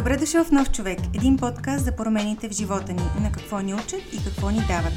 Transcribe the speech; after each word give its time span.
Добре 0.00 0.16
дошъл 0.16 0.44
в 0.44 0.50
Нов 0.50 0.70
човек, 0.70 0.98
един 1.14 1.36
подкаст 1.36 1.84
за 1.84 1.96
промените 1.96 2.48
в 2.48 2.52
живота 2.52 2.92
ни, 2.92 3.02
на 3.20 3.32
какво 3.32 3.58
ни 3.58 3.74
учат 3.74 4.12
и 4.12 4.24
какво 4.24 4.50
ни 4.50 4.60
дават. 4.68 4.92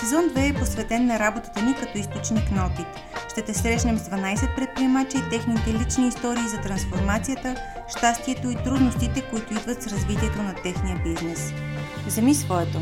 Сезон 0.00 0.24
2 0.24 0.50
е 0.50 0.58
посветен 0.58 1.06
на 1.06 1.18
работата 1.18 1.62
ни 1.62 1.74
като 1.74 1.98
източник 1.98 2.50
на 2.50 2.66
опит. 2.66 2.86
Ще 3.30 3.42
те 3.42 3.54
срещнем 3.54 3.98
с 3.98 4.08
12 4.08 4.56
предприемача 4.56 5.18
и 5.18 5.30
техните 5.30 5.72
лични 5.72 6.08
истории 6.08 6.48
за 6.48 6.60
трансформацията, 6.60 7.56
щастието 7.96 8.50
и 8.50 8.56
трудностите, 8.64 9.30
които 9.30 9.54
идват 9.54 9.82
с 9.82 9.86
развитието 9.86 10.42
на 10.42 10.54
техния 10.54 11.02
бизнес. 11.04 11.52
Вземи 12.06 12.34
своето! 12.34 12.78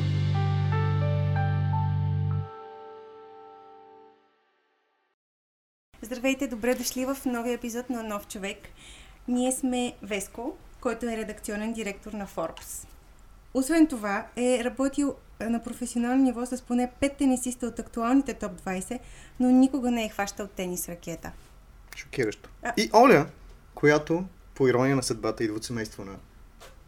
Здравейте, 6.03 6.47
добре 6.47 6.75
дошли 6.75 7.05
в 7.05 7.17
новия 7.27 7.55
епизод 7.55 7.91
на 7.91 8.03
Нов 8.03 8.27
човек. 8.27 8.59
Ние 9.29 9.53
сме 9.53 9.93
Веско, 10.03 10.57
който 10.87 11.07
е 11.07 11.17
редакционен 11.17 11.73
директор 11.73 12.13
на 12.13 12.27
Forbes. 12.27 12.87
Освен 13.55 13.87
това, 13.87 14.27
е 14.37 14.65
работил 14.65 15.17
на 15.41 15.63
професионално 15.63 16.23
ниво 16.23 16.47
с 16.47 16.63
поне 16.63 16.93
5 17.03 17.17
тенисиста 17.17 17.67
от 17.67 17.79
актуалните 17.79 18.35
топ 18.35 18.53
20, 18.61 18.99
но 19.41 19.51
никога 19.51 19.91
не 19.91 20.05
е 20.05 20.09
хващал 20.09 20.47
тенис 20.47 20.89
ракета. 20.89 21.33
Шокиращо. 21.97 22.51
А... 22.63 22.73
И 22.77 22.91
Оля, 22.95 23.27
която 23.75 24.25
по 24.55 24.69
ирония 24.69 24.97
на 24.97 25.03
съдбата 25.03 25.45
идва 25.45 25.57
от 25.57 25.65
семейство 25.65 26.05
на 26.05 26.17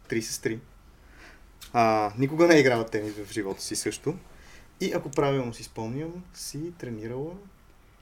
три 0.07 0.21
сестри. 0.21 0.59
А, 1.73 2.11
никога 2.17 2.47
не 2.47 2.55
е 2.55 2.59
играла 2.59 2.85
тенис 2.85 3.13
в 3.13 3.31
живота 3.31 3.61
си 3.61 3.75
също. 3.75 4.15
И 4.81 4.93
ако 4.93 5.11
правилно 5.11 5.53
си 5.53 5.63
спомням, 5.63 6.23
си 6.33 6.73
тренирала 6.77 7.33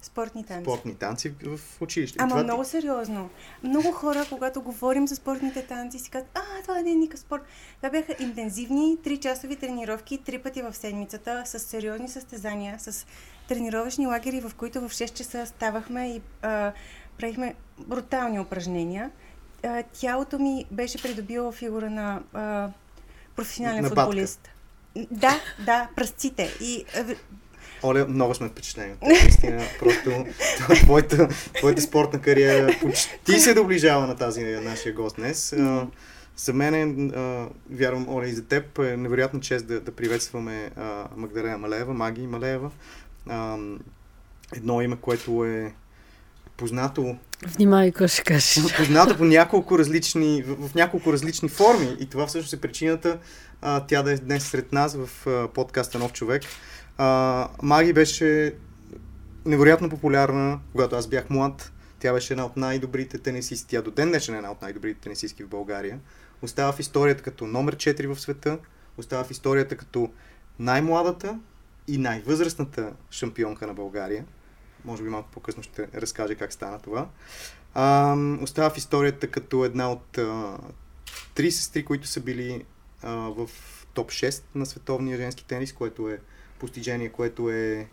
Спортни 0.07 0.43
танци. 0.43 0.63
Спортни 0.63 0.95
танци 0.95 1.33
в 1.43 1.59
училище. 1.81 2.17
Ама 2.19 2.29
това... 2.29 2.43
много 2.43 2.63
сериозно. 2.63 3.29
Много 3.63 3.91
хора, 3.91 4.25
когато 4.29 4.61
говорим 4.61 5.07
за 5.07 5.15
спортните 5.15 5.61
танци, 5.65 5.99
си 5.99 6.09
казват, 6.09 6.31
а, 6.33 6.61
това 6.61 6.81
не 6.81 6.91
е 6.91 6.95
никакъв 6.95 7.19
спорт. 7.19 7.43
Това 7.77 7.89
бяха 7.89 8.15
интензивни, 8.19 8.97
3-часови 9.03 9.59
тренировки, 9.59 10.17
три 10.17 10.39
пъти 10.39 10.61
в 10.61 10.73
седмицата, 10.73 11.43
с 11.45 11.59
сериозни 11.59 12.09
състезания, 12.09 12.79
с 12.79 13.05
тренировъчни 13.47 14.07
лагери, 14.07 14.41
в 14.41 14.51
които 14.55 14.81
в 14.81 14.89
6 14.89 15.13
часа 15.13 15.45
ставахме 15.45 16.15
и 16.15 16.21
а, 16.41 16.73
правихме 17.17 17.55
брутални 17.79 18.39
упражнения. 18.39 19.11
А, 19.63 19.83
тялото 19.83 20.39
ми 20.39 20.65
беше 20.71 21.01
придобило 21.01 21.51
фигура 21.51 21.89
на 21.89 22.21
а, 22.33 22.69
професионален 23.35 23.83
на 23.83 23.89
футболист. 23.89 24.49
Да, 25.11 25.41
да, 25.65 25.89
пръстците. 25.95 26.57
И 26.61 26.85
Оля, 27.83 28.05
много 28.09 28.35
сме 28.35 28.49
впечатлени. 28.49 28.93
Наистина, 29.01 29.63
просто 29.79 30.25
твоята, 30.83 31.27
твоята 31.57 31.81
спортна 31.81 32.21
кариера 32.21 32.75
почти 32.81 33.39
се 33.39 33.53
доближава 33.53 34.07
на 34.07 34.15
тази 34.15 34.43
нашия 34.45 34.93
гост 34.93 35.15
днес. 35.15 35.55
За 36.35 36.53
мен 36.53 37.09
е, 37.09 37.45
вярвам, 37.69 38.09
Оля, 38.09 38.27
и 38.27 38.33
за 38.33 38.45
теб 38.45 38.79
е 38.79 38.97
невероятно 38.97 39.39
чест 39.39 39.67
да, 39.67 39.81
да 39.81 39.91
приветстваме 39.91 40.71
Магдалена 41.15 41.57
Малеева, 41.57 41.93
Маги 41.93 42.27
Малеева. 42.27 42.71
Едно 44.55 44.81
име, 44.81 44.95
което 45.01 45.45
е 45.45 45.73
познато... 46.57 47.15
Внимай, 47.45 47.91
какво 47.91 48.07
ще 48.07 48.21
кажеш. 48.21 48.75
Познато 48.77 49.17
по 49.17 49.25
няколко 49.25 49.79
различни, 49.79 50.43
в, 50.47 50.67
в 50.67 50.75
няколко 50.75 51.13
различни 51.13 51.49
форми. 51.49 51.97
И 51.99 52.05
това 52.05 52.27
всъщност 52.27 52.53
е 52.53 52.61
причината 52.61 53.17
а, 53.61 53.85
тя 53.87 54.03
да 54.03 54.11
е 54.11 54.15
днес 54.15 54.43
сред 54.43 54.73
нас 54.73 54.95
в 54.95 55.27
а, 55.27 55.47
подкаста 55.47 55.99
Нов 55.99 56.13
човек. 56.13 56.43
А, 56.97 57.49
Маги 57.61 57.93
беше 57.93 58.55
невероятно 59.45 59.89
популярна, 59.89 60.59
когато 60.71 60.95
аз 60.95 61.07
бях 61.07 61.29
млад. 61.29 61.71
Тя 61.99 62.13
беше 62.13 62.33
една 62.33 62.45
от 62.45 62.57
най-добрите 62.57 63.17
тенисисти. 63.17 63.67
Тя 63.69 63.81
до 63.81 63.91
ден 63.91 64.09
днешен 64.09 64.35
е 64.35 64.37
една 64.37 64.51
от 64.51 64.61
най-добрите 64.61 64.99
тенисистки 64.99 65.43
в 65.43 65.47
България. 65.47 65.99
Остава 66.41 66.71
в 66.71 66.79
историята 66.79 67.23
като 67.23 67.47
номер 67.47 67.75
4 67.75 68.13
в 68.13 68.19
света. 68.19 68.59
Остава 68.97 69.23
в 69.23 69.31
историята 69.31 69.77
като 69.77 70.11
най-младата 70.59 71.39
и 71.87 71.97
най-възрастната 71.97 72.93
шампионка 73.11 73.67
на 73.67 73.73
България. 73.73 74.25
Може 74.85 75.03
би 75.03 75.09
малко 75.09 75.29
по-късно 75.31 75.63
ще 75.63 75.87
разкаже 75.95 76.35
как 76.35 76.53
стана 76.53 76.79
това. 76.79 77.07
А, 77.73 78.15
остава 78.41 78.69
в 78.69 78.77
историята 78.77 79.27
като 79.27 79.65
една 79.65 79.91
от 79.91 80.17
а, 80.17 80.57
три 81.35 81.51
сестри, 81.51 81.85
които 81.85 82.07
са 82.07 82.19
били 82.19 82.65
а, 83.01 83.11
в 83.15 83.49
топ 83.93 84.09
6 84.09 84.43
на 84.55 84.65
световния 84.65 85.17
женски 85.17 85.45
тенис, 85.45 85.73
което 85.73 86.09
е 86.09 86.19
постижение, 86.59 87.09
което 87.09 87.49
е 87.49 87.87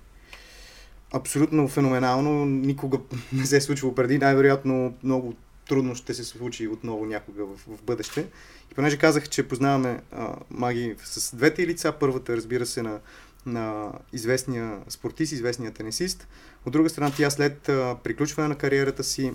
абсолютно 1.12 1.68
феноменално. 1.68 2.44
Никога 2.44 2.98
не 3.32 3.46
се 3.46 3.56
е 3.56 3.60
случвало 3.60 3.94
преди. 3.94 4.18
Най-вероятно 4.18 4.94
много 5.02 5.34
трудно 5.68 5.94
ще 5.94 6.14
се 6.14 6.24
случи 6.24 6.68
отново 6.68 7.06
някога 7.06 7.44
в, 7.44 7.56
в 7.76 7.82
бъдеще. 7.82 8.26
И 8.72 8.74
понеже 8.74 8.98
казах, 8.98 9.28
че 9.28 9.48
познаваме 9.48 10.00
а, 10.12 10.36
маги 10.50 10.94
с 11.04 11.36
двете 11.36 11.66
лица, 11.66 11.92
първата 12.00 12.36
разбира 12.36 12.66
се 12.66 12.82
на, 12.82 13.00
на 13.46 13.92
известния 14.12 14.78
спортист, 14.88 15.32
известния 15.32 15.70
тенисист. 15.70 16.28
От 16.66 16.72
друга 16.72 16.88
страна, 16.88 17.12
тя 17.16 17.30
след 17.30 17.68
а, 17.68 17.96
приключване 18.04 18.48
на 18.48 18.58
кариерата 18.58 19.04
си 19.04 19.32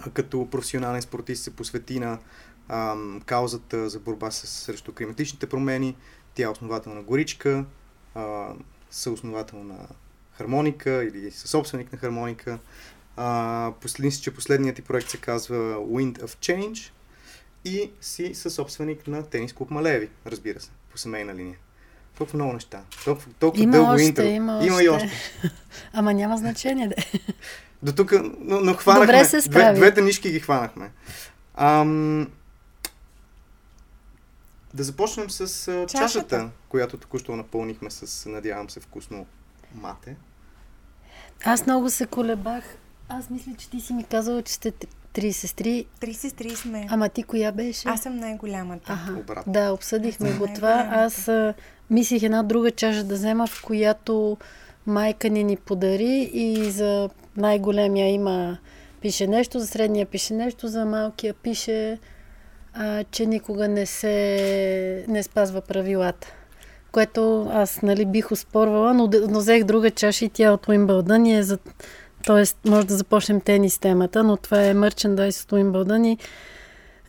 а, 0.00 0.10
като 0.10 0.50
професионален 0.50 1.02
спортист 1.02 1.42
се 1.42 1.56
посвети 1.56 2.00
на 2.00 2.18
а, 2.68 2.96
каузата 3.26 3.88
за 3.88 3.98
борба 3.98 4.30
с, 4.30 4.46
срещу 4.46 4.92
климатичните 4.92 5.46
промени. 5.46 5.96
Тя 6.34 6.44
е 6.44 6.48
основател 6.48 6.94
на 6.94 7.02
Горичка, 7.02 7.64
съосновател 8.90 9.64
на 9.64 9.76
хармоника 10.32 11.04
или 11.04 11.30
съсобственик 11.30 11.92
на 11.92 11.98
хармоника. 11.98 12.58
А, 13.16 13.72
последни 13.80 14.12
си, 14.12 14.22
че 14.22 14.34
последният 14.34 14.76
ти 14.76 14.82
проект 14.82 15.10
се 15.10 15.16
казва 15.16 15.56
Wind 15.76 16.18
of 16.18 16.26
Change 16.26 16.90
и 17.64 17.90
си 18.00 18.34
съсобственик 18.34 19.06
на 19.06 19.22
тенис 19.22 19.52
клуб 19.52 19.70
Малеви, 19.70 20.08
разбира 20.26 20.60
се, 20.60 20.70
по 20.90 20.98
семейна 20.98 21.34
линия. 21.34 21.56
Толкова 22.18 22.36
много 22.36 22.52
неща. 22.52 22.82
Толкова, 23.04 23.32
толкова 23.38 23.62
има 23.62 23.72
дълго 23.72 23.92
още, 23.92 24.04
интро. 24.04 24.22
Има, 24.22 24.60
има 24.64 24.74
още. 24.74 24.84
и 24.84 24.88
още. 24.88 25.10
Ама 25.92 26.14
няма 26.14 26.36
значение. 26.36 26.88
Да. 26.88 26.94
До 27.82 27.92
тук, 27.92 28.12
но, 28.38 28.60
но 28.60 28.74
хванахме. 28.74 29.06
Добре 29.06 29.24
се 29.24 29.48
Две, 29.48 29.72
двете 29.72 30.02
нишки 30.02 30.30
ги 30.30 30.40
хванахме. 30.40 30.90
Ам, 31.54 32.28
да 34.74 34.84
започнем 34.84 35.30
с 35.30 35.38
чашата, 35.66 35.86
чашата 35.86 36.50
която 36.68 36.96
току-що 36.96 37.36
напълнихме 37.36 37.90
с, 37.90 38.28
надявам 38.28 38.70
се, 38.70 38.80
вкусно 38.80 39.26
мате. 39.74 40.16
Аз 41.44 41.66
много 41.66 41.90
се 41.90 42.06
колебах. 42.06 42.64
Аз 43.08 43.30
мисля, 43.30 43.52
че 43.58 43.70
ти 43.70 43.80
си 43.80 43.92
ми 43.92 44.04
казала, 44.04 44.42
че 44.42 44.52
сте 44.52 44.72
три 45.12 45.32
сестри. 45.32 45.86
Три 46.00 46.14
сестри 46.14 46.56
сме. 46.56 46.86
Ама 46.90 47.08
ти 47.08 47.22
коя 47.22 47.52
беше? 47.52 47.88
Аз 47.88 48.02
съм 48.02 48.16
най-голямата. 48.16 49.00
Ага. 49.08 49.42
Да, 49.46 49.72
обсъдихме 49.72 50.32
го 50.32 50.46
това. 50.54 50.88
Аз 50.92 51.28
а, 51.28 51.54
мислих 51.90 52.22
една 52.22 52.42
друга 52.42 52.70
чаша 52.70 53.04
да 53.04 53.14
взема, 53.14 53.46
в 53.46 53.62
която 53.62 54.36
майка 54.86 55.30
ни 55.30 55.44
ни 55.44 55.56
подари 55.56 56.30
и 56.32 56.70
за 56.70 57.10
най-големия 57.36 58.08
има 58.08 58.58
пише 59.00 59.26
нещо, 59.26 59.58
за 59.58 59.66
средния 59.66 60.06
пише 60.06 60.34
нещо, 60.34 60.68
за 60.68 60.84
малкия 60.84 61.34
пише 61.34 61.98
а, 62.74 63.04
че 63.04 63.26
никога 63.26 63.68
не 63.68 63.86
се 63.86 65.04
не 65.08 65.22
спазва 65.22 65.60
правилата. 65.60 66.32
Което 66.92 67.50
аз 67.52 67.82
нали, 67.82 68.06
бих 68.06 68.32
успорвала, 68.32 68.94
но, 68.94 69.10
но 69.28 69.38
взех 69.38 69.64
друга 69.64 69.90
чаша 69.90 70.24
и 70.24 70.28
тя 70.28 70.52
от 70.52 70.68
Уимбълдън 70.68 71.26
е 71.26 71.42
за... 71.42 71.58
Тоест, 72.26 72.58
може 72.66 72.86
да 72.86 72.96
започнем 72.96 73.40
тенис 73.40 73.78
темата, 73.78 74.24
но 74.24 74.36
това 74.36 74.64
е 74.64 74.74
мърчендайз 74.74 75.42
от 75.42 75.52
Уимбълдън 75.52 76.04
и 76.04 76.18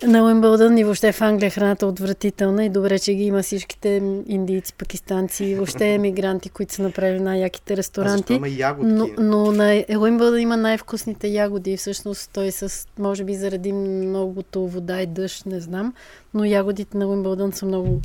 на 0.08 0.24
Уимбълдън 0.24 0.78
и 0.78 0.84
въобще 0.84 1.12
в 1.12 1.22
Англия 1.22 1.52
храната 1.52 1.86
е 1.86 1.90
отвратителна 1.90 2.66
и 2.66 2.70
добре, 2.70 3.00
че 3.00 3.14
ги 3.14 3.24
има 3.24 3.44
всичките 3.44 4.22
индийци, 4.28 4.74
пакистанци 4.74 5.46
и 5.46 5.56
въобще 5.56 5.88
емигранти, 5.94 6.50
които 6.50 6.74
са 6.74 6.84
направили 6.84 7.20
най-яките 7.20 7.78
ресторанти. 7.78 8.34
има 8.34 8.50
ягодки? 8.50 8.94
Но, 8.94 9.10
но 9.18 9.52
на 9.52 9.84
Уимбълдън 10.00 10.40
има 10.40 10.58
най-вкусните 10.58 11.28
ягоди. 11.28 11.78
Всъщност 11.78 12.30
той 12.34 12.52
с, 12.52 12.88
може 13.00 13.24
би 13.24 13.36
заради 13.36 13.74
многото 13.74 14.68
вода 14.68 15.02
и 15.02 15.06
дъжд, 15.06 15.46
не 15.46 15.60
знам, 15.60 15.94
но 16.34 16.46
ягодите 16.46 16.98
на 16.98 17.08
Уимбълдън 17.08 17.52
са 17.52 17.66
много 17.66 18.02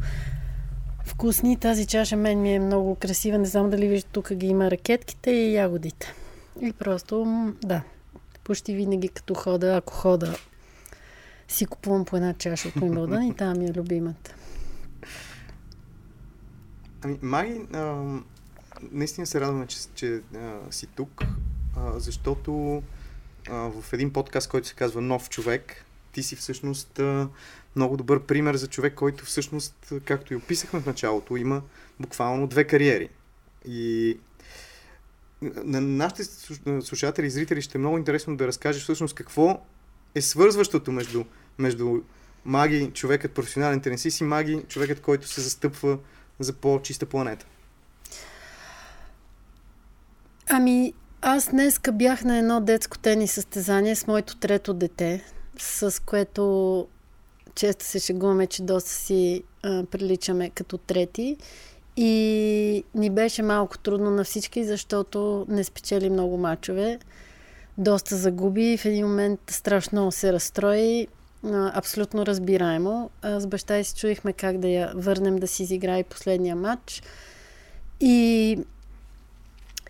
вкусни. 1.05 1.57
Тази 1.57 1.87
чаша 1.87 2.17
мен 2.17 2.41
ми 2.41 2.55
е 2.55 2.59
много 2.61 2.95
красива. 2.95 3.39
Не 3.39 3.47
знам 3.47 3.71
дали 3.71 3.89
виждате, 3.89 4.13
тук 4.13 4.33
ги 4.33 4.47
има 4.47 4.71
ракетките 4.71 5.31
и 5.31 5.55
ягодите. 5.55 6.15
И 6.63 6.73
просто, 6.73 7.27
да, 7.65 7.83
почти 8.45 8.75
винаги 8.75 9.09
като 9.09 9.35
хода, 9.35 9.77
ако 9.77 9.93
хода 9.93 10.35
си 11.49 11.67
купувам 11.67 12.05
по 12.05 12.17
една 12.17 12.35
чаша 12.35 12.69
от 12.69 12.77
Уимбълдън 12.77 13.23
и 13.23 13.37
там 13.37 13.59
ми 13.59 13.65
е 13.65 13.73
любимата. 13.73 14.35
Ами, 17.03 17.19
Маги, 17.23 17.61
а, 17.73 18.05
наистина 18.93 19.27
се 19.27 19.41
радваме, 19.41 19.67
че, 19.67 19.79
че 19.95 20.21
а, 20.37 20.61
си 20.71 20.87
тук, 20.87 21.25
а, 21.77 21.99
защото 21.99 22.83
а, 23.49 23.55
в 23.55 23.93
един 23.93 24.13
подкаст, 24.13 24.49
който 24.49 24.69
се 24.69 24.75
казва 24.75 25.01
Нов 25.01 25.29
човек, 25.29 25.85
ти 26.13 26.23
си 26.23 26.37
всъщност 26.37 26.99
а, 26.99 27.29
много 27.77 27.97
добър 27.97 28.23
пример 28.23 28.57
за 28.57 28.67
човек, 28.67 28.95
който 28.95 29.25
всъщност, 29.25 29.93
както 30.05 30.33
и 30.33 30.37
описахме 30.37 30.81
в 30.81 30.87
началото, 30.87 31.37
има 31.37 31.63
буквално 32.01 32.47
две 32.47 32.65
кариери. 32.65 33.09
И 33.65 34.19
на 35.43 35.81
нашите 35.81 36.25
слушатели 36.83 37.27
и 37.27 37.31
зрители 37.31 37.63
ще 37.63 37.79
е 37.79 37.81
много 37.81 37.99
интересно 37.99 38.37
да 38.37 38.47
разкажеш 38.47 38.83
всъщност 38.83 39.15
какво 39.15 39.63
е 40.17 40.23
свързващото 40.23 40.93
между, 40.93 41.25
между 41.59 42.01
Маги, 42.45 42.91
човекът 42.95 43.33
професионален 43.33 43.81
тенисист 43.81 44.21
и 44.21 44.25
Маги, 44.25 44.63
човекът, 44.69 45.01
който 45.01 45.29
се 45.29 45.41
застъпва 45.41 45.99
за 46.41 46.53
по-чиста 46.53 47.07
планета? 47.07 47.47
Ами, 50.49 50.93
аз 51.23 51.51
днеска 51.51 51.93
бях 51.93 52.25
на 52.25 52.39
едно 52.39 52.61
детско 52.61 52.99
тенис 52.99 53.33
състезание 53.33 53.97
с 53.97 54.07
моето 54.07 54.37
трето 54.37 54.75
дете, 54.75 55.25
с 55.59 56.03
което 56.05 56.87
често 57.55 57.85
се 57.85 57.99
шегуваме, 57.99 58.47
че 58.47 58.63
доста 58.63 58.91
си 58.91 59.43
а, 59.63 59.85
приличаме 59.85 60.51
като 60.51 60.79
трети. 60.79 61.37
И 61.97 62.85
ни 62.95 63.11
беше 63.11 63.43
малко 63.43 63.79
трудно 63.79 64.11
на 64.11 64.25
всички, 64.25 64.65
защото 64.65 65.47
не 65.49 65.65
спечели 65.65 66.11
много 66.11 66.37
мачове. 66.37 66.99
Доста 67.79 68.17
загуби. 68.17 68.77
В 68.77 68.85
един 68.85 69.07
момент 69.07 69.41
страшно 69.51 70.13
се 70.13 70.33
разстрои. 70.33 71.09
Абсолютно 71.53 72.27
разбираемо. 72.27 73.11
С 73.25 73.47
баща 73.47 73.85
си 73.85 73.95
чуихме 73.95 74.33
как 74.33 74.59
да 74.59 74.69
я 74.69 74.93
върнем 74.95 75.37
да 75.37 75.47
си 75.47 75.63
изиграе 75.63 76.03
последния 76.03 76.57
матч. 76.57 77.03
И 78.01 78.59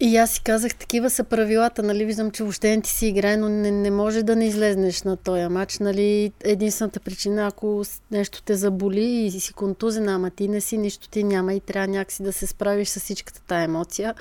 и 0.00 0.16
аз 0.16 0.30
си 0.30 0.40
казах, 0.42 0.74
такива 0.74 1.10
са 1.10 1.24
правилата, 1.24 1.82
нали, 1.82 2.04
виждам, 2.04 2.30
че 2.30 2.42
въобще 2.42 2.76
не 2.76 2.82
ти 2.82 2.90
си 2.90 3.06
играе, 3.06 3.36
но 3.36 3.48
не, 3.48 3.70
не 3.70 3.90
може 3.90 4.22
да 4.22 4.36
не 4.36 4.46
излезнеш 4.46 5.02
на 5.02 5.16
този 5.16 5.48
матч, 5.48 5.78
нали, 5.78 6.32
единствената 6.44 7.00
причина, 7.00 7.46
ако 7.46 7.84
нещо 8.10 8.42
те 8.42 8.54
заболи 8.54 9.04
и 9.04 9.40
си 9.40 9.52
контузена, 9.52 10.14
ама 10.14 10.30
ти 10.30 10.48
не 10.48 10.60
си, 10.60 10.78
нищо 10.78 11.08
ти 11.08 11.24
няма 11.24 11.54
и 11.54 11.60
трябва 11.60 11.88
някакси 11.88 12.22
да 12.22 12.32
се 12.32 12.46
справиш 12.46 12.88
с 12.88 13.00
всичката 13.00 13.40
тая 13.46 13.64
емоция. 13.64 14.14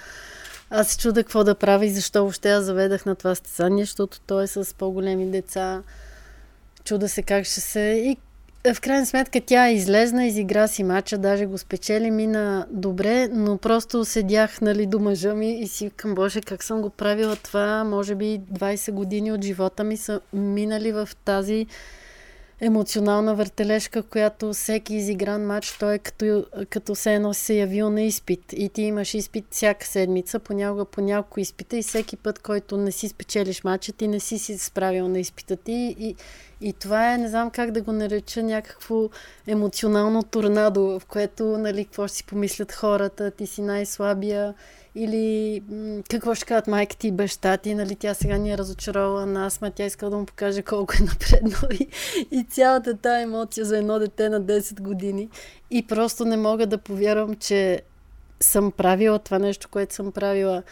Аз 0.69 0.88
се 0.88 0.97
чуда 0.97 1.23
какво 1.23 1.44
да 1.44 1.56
правя 1.56 1.85
и 1.85 1.89
защо 1.89 2.21
въобще 2.21 2.50
аз 2.50 2.63
заведах 2.63 3.06
на 3.06 3.15
това 3.15 3.35
стезание, 3.35 3.83
защото 3.83 4.19
той 4.19 4.44
е 4.44 4.47
с 4.47 4.75
по-големи 4.77 5.31
деца. 5.31 5.83
Чуда 6.83 7.09
се 7.09 7.23
как 7.23 7.45
ще 7.45 7.62
се... 7.62 7.79
И 7.79 8.17
в 8.73 8.81
крайна 8.81 9.06
сметка 9.06 9.41
тя 9.45 9.69
излезна, 9.69 10.25
изигра 10.25 10.67
си 10.67 10.83
мача, 10.83 11.17
даже 11.17 11.45
го 11.45 11.57
спечели, 11.57 12.12
мина 12.12 12.67
добре, 12.71 13.27
но 13.27 13.57
просто 13.57 14.06
седях 14.06 14.62
нали, 14.62 14.85
до 14.85 15.00
мъжа 15.00 15.33
ми 15.33 15.59
и 15.59 15.67
си 15.67 15.91
към 15.95 16.15
Боже, 16.15 16.41
как 16.41 16.63
съм 16.63 16.81
го 16.81 16.89
правила 16.89 17.35
това, 17.35 17.83
може 17.83 18.15
би 18.15 18.41
20 18.53 18.91
години 18.91 19.31
от 19.31 19.44
живота 19.44 19.83
ми 19.83 19.97
са 19.97 20.21
минали 20.33 20.91
в 20.91 21.09
тази 21.25 21.68
емоционална 22.62 23.36
въртележка, 23.36 24.04
която 24.04 24.54
всеки 24.54 24.96
изигран 24.96 25.46
матч, 25.46 25.78
той 25.80 25.96
е 25.96 26.00
като, 26.00 26.46
като 26.69 26.96
се 26.96 27.13
едно 27.13 27.34
се 27.34 27.54
явил 27.54 27.90
на 27.90 28.02
изпит. 28.02 28.54
И 28.54 28.69
ти 28.69 28.81
имаш 28.81 29.13
изпит 29.13 29.46
всяка 29.52 29.88
седмица, 29.88 30.40
понякога 30.40 30.86
по 30.86 31.02
няколко 31.02 31.40
изпита 31.40 31.78
и 31.78 31.84
всеки 31.84 32.18
път, 32.18 32.40
който 32.40 32.78
не 32.78 32.92
си 32.92 33.07
спечелиш 33.07 33.63
матча, 33.63 33.92
ти 33.92 34.07
не 34.07 34.19
си 34.19 34.40
си 34.40 34.57
справил 34.57 35.07
на 35.07 35.19
изпита 35.19 35.56
ти 35.56 35.96
и, 36.00 36.16
и 36.62 36.74
това 36.74 37.13
е, 37.13 37.18
не 37.18 37.28
знам 37.28 37.52
как 37.52 37.72
да 37.72 37.81
го 37.81 37.92
нареча, 37.92 38.44
някакво 38.44 39.10
емоционално 39.48 40.24
торнадо, 40.24 41.00
в 41.00 41.06
което, 41.06 41.44
нали, 41.46 41.86
какво 41.86 42.07
ще 42.07 42.18
си 42.18 42.24
помислят 42.24 42.72
хората, 42.72 43.31
ти 43.31 43.48
си 43.48 43.62
най-слабия 43.62 44.54
или 44.96 45.63
какво 46.10 46.36
ще 46.36 46.46
кажат 46.46 46.68
майка 46.68 46.96
ти 46.98 47.07
и 47.07 47.12
баща 47.12 47.57
ти, 47.57 47.75
нали, 47.75 47.96
тя 47.96 48.13
сега 48.13 48.38
ни 48.38 48.52
е 48.52 48.57
разочаровала 48.57 49.25
нас, 49.25 49.62
ма 49.62 49.72
тя 49.72 49.86
иска 49.86 50.10
да 50.10 50.18
му 50.18 50.25
покаже 50.25 50.62
колко 50.62 50.94
е 51.00 51.04
напредно 51.04 51.57
и, 51.72 51.88
и 52.31 52.44
цялата 52.44 52.98
тази 52.98 53.24
емоция 53.24 53.66
за 53.66 53.78
едно 53.78 54.00
дете 54.00 54.30
на 54.30 54.42
10 54.42 54.81
години. 54.81 55.30
И 55.72 55.88
просто 55.88 56.25
не 56.25 56.38
мога 56.38 56.68
да 56.68 56.78
повярвам, 56.78 57.36
че 57.36 57.81
съм 58.40 58.72
правила 58.72 59.19
това 59.19 59.40
нещо, 59.40 59.69
което 59.72 59.96
съм 59.96 60.12
правила 60.12 60.63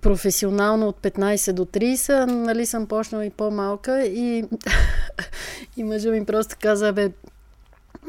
професионално 0.00 0.88
от 0.88 1.00
15 1.02 1.52
до 1.52 1.64
30, 1.64 2.24
нали 2.24 2.66
съм 2.66 2.86
почнала 2.86 3.26
и 3.26 3.30
по-малка 3.30 4.04
и, 4.04 4.44
и 5.76 5.84
мъжа 5.84 6.10
ми 6.10 6.24
просто 6.24 6.56
каза, 6.60 6.92
бе, 6.92 7.10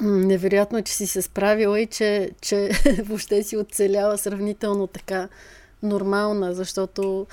невероятно, 0.02 0.84
че 0.84 0.94
си 0.94 1.08
се 1.08 1.22
справила 1.22 1.80
и 1.80 1.86
че, 1.86 2.32
че 2.42 2.70
въобще 3.04 3.44
си 3.44 3.58
оцеляла 3.58 4.18
сравнително 4.18 4.88
така 4.88 5.28
нормална, 5.84 6.54
защото 6.54 7.28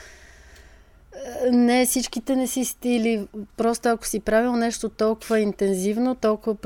е, 1.46 1.50
не 1.50 1.86
всичките 1.86 2.36
не 2.36 2.46
си 2.46 2.64
стили. 2.64 3.28
Просто 3.56 3.88
ако 3.88 4.06
си 4.06 4.20
правил 4.20 4.56
нещо 4.56 4.88
толкова 4.88 5.40
интензивно, 5.40 6.14
толкова 6.14 6.56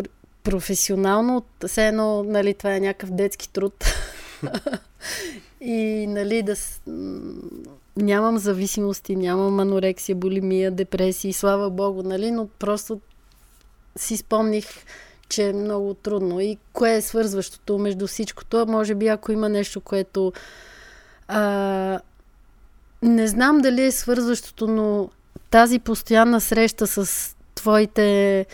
професионално, 0.45 1.45
все 1.67 1.89
едно, 1.89 2.23
нали, 2.23 2.55
това 2.55 2.75
е 2.75 2.81
някакъв 2.81 3.11
детски 3.11 3.53
труд. 3.53 3.85
и, 5.61 6.07
нали, 6.07 6.43
да... 6.43 6.55
Нямам 7.97 8.39
зависимости, 8.39 9.17
нямам 9.17 9.61
анорексия, 9.61 10.17
булимия, 10.17 10.71
депресия, 10.71 11.35
слава 11.35 11.71
богу, 11.71 12.03
нали, 12.03 12.31
но 12.31 12.47
просто 12.59 13.01
си 13.97 14.17
спомних 14.17 14.67
че 15.29 15.49
е 15.49 15.53
много 15.53 15.95
трудно. 15.95 16.41
И 16.41 16.59
кое 16.73 16.95
е 16.95 17.03
свързващото 17.03 17.79
между 17.79 18.07
всичкото? 18.07 18.67
Може 18.69 18.95
би 18.95 19.09
ако 19.09 19.33
има 19.33 19.49
нещо, 19.49 19.81
което... 19.81 20.33
А, 21.29 22.01
не 23.03 23.27
знам 23.27 23.59
дали 23.59 23.85
е 23.85 23.93
свързващото, 23.93 24.67
но 24.67 25.11
тази 25.51 25.79
постоянна 25.79 26.41
среща 26.41 26.87
с 26.87 27.37
твоите 27.55 28.47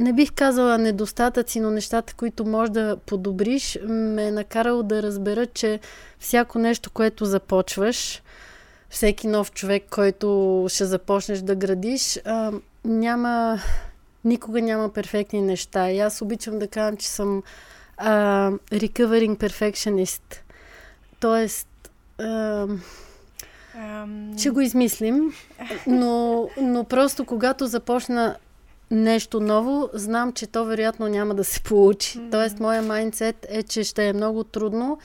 не 0.00 0.12
бих 0.12 0.32
казала 0.32 0.78
недостатъци, 0.78 1.60
но 1.60 1.70
нещата, 1.70 2.14
които 2.14 2.44
можеш 2.44 2.70
да 2.70 2.96
подобриш, 3.06 3.78
ме 3.88 4.26
е 4.26 4.30
накарало 4.30 4.82
да 4.82 5.02
разбера, 5.02 5.46
че 5.46 5.80
всяко 6.18 6.58
нещо, 6.58 6.90
което 6.90 7.24
започваш, 7.24 8.22
всеки 8.90 9.26
нов 9.26 9.52
човек, 9.52 9.84
който 9.90 10.66
ще 10.68 10.84
започнеш 10.84 11.38
да 11.38 11.54
градиш, 11.54 12.18
а, 12.24 12.52
няма 12.84 13.58
никога 14.24 14.62
няма 14.62 14.88
перфектни 14.88 15.42
неща. 15.42 15.90
И 15.90 16.00
аз 16.00 16.22
обичам 16.22 16.58
да 16.58 16.68
казвам, 16.68 16.96
че 16.96 17.08
съм 17.08 17.42
а, 17.96 18.50
recovering 18.72 19.36
perfectionist. 19.36 20.36
Тоест, 21.20 21.68
а, 22.18 22.66
Um... 23.78 24.38
Ще 24.38 24.50
го 24.50 24.60
измислим, 24.60 25.32
но, 25.86 26.48
но 26.60 26.84
просто 26.84 27.24
когато 27.24 27.66
започна 27.66 28.36
нещо 28.90 29.40
ново, 29.40 29.90
знам, 29.92 30.32
че 30.32 30.46
то 30.46 30.64
вероятно 30.64 31.08
няма 31.08 31.34
да 31.34 31.44
се 31.44 31.62
получи. 31.62 32.18
Mm-hmm. 32.18 32.30
Тоест, 32.30 32.60
моя 32.60 32.82
майндсет 32.82 33.46
е, 33.48 33.62
че 33.62 33.84
ще 33.84 34.08
е 34.08 34.12
много 34.12 34.44
трудно 34.44 34.98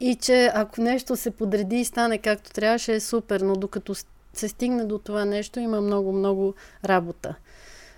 и 0.00 0.14
че 0.14 0.50
ако 0.54 0.80
нещо 0.80 1.16
се 1.16 1.30
подреди 1.30 1.76
и 1.76 1.84
стане 1.84 2.18
както 2.18 2.50
трябва, 2.50 2.78
ще 2.78 2.94
е 2.94 3.00
супер, 3.00 3.40
но 3.40 3.56
докато 3.56 3.94
се 4.32 4.48
стигне 4.48 4.84
до 4.84 4.98
това 4.98 5.24
нещо, 5.24 5.60
има 5.60 5.80
много-много 5.80 6.54
работа. 6.84 7.34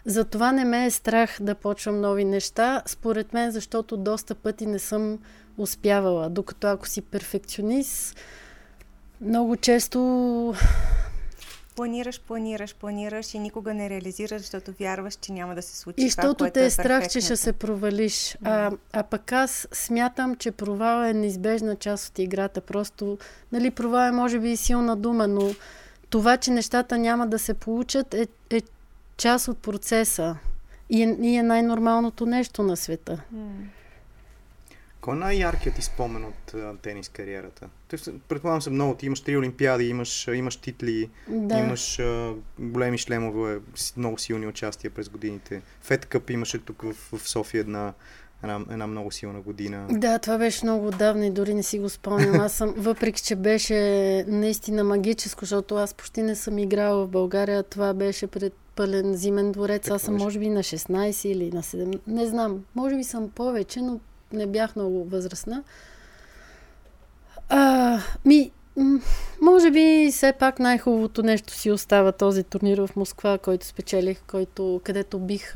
Затова 0.04 0.52
не 0.52 0.64
ме 0.64 0.86
е 0.86 0.90
страх 0.90 1.36
да 1.40 1.54
почвам 1.54 2.00
нови 2.00 2.24
неща, 2.24 2.82
според 2.86 3.32
мен, 3.32 3.50
защото 3.50 3.96
доста 3.96 4.34
пъти 4.34 4.66
не 4.66 4.78
съм 4.78 5.18
успявала. 5.58 6.30
Докато 6.30 6.66
ако 6.66 6.88
си 6.88 7.02
перфекционист, 7.02 8.16
много 9.20 9.56
често 9.56 10.54
планираш, 11.78 12.20
планираш, 12.20 12.74
планираш 12.74 13.34
и 13.34 13.38
никога 13.38 13.74
не 13.74 13.90
реализираш, 13.90 14.40
защото 14.40 14.72
вярваш, 14.80 15.14
че 15.14 15.32
няма 15.32 15.54
да 15.54 15.62
се 15.62 15.76
случи. 15.76 15.96
И 15.98 16.08
защото 16.08 16.50
те 16.50 16.62
е, 16.62 16.66
е 16.66 16.70
страх, 16.70 17.08
че 17.08 17.20
ще 17.20 17.36
се 17.36 17.52
провалиш. 17.52 18.36
А, 18.44 18.70
а 18.92 19.02
пък 19.02 19.32
аз 19.32 19.68
смятам, 19.72 20.36
че 20.36 20.50
провал 20.50 21.04
е 21.04 21.12
неизбежна 21.12 21.76
част 21.76 22.08
от 22.08 22.18
играта. 22.18 22.60
Просто, 22.60 23.18
нали, 23.52 23.70
провал 23.70 24.08
е 24.08 24.12
може 24.12 24.38
би 24.38 24.50
и 24.50 24.56
силна 24.56 24.96
дума, 24.96 25.28
но 25.28 25.50
това, 26.10 26.36
че 26.36 26.50
нещата 26.50 26.98
няма 26.98 27.26
да 27.26 27.38
се 27.38 27.54
получат 27.54 28.14
е, 28.14 28.26
е 28.50 28.60
част 29.16 29.48
от 29.48 29.58
процеса 29.58 30.36
и 30.90 31.02
е, 31.02 31.16
и 31.20 31.36
е 31.36 31.42
най-нормалното 31.42 32.26
нещо 32.26 32.62
на 32.62 32.76
света. 32.76 33.20
Кой 35.08 35.16
е 35.16 35.20
най-яркият 35.20 35.76
ти 35.76 35.82
спомен 35.82 36.24
от 36.24 36.54
а, 36.54 36.74
тенис 36.82 37.08
кариерата? 37.08 37.68
Предполагам 38.28 38.62
се 38.62 38.70
много. 38.70 38.94
Ти 38.94 39.06
имаш 39.06 39.20
три 39.20 39.36
олимпиади, 39.36 39.88
имаш, 39.88 40.28
имаш 40.28 40.56
титли, 40.56 41.10
да. 41.28 41.58
имаш 41.58 41.98
а, 41.98 42.32
големи 42.58 42.98
шлемове, 42.98 43.58
много 43.96 44.18
силни 44.18 44.46
участия 44.46 44.90
през 44.90 45.08
годините. 45.08 45.62
Фед 45.82 46.06
Къп 46.06 46.30
имаше 46.30 46.58
тук 46.58 46.82
в, 46.82 47.18
в 47.18 47.28
София 47.28 47.60
една, 47.60 47.92
една, 48.42 48.60
една 48.70 48.86
много 48.86 49.10
силна 49.10 49.40
година. 49.40 49.86
Да, 49.90 50.18
това 50.18 50.38
беше 50.38 50.64
много 50.64 50.86
отдавна 50.86 51.26
и 51.26 51.30
дори 51.30 51.54
не 51.54 51.62
си 51.62 51.78
го 51.78 51.88
спомням. 51.88 52.40
Аз 52.40 52.52
съм, 52.52 52.74
въпреки 52.78 53.22
че 53.22 53.36
беше 53.36 53.74
наистина 54.28 54.84
магическо, 54.84 55.40
защото 55.40 55.74
аз 55.74 55.94
почти 55.94 56.22
не 56.22 56.34
съм 56.34 56.58
играла 56.58 57.06
в 57.06 57.08
България, 57.08 57.62
това 57.62 57.94
беше 57.94 58.26
пред 58.26 58.52
пълен 58.76 59.14
зимен 59.14 59.52
дворец. 59.52 59.90
Аз 59.90 60.02
съм 60.02 60.16
може 60.16 60.38
би 60.38 60.48
на 60.48 60.62
16 60.62 61.28
или 61.28 61.50
на 61.52 61.62
7. 61.62 62.00
Не 62.06 62.26
знам. 62.26 62.64
Може 62.74 62.96
би 62.96 63.04
съм 63.04 63.30
повече, 63.30 63.80
но 63.80 64.00
не 64.32 64.46
бях 64.46 64.76
много 64.76 65.04
възрастна. 65.04 65.62
А, 67.48 68.00
ми, 68.24 68.50
може 69.42 69.70
би 69.70 70.08
все 70.12 70.32
пак 70.32 70.58
най-хубавото 70.58 71.22
нещо 71.22 71.52
си 71.52 71.70
остава 71.70 72.12
този 72.12 72.42
турнир 72.42 72.78
в 72.78 72.96
Москва, 72.96 73.38
който 73.38 73.66
спечелих, 73.66 74.22
който, 74.26 74.80
където 74.84 75.18
бих... 75.18 75.54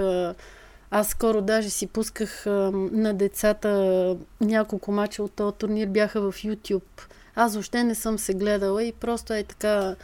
Аз 0.94 1.08
скоро 1.08 1.40
даже 1.40 1.70
си 1.70 1.86
пусках 1.86 2.46
на 2.46 3.14
децата 3.14 4.16
няколко 4.40 4.92
мача 4.92 5.22
от 5.22 5.32
този 5.32 5.56
турнир, 5.56 5.86
бяха 5.86 6.20
в 6.20 6.32
YouTube. 6.32 7.02
Аз 7.34 7.52
въобще 7.52 7.84
не 7.84 7.94
съм 7.94 8.18
се 8.18 8.34
гледала 8.34 8.84
и 8.84 8.92
просто 8.92 9.32
е 9.32 9.42
така 9.42 9.96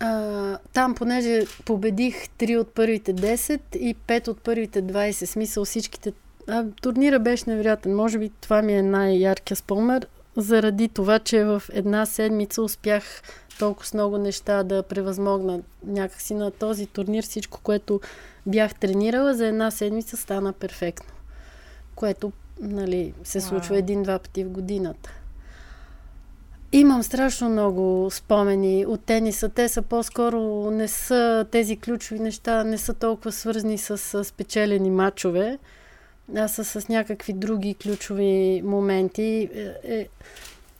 а, 0.00 0.58
там, 0.72 0.94
понеже 0.94 1.46
победих 1.64 2.28
3 2.28 2.58
от 2.58 2.74
първите 2.74 3.14
10 3.14 3.76
и 3.76 3.96
5 3.96 4.28
от 4.28 4.40
първите 4.40 4.82
20, 4.82 5.24
смисъл 5.24 5.64
всичките. 5.64 6.12
А, 6.48 6.64
турнира 6.82 7.18
беше 7.18 7.44
невероятен. 7.46 7.96
Може 7.96 8.18
би 8.18 8.30
това 8.40 8.62
ми 8.62 8.72
е 8.72 8.82
най-яркия 8.82 9.56
спомер, 9.56 10.06
заради 10.36 10.88
това, 10.88 11.18
че 11.18 11.44
в 11.44 11.62
една 11.72 12.06
седмица 12.06 12.62
успях 12.62 13.22
толкова 13.58 13.86
с 13.86 13.94
много 13.94 14.18
неща 14.18 14.62
да 14.62 14.82
превъзмогна 14.82 15.60
някакси 15.86 16.34
на 16.34 16.50
този 16.50 16.86
турнир. 16.86 17.24
Всичко, 17.24 17.60
което 17.62 18.00
бях 18.46 18.74
тренирала 18.74 19.34
за 19.34 19.46
една 19.46 19.70
седмица 19.70 20.16
стана 20.16 20.52
перфектно. 20.52 21.14
Което 21.94 22.32
нали, 22.60 23.14
се 23.24 23.40
случва 23.40 23.78
един-два 23.78 24.18
пъти 24.18 24.44
в 24.44 24.50
годината. 24.50 25.10
Имам 26.72 27.02
страшно 27.02 27.48
много 27.48 28.08
спомени 28.10 28.86
от 28.86 29.04
тениса. 29.04 29.48
Те 29.48 29.68
са 29.68 29.82
по-скоро 29.82 30.70
не 30.70 30.88
са 30.88 31.46
тези 31.50 31.76
ключови 31.76 32.20
неща, 32.20 32.64
не 32.64 32.78
са 32.78 32.94
толкова 32.94 33.32
свързани 33.32 33.78
с, 33.78 33.98
с 33.98 34.24
спечелени 34.24 34.90
матчове, 34.90 35.58
а 36.36 36.48
са 36.48 36.64
с 36.64 36.88
някакви 36.88 37.32
други 37.32 37.74
ключови 37.74 38.62
моменти. 38.64 39.48
Е, 39.54 39.94
е, 39.94 40.08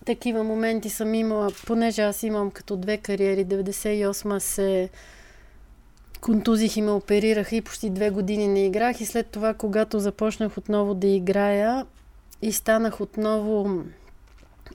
такива 0.05 0.45
моменти 0.45 0.91
съм 0.91 1.15
имала, 1.15 1.51
понеже 1.67 2.03
аз 2.03 2.23
имам 2.23 2.51
като 2.51 2.77
две 2.77 2.97
кариери. 2.97 3.47
98 3.47 4.39
се 4.39 4.91
контузих 6.21 6.77
и 6.77 6.83
ме 6.83 6.91
оперирах 6.91 7.53
и 7.53 7.61
почти 7.61 7.91
две 7.91 8.11
години 8.11 8.49
не 8.49 8.67
играх 8.67 9.01
и 9.01 9.07
след 9.07 9.27
това, 9.27 9.55
когато 9.55 10.01
започнах 10.01 10.59
отново 10.59 10.95
да 10.95 11.07
играя 11.07 11.87
и 12.43 12.53
станах 12.53 13.01
отново 13.01 13.85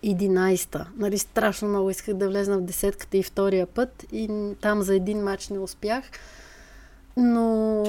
11-та. 0.03 0.87
Нали, 0.97 1.17
страшно 1.17 1.67
много 1.67 1.89
исках 1.89 2.15
да 2.15 2.27
влезна 2.27 2.57
в 2.57 2.61
десетката 2.61 3.17
и 3.17 3.23
втория 3.23 3.67
път 3.67 4.05
и 4.11 4.51
там 4.61 4.81
за 4.81 4.95
един 4.95 5.23
матч 5.23 5.49
не 5.49 5.59
успях. 5.59 6.03
Но 7.17 7.83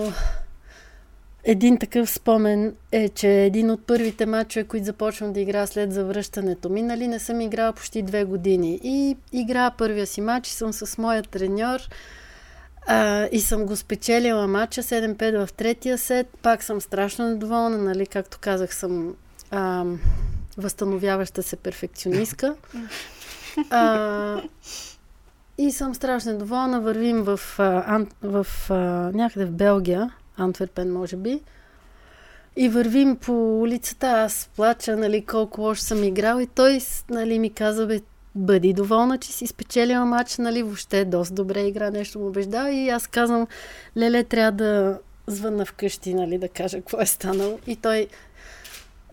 един 1.45 1.78
такъв 1.78 2.11
спомен 2.11 2.75
е, 2.92 3.09
че 3.09 3.28
един 3.28 3.71
от 3.71 3.87
първите 3.87 4.26
матчове, 4.26 4.64
които 4.64 4.87
започвам 4.87 5.33
да 5.33 5.40
игра 5.40 5.66
след 5.66 5.92
завръщането 5.92 6.68
ми, 6.68 6.83
нали, 6.83 7.09
не 7.09 7.18
съм 7.18 7.40
играла 7.40 7.73
почти 7.73 8.02
две 8.02 8.25
години. 8.25 8.80
И 8.83 9.16
игра 9.33 9.71
първия 9.71 10.07
си 10.07 10.21
матч 10.21 10.47
съм 10.47 10.73
с 10.73 10.99
моя 10.99 11.23
треньор 11.23 11.80
а, 12.87 13.28
и 13.33 13.40
съм 13.40 13.66
го 13.66 13.76
спечелила 13.76 14.47
матча 14.47 14.83
7-5 14.83 15.47
в 15.47 15.52
третия 15.52 15.99
сет. 15.99 16.26
Пак 16.42 16.62
съм 16.62 16.80
страшно 16.80 17.28
недоволна, 17.28 17.78
нали, 17.78 18.07
както 18.07 18.38
казах, 18.40 18.75
съм 18.75 19.14
а, 19.50 19.85
възстановяваща 20.57 21.42
се 21.42 21.57
перфекционистка. 21.57 22.54
А, 23.71 24.42
и 25.59 25.73
съм 25.73 25.95
страшно 25.95 26.33
недоволна. 26.33 26.80
Вървим 26.80 27.23
в, 27.23 27.40
а, 27.59 28.07
в 28.23 28.47
а, 28.71 28.75
някъде 29.14 29.45
в 29.45 29.52
Белгия, 29.52 30.11
Антверпен 30.38 30.92
може 30.92 31.16
би. 31.16 31.40
И 32.57 32.68
вървим 32.68 33.16
по 33.16 33.61
улицата, 33.61 34.07
аз 34.07 34.50
плача, 34.57 34.97
нали, 34.97 35.25
колко 35.25 35.61
лошо 35.61 35.83
съм 35.83 36.04
играл 36.04 36.40
и 36.40 36.47
той, 36.47 36.78
нали, 37.11 37.38
ми 37.38 37.50
каза, 37.50 37.87
бе, 37.87 38.00
бъди 38.35 38.73
доволна, 38.73 39.18
че 39.18 39.33
си 39.33 39.47
спечелила 39.47 40.04
матч, 40.04 40.38
нали, 40.38 40.62
въобще 40.62 41.04
доста 41.04 41.35
добре 41.35 41.61
игра, 41.61 41.90
нещо 41.90 42.18
му 42.18 42.26
убеждава 42.26 42.71
и 42.71 42.88
аз 42.88 43.07
казвам, 43.07 43.47
леле, 43.97 44.25
трябва 44.25 44.52
да 44.52 44.99
звънна 45.26 45.64
вкъщи, 45.64 46.14
нали, 46.14 46.38
да 46.38 46.49
кажа 46.49 46.78
какво 46.78 47.00
е 47.00 47.07
станало. 47.07 47.59
И 47.66 47.76
той, 47.76 48.09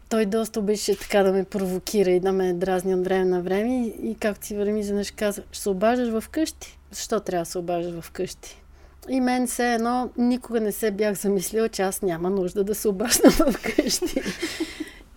той 0.09 0.25
доста 0.25 0.59
обича 0.59 0.95
така 0.95 1.23
да 1.23 1.31
ме 1.31 1.43
провокира 1.43 2.09
и 2.09 2.19
да 2.19 2.31
ме 2.31 2.53
дразни 2.53 2.95
от 2.95 3.03
време 3.03 3.25
на 3.25 3.41
време. 3.41 3.85
И, 3.85 4.09
и 4.09 4.15
както 4.15 4.45
си 4.45 4.55
върви, 4.55 4.79
изведнъж 4.79 5.11
каза, 5.11 5.43
ще 5.51 5.61
се 5.61 5.69
обаждаш 5.69 6.23
вкъщи? 6.23 6.77
Защо 6.91 7.19
трябва 7.19 7.41
да 7.41 7.51
се 7.51 7.57
обаждаш 7.57 8.03
вкъщи? 8.03 8.61
И 9.09 9.21
мен 9.21 9.47
все 9.47 9.73
едно 9.73 10.09
никога 10.17 10.61
не 10.61 10.71
се 10.71 10.91
бях 10.91 11.17
замислила, 11.17 11.69
че 11.69 11.81
аз 11.81 12.01
няма 12.01 12.29
нужда 12.29 12.63
да 12.63 12.75
се 12.75 12.87
обаждам 12.87 13.31
вкъщи. 13.51 14.21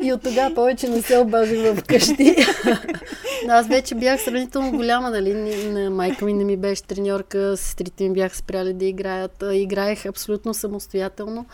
И 0.02 0.12
от 0.12 0.22
тогава 0.22 0.54
повече 0.54 0.88
не 0.88 1.02
се 1.02 1.18
обаждах 1.18 1.78
вкъщи. 1.78 2.36
аз 3.48 3.68
вече 3.68 3.94
бях 3.94 4.20
сравнително 4.20 4.70
голяма, 4.70 5.10
нали? 5.10 5.34
Майка 5.90 6.24
ми 6.24 6.32
не 6.32 6.44
ми 6.44 6.56
беше 6.56 6.82
треньорка, 6.82 7.56
сестрите 7.56 8.04
ми 8.04 8.14
бяха 8.14 8.36
спряли 8.36 8.72
да 8.72 8.84
играят. 8.84 9.44
Играех 9.52 10.06
абсолютно 10.06 10.54
самостоятелно 10.54 11.46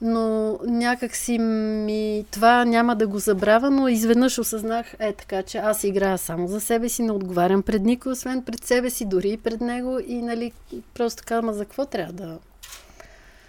но 0.00 0.58
някак 0.66 1.16
си 1.16 1.38
ми 1.38 2.24
това 2.30 2.64
няма 2.64 2.96
да 2.96 3.06
го 3.06 3.18
забравя, 3.18 3.70
но 3.70 3.88
изведнъж 3.88 4.38
осъзнах, 4.38 4.86
е 4.98 5.12
така, 5.12 5.42
че 5.42 5.58
аз 5.58 5.84
играя 5.84 6.18
само 6.18 6.48
за 6.48 6.60
себе 6.60 6.88
си, 6.88 7.02
не 7.02 7.12
отговарям 7.12 7.62
пред 7.62 7.82
никой, 7.82 8.12
освен 8.12 8.42
пред 8.42 8.64
себе 8.64 8.90
си, 8.90 9.04
дори 9.04 9.30
и 9.30 9.36
пред 9.36 9.60
него 9.60 9.98
и 10.06 10.22
нали, 10.22 10.52
просто 10.94 11.22
така, 11.22 11.42
ма 11.42 11.52
за 11.52 11.64
какво 11.64 11.86
трябва 11.86 12.12
да... 12.12 12.38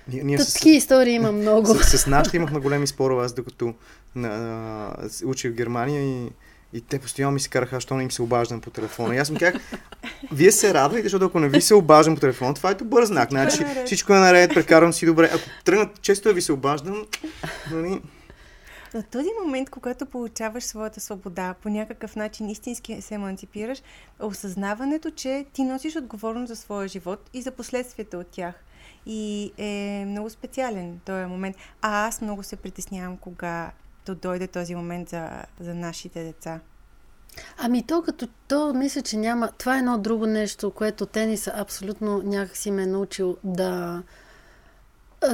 Ние, 0.08 0.24
ние 0.24 0.40
с... 0.40 0.66
Истории 0.66 1.14
има 1.14 1.32
много. 1.32 1.68
С, 1.68 1.98
с 1.98 2.08
нашите 2.08 2.38
имахме 2.38 2.60
големи 2.60 2.88
спорове, 2.88 3.26
аз 3.26 3.34
докато 3.34 3.74
на, 4.16 4.38
на, 4.38 4.94
учих 5.26 5.52
в 5.52 5.56
Германия 5.56 6.04
и 6.04 6.30
и 6.74 6.82
те 6.82 7.00
постоянно 7.00 7.34
ми 7.34 7.40
се 7.40 7.50
караха, 7.50 7.82
що 7.82 7.96
не 7.96 8.04
им 8.04 8.12
се 8.12 8.22
обаждам 8.22 8.62
по 8.62 8.70
телефона. 8.70 9.16
И 9.16 9.18
аз 9.18 9.30
ми 9.30 9.40
казах, 9.40 9.62
вие 10.32 10.52
се 10.52 10.74
радвайте, 10.74 11.06
защото 11.06 11.26
ако 11.26 11.40
не 11.40 11.50
ви 11.50 11.62
се 11.62 11.76
обаждам 11.76 12.16
по 12.16 12.22
телефона, 12.22 12.54
това 12.54 12.72
е 12.72 12.74
добър 12.74 13.06
знак. 13.06 13.30
Значи 13.30 13.66
всичко 13.86 14.14
е 14.14 14.20
наред, 14.20 14.54
прекарвам 14.54 14.94
си 14.94 15.06
добре. 15.06 15.30
Ако 15.34 15.44
тръгнат 15.66 16.02
често 16.02 16.30
да 16.30 16.34
ви 16.34 16.42
се 16.42 16.54
обаждам, 16.54 17.06
нали... 17.72 18.02
В 18.94 19.04
този 19.12 19.30
момент, 19.44 19.70
когато 19.70 20.06
получаваш 20.06 20.64
своята 20.64 21.00
свобода, 21.00 21.56
по 21.64 21.70
някакъв 21.70 22.16
начин 22.16 22.50
истински 22.50 23.02
се 23.02 23.16
емансипираш, 23.16 23.82
осъзнаването, 24.20 25.12
че 25.12 25.46
ти 25.54 25.64
носиш 25.64 25.96
отговорност 25.96 26.48
за 26.48 26.56
своя 26.56 26.88
живот 26.88 27.30
и 27.34 27.42
за 27.42 27.52
последствията 27.52 28.18
от 28.18 28.28
тях. 28.28 28.56
И 29.06 29.52
е 29.58 30.06
много 30.08 30.30
специален 30.30 31.00
този 31.06 31.26
момент. 31.26 31.56
А 31.82 32.08
аз 32.08 32.22
много 32.22 32.44
се 32.44 32.56
притеснявам, 32.56 33.18
кога 33.18 33.72
да 34.16 34.16
дойде 34.16 34.48
този 34.48 34.76
момент 34.76 35.10
за, 35.10 35.30
за 35.60 35.76
нашите 35.76 36.24
деца? 36.24 36.60
Ами 37.58 37.84
то 37.84 38.02
като 38.02 38.28
то 38.48 38.74
мисля, 38.74 39.02
че 39.02 39.18
няма. 39.18 39.52
Това 39.58 39.76
е 39.76 39.80
едно 39.80 39.98
друго 39.98 40.26
нещо, 40.26 40.72
което 40.72 41.06
тениса 41.06 41.54
абсолютно 41.56 42.22
някакси 42.24 42.72
ме 42.72 42.84
е 42.84 42.88
научил 42.88 43.38
да, 43.44 44.04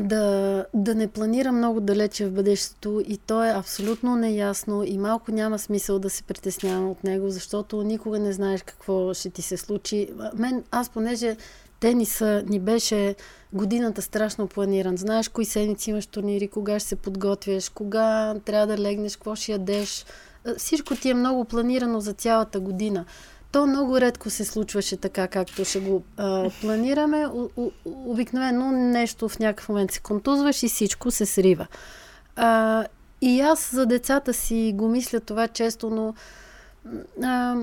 да, 0.02 0.66
да 0.74 0.96
не 0.96 1.08
планира 1.08 1.52
много 1.52 1.80
далече 1.80 2.26
в 2.26 2.32
бъдещето 2.32 3.02
и 3.08 3.18
то 3.18 3.44
е 3.44 3.50
абсолютно 3.50 4.16
неясно 4.16 4.84
и 4.84 4.98
малко 4.98 5.32
няма 5.32 5.60
смисъл 5.60 6.00
да 6.00 6.10
се 6.10 6.24
притеснявам 6.24 6.90
от 6.90 7.04
него, 7.04 7.30
защото 7.30 7.84
никога 7.84 8.20
не 8.20 8.34
знаеш 8.34 8.64
какво 8.64 9.14
ще 9.14 9.30
ти 9.30 9.42
се 9.42 9.58
случи. 9.58 10.10
Мен, 10.36 10.64
аз 10.72 10.90
понеже 10.90 11.38
тениса 11.84 12.44
ни 12.48 12.60
беше 12.60 13.16
годината 13.54 14.02
страшно 14.02 14.48
планиран. 14.48 14.98
Знаеш 14.98 15.30
кои 15.30 15.46
седмици 15.46 15.90
имаш 15.90 16.06
турнири, 16.06 16.48
кога 16.48 16.80
ще 16.80 16.90
се 16.90 16.96
подготвяш, 16.96 17.70
кога 17.70 18.36
трябва 18.46 18.68
да 18.68 18.78
легнеш, 18.78 19.16
какво 19.16 19.36
ще 19.36 19.52
ядеш. 19.52 20.06
Всичко 20.58 20.96
ти 20.96 21.10
е 21.10 21.14
много 21.14 21.46
планирано 21.46 22.00
за 22.00 22.14
цялата 22.14 22.60
година. 22.60 23.06
То 23.52 23.68
много 23.68 24.02
редко 24.02 24.30
се 24.30 24.46
случваше 24.46 24.98
така, 24.98 25.28
както 25.28 25.66
ще 25.66 25.80
го 25.80 26.04
а, 26.18 26.50
планираме. 26.62 27.28
обикновено 27.86 28.72
нещо 28.72 29.30
в 29.30 29.40
някакъв 29.40 29.70
момент 29.70 29.92
се 29.92 30.00
контузваш 30.00 30.64
и 30.64 30.68
всичко 30.68 31.12
се 31.12 31.26
срива. 31.26 31.68
А, 32.36 32.86
и 33.22 33.42
аз 33.42 33.72
за 33.76 33.86
децата 33.86 34.34
си 34.34 34.74
го 34.76 34.88
мисля 34.88 35.20
това 35.20 35.48
често, 35.48 35.90
но 35.90 36.14
а, 37.24 37.56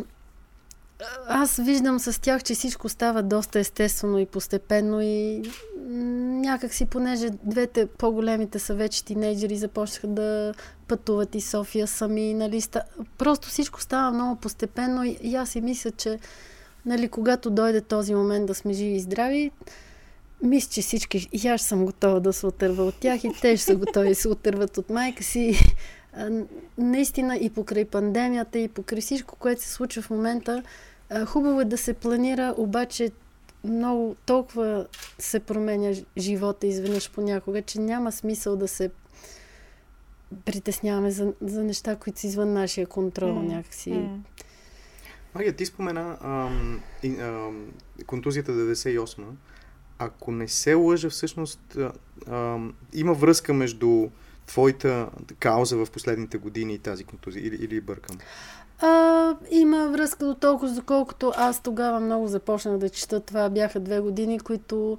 аз 1.29 1.57
виждам 1.57 1.99
с 1.99 2.21
тях, 2.21 2.43
че 2.43 2.55
всичко 2.55 2.89
става 2.89 3.23
доста 3.23 3.59
естествено 3.59 4.19
и 4.19 4.27
постепенно 4.27 5.01
и 5.01 5.43
някак 6.41 6.75
си, 6.75 6.87
понеже 6.87 7.31
двете 7.45 7.87
по-големите 7.87 8.59
са 8.59 8.75
вече 8.75 9.05
тинейджери, 9.05 9.57
започнаха 9.57 10.07
да 10.07 10.55
пътуват 10.89 11.35
и 11.35 11.41
София 11.41 11.87
сами, 11.87 12.35
нали, 12.35 12.61
ста... 12.61 12.83
просто 13.19 13.49
всичко 13.49 13.81
става 13.81 14.11
много 14.11 14.37
постепенно 14.37 15.05
и, 15.05 15.19
и 15.23 15.37
аз 15.37 15.49
си 15.49 15.61
мисля, 15.61 15.91
че 15.91 16.19
нали, 16.87 17.09
когато 17.09 17.51
дойде 17.51 17.81
този 17.81 18.15
момент 18.15 18.47
да 18.47 18.55
сме 18.55 18.73
живи 18.73 18.93
и 18.93 19.01
здрави, 19.01 19.51
мисля, 20.43 20.71
че 20.71 20.83
всички, 20.83 21.29
и 21.33 21.49
аз 21.49 21.63
съм 21.63 21.87
готова 21.87 22.21
да 22.21 22.33
се 22.33 22.47
отърва 22.47 22.85
от 22.85 22.95
тях 22.95 23.25
и 23.25 23.33
те 23.41 23.57
ще 23.57 23.67
са 23.67 23.77
готови 23.77 24.09
да 24.09 24.15
се 24.15 24.29
отърват 24.29 24.79
от 24.79 24.91
майка 24.91 25.23
си. 25.23 25.59
Наистина 26.79 27.37
и 27.37 27.51
покрай 27.51 27.85
пандемията, 27.85 28.59
и 28.59 28.69
покрай 28.69 29.01
всичко, 29.01 29.37
което 29.39 29.63
се 29.63 29.73
случва 29.73 30.03
в 30.03 30.11
момента, 30.11 30.63
Хубаво 31.27 31.61
е 31.61 31.65
да 31.65 31.79
се 31.79 31.95
планира, 31.95 32.55
обаче 32.57 33.11
много, 33.65 34.17
толкова 34.27 34.87
се 35.19 35.41
променя 35.41 35.93
живота 36.19 36.67
изведнъж 36.67 37.11
понякога, 37.11 37.63
че 37.63 37.81
няма 37.81 38.13
смисъл 38.13 38.57
да 38.57 38.69
се 38.69 38.91
притесняваме 40.45 41.11
за, 41.11 41.33
за 41.41 41.65
неща, 41.65 41.97
които 41.97 42.21
са 42.21 42.27
извън 42.27 42.53
нашия 42.53 42.87
контрол 42.87 43.35
mm. 43.35 43.47
някакси. 43.47 43.91
Mm. 43.91 44.19
Магия, 45.35 45.53
ти 45.53 45.67
спомена 45.67 46.19
ам, 46.23 46.81
и, 47.03 47.21
ам, 47.21 47.73
контузията 48.07 48.53
98 48.53 49.23
Ако 49.99 50.33
не 50.33 50.49
се 50.49 50.75
лъжа, 50.75 51.11
всъщност 51.11 51.77
ам, 52.29 52.75
има 52.93 53.15
връзка 53.15 53.55
между 53.55 54.09
твоята 54.47 55.09
кауза 55.39 55.77
в 55.77 55.91
последните 55.91 56.39
години 56.39 56.75
и 56.75 56.79
тази 56.79 57.05
контузия, 57.05 57.47
или, 57.47 57.55
или 57.55 57.81
бъркам? 57.81 58.19
А, 58.83 59.35
има 59.51 59.89
връзка 59.89 60.27
до 60.27 60.35
толкова, 60.35 60.73
доколкото 60.73 61.33
аз 61.37 61.63
тогава 61.63 62.01
много 62.01 62.27
започнах 62.27 62.79
да 62.79 62.89
чета. 62.89 63.21
Това 63.21 63.49
бяха 63.49 63.81
две 63.81 64.01
години, 64.01 64.41
които 64.41 64.99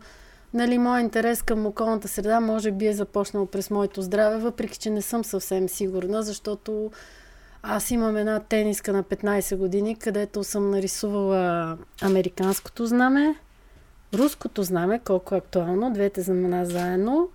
нали, 0.54 0.78
моят 0.78 1.04
интерес 1.04 1.42
към 1.42 1.66
околната 1.66 2.08
среда 2.08 2.40
може 2.40 2.72
би 2.72 2.88
е 2.88 2.94
започнал 2.94 3.46
през 3.46 3.70
моето 3.70 4.02
здраве, 4.02 4.38
въпреки 4.38 4.78
че 4.78 4.90
не 4.90 5.02
съм 5.02 5.24
съвсем 5.24 5.70
сигурна, 5.70 6.24
защото 6.24 6.92
аз 7.64 7.92
имам 7.92 8.18
една 8.18 8.40
тениска 8.40 8.94
на 8.94 9.04
15 9.04 9.58
години, 9.58 9.96
където 9.96 10.44
съм 10.44 10.72
нарисувала 10.72 11.78
американското 12.02 12.86
знаме, 12.86 13.36
руското 14.14 14.64
знаме, 14.64 15.00
колко 15.00 15.36
е 15.36 15.38
актуално, 15.38 15.94
двете 15.94 16.22
знамена 16.22 16.66
заедно. 16.66 17.30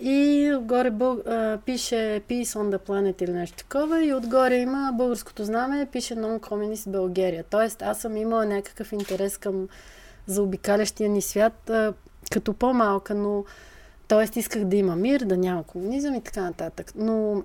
И 0.00 0.52
отгоре 0.58 0.90
бъл... 0.90 1.22
пише 1.64 2.22
Peace 2.28 2.44
on 2.44 2.76
the 2.76 2.78
Planet 2.78 3.22
или 3.22 3.32
нещо 3.32 3.56
такова 3.56 4.04
и 4.04 4.14
отгоре 4.14 4.56
има 4.56 4.92
българското 4.94 5.44
знаме, 5.44 5.88
пише 5.92 6.14
Non-Communist 6.14 6.90
България. 6.90 7.44
Тоест 7.50 7.82
аз 7.82 8.00
съм 8.00 8.16
имала 8.16 8.46
някакъв 8.46 8.92
интерес 8.92 9.38
към 9.38 9.68
заобикалящия 10.26 11.10
ни 11.10 11.22
свят 11.22 11.70
а, 11.70 11.92
като 12.32 12.52
по-малка, 12.54 13.14
но 13.14 13.44
т.е. 14.08 14.38
исках 14.38 14.64
да 14.64 14.76
има 14.76 14.96
мир, 14.96 15.20
да 15.20 15.36
няма 15.36 15.64
комунизъм 15.64 16.14
и 16.14 16.20
така 16.20 16.40
нататък. 16.40 16.92
Но 16.96 17.42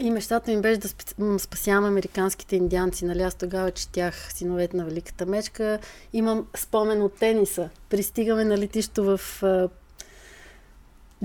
и 0.00 0.10
мечтата 0.10 0.50
ми 0.50 0.60
беше 0.60 0.80
да 0.80 1.38
спасявам 1.38 1.84
американските 1.84 2.56
индианци. 2.56 3.04
Нали, 3.04 3.22
аз 3.22 3.34
тогава 3.34 3.70
четях 3.70 4.32
синовете 4.32 4.76
на 4.76 4.84
Великата 4.84 5.26
мечка. 5.26 5.78
Имам 6.12 6.46
спомен 6.56 7.02
от 7.02 7.14
тениса. 7.14 7.68
Пристигаме 7.88 8.44
на 8.44 8.58
летището 8.58 9.16
в 9.16 9.42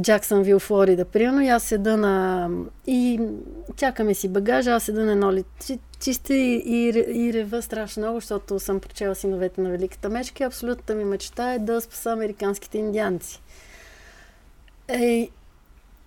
Джаксънвил, 0.01 0.59
Флорида, 0.59 1.05
примерно, 1.05 1.41
и 1.41 1.47
аз 1.47 1.63
седа 1.63 1.97
на... 1.97 2.49
И 2.87 3.19
чакаме 3.75 4.13
си 4.13 4.27
багажа, 4.27 4.71
аз 4.71 4.83
седа 4.83 5.05
на 5.05 5.11
едно 5.11 5.33
летище 5.33 5.79
чисти 6.03 6.33
и, 6.33 6.61
и, 6.65 7.27
и 7.27 7.33
рева 7.33 7.61
страшно 7.61 8.03
много, 8.03 8.19
защото 8.19 8.59
съм 8.59 8.79
прочела 8.79 9.15
синовете 9.15 9.61
на 9.61 9.69
Великата 9.69 10.09
мечка 10.09 10.43
и 10.43 10.47
абсолютната 10.47 10.95
ми 10.95 11.05
мечта 11.05 11.53
е 11.53 11.59
да 11.59 11.81
спаса 11.81 12.11
американските 12.11 12.77
индианци. 12.77 13.41
Ей, 14.87 15.29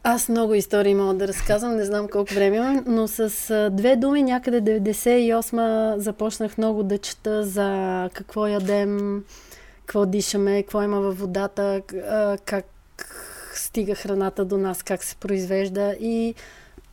аз 0.02 0.28
много 0.28 0.54
истории 0.54 0.94
мога 0.94 1.14
да 1.14 1.28
разказвам, 1.28 1.76
не 1.76 1.84
знам 1.84 2.08
колко 2.08 2.34
време 2.34 2.56
имам, 2.56 2.84
но 2.86 3.08
с 3.08 3.70
две 3.72 3.96
думи 3.96 4.22
някъде 4.22 4.80
98 4.80 5.96
започнах 5.96 6.58
много 6.58 6.82
да 6.82 6.98
чета 6.98 7.42
за 7.44 8.10
какво 8.12 8.46
ядем, 8.46 9.24
какво 9.80 10.06
дишаме, 10.06 10.62
какво 10.62 10.82
има 10.82 11.00
във 11.00 11.18
водата, 11.18 11.82
а, 12.08 12.36
стига 13.58 13.94
храната 13.94 14.44
до 14.44 14.58
нас, 14.58 14.82
как 14.82 15.04
се 15.04 15.16
произвежда 15.16 15.96
и 16.00 16.34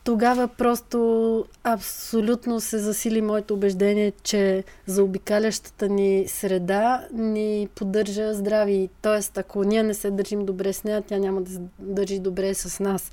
тогава 0.04 0.48
просто 0.48 1.46
абсолютно 1.64 2.60
се 2.60 2.78
засили 2.78 3.22
моето 3.22 3.54
убеждение, 3.54 4.14
че 4.24 4.64
заобикалящата 4.88 5.90
ни 5.90 6.26
среда 6.28 7.08
ни 7.14 7.68
поддържа 7.76 8.34
здрави. 8.34 8.90
Тоест, 9.02 9.38
ако 9.38 9.64
ние 9.64 9.84
не 9.84 9.94
се 9.94 10.12
държим 10.12 10.46
добре 10.46 10.74
с 10.74 10.84
нея, 10.84 11.02
тя 11.02 11.18
няма 11.18 11.42
да 11.42 11.52
се 11.52 11.60
държи 11.80 12.20
добре 12.20 12.54
с 12.54 12.80
нас. 12.80 13.12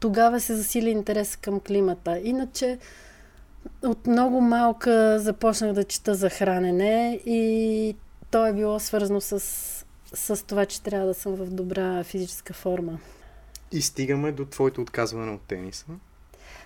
Тогава 0.00 0.40
се 0.40 0.56
засили 0.56 0.90
интерес 0.90 1.36
към 1.36 1.60
климата. 1.60 2.20
Иначе, 2.24 2.78
от 3.82 4.06
много 4.06 4.40
малка 4.40 5.18
започнах 5.18 5.72
да 5.72 5.84
чета 5.84 6.14
за 6.14 6.30
хранене 6.30 7.20
и 7.26 7.96
то 8.30 8.46
е 8.46 8.52
било 8.52 8.80
свързано 8.80 9.20
с, 9.20 9.79
с 10.14 10.46
това, 10.46 10.66
че 10.66 10.82
трябва 10.82 11.06
да 11.06 11.14
съм 11.14 11.34
в 11.34 11.46
добра 11.46 12.04
физическа 12.04 12.52
форма. 12.54 12.98
И 13.72 13.82
стигаме 13.82 14.32
до 14.32 14.44
твоето 14.44 14.82
отказване 14.82 15.32
от 15.32 15.40
тениса 15.40 15.84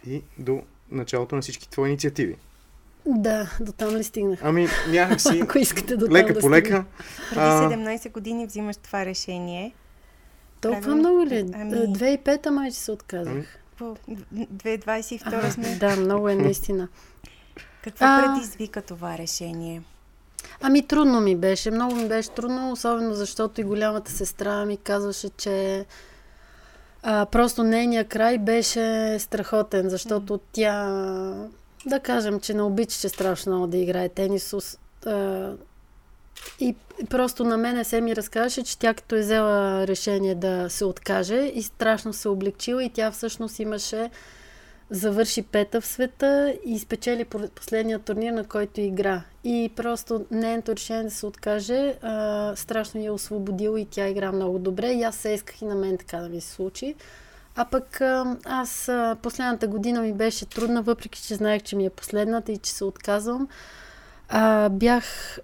и 0.07 0.23
до 0.39 0.63
началото 0.91 1.37
на 1.37 1.43
всички 1.43 1.71
твои 1.71 1.89
инициативи. 1.89 2.37
Да, 3.07 3.51
до 3.61 3.73
там 3.73 3.97
ли 3.97 4.05
стигнах? 4.05 4.39
Ами, 4.43 4.69
някакси. 4.89 5.41
Ако 5.43 5.59
искате 5.59 5.97
до 5.97 6.11
лека 6.11 6.33
там 6.35 6.41
по 6.41 6.51
лека. 6.51 6.85
Преди 7.31 7.41
17 7.41 8.13
години 8.13 8.47
взимаш 8.47 8.77
това 8.77 9.05
решение. 9.07 9.75
Толкова 10.61 10.83
Правилно? 10.83 11.01
много 11.01 11.27
ли? 11.27 11.39
Ами- 11.55 11.75
2005-та 11.75 12.51
май 12.51 12.71
че 12.71 12.77
се 12.77 12.93
отказах. 12.93 13.33
Ами, 13.33 13.45
По 13.79 13.97
2022 14.35 15.51
сме. 15.51 15.77
Да, 15.77 15.97
много 15.97 16.29
е 16.29 16.35
наистина. 16.35 16.89
Какво 17.83 18.05
А. 18.05 18.35
предизвика 18.35 18.83
това 18.83 19.19
решение? 19.19 19.83
Ами 20.67 20.83
трудно 20.87 21.21
ми 21.21 21.37
беше, 21.37 21.71
много 21.71 21.95
ми 21.95 22.09
беше 22.09 22.31
трудно, 22.31 22.73
особено 22.73 23.15
защото 23.15 23.61
и 23.61 23.65
голямата 23.65 24.11
сестра 24.11 24.65
ми 24.65 24.77
казваше, 24.77 25.29
че 25.29 25.87
а, 27.03 27.27
просто 27.27 27.63
нейния 27.63 28.05
край 28.05 28.39
беше 28.39 29.17
страхотен, 29.19 29.89
защото 29.91 30.41
тя, 30.53 30.89
да 31.87 32.01
кажем, 32.01 32.41
че 32.41 32.55
не 32.55 32.63
обичаше 32.63 33.09
страшно 33.09 33.53
много 33.53 33.67
да 33.67 33.77
играе 33.77 34.09
тенис. 34.09 34.55
А, 35.07 35.53
и 36.61 36.75
просто 37.11 37.45
на 37.45 37.57
мене 37.57 37.85
се 37.85 38.01
ми 38.01 38.17
разказваше, 38.17 38.63
че 38.63 38.79
тя 38.79 38.95
като 38.95 39.17
е 39.17 39.21
взела 39.21 39.87
решение 39.87 40.35
да 40.35 40.71
се 40.71 40.85
откаже 40.85 41.53
и 41.55 41.63
страшно 41.63 42.13
се 42.13 42.29
облегчила 42.29 42.85
и 42.85 42.91
тя 42.91 43.11
всъщност 43.11 43.59
имаше 43.59 44.11
завърши 44.91 45.43
пета 45.43 45.81
в 45.81 45.87
света 45.87 46.55
и 46.65 46.79
спечели 46.79 47.25
по- 47.25 47.49
последния 47.49 47.99
турнир, 47.99 48.33
на 48.33 48.45
който 48.45 48.81
игра. 48.81 49.23
И 49.45 49.71
просто 49.77 50.25
нейното 50.31 50.73
решение 50.73 51.05
да 51.05 51.11
се 51.11 51.27
откаже 51.27 51.95
а, 52.03 52.53
страшно 52.57 53.01
я 53.01 53.13
освободило 53.13 53.77
и 53.77 53.85
тя 53.85 54.09
игра 54.09 54.33
много 54.33 54.59
добре. 54.59 54.93
И 54.93 55.03
аз 55.03 55.17
се 55.17 55.31
исках 55.31 55.63
и 55.63 55.65
на 55.65 55.75
мен 55.75 55.99
така 55.99 56.19
да 56.19 56.29
ми 56.29 56.41
се 56.41 56.51
случи. 56.51 56.95
А 57.57 57.65
пък 57.65 58.01
аз 58.45 58.91
последната 59.23 59.69
година 59.69 60.01
ми 60.01 60.13
беше 60.13 60.47
трудна, 60.47 60.83
въпреки 60.83 61.23
че 61.23 61.35
знаех, 61.35 61.63
че 61.63 61.77
ми 61.77 61.87
е 61.87 61.91
последната 61.91 62.53
и 62.53 62.59
че 62.59 62.73
се 62.73 62.85
отказвам. 62.85 63.49
А, 64.29 64.69
бях 64.69 65.39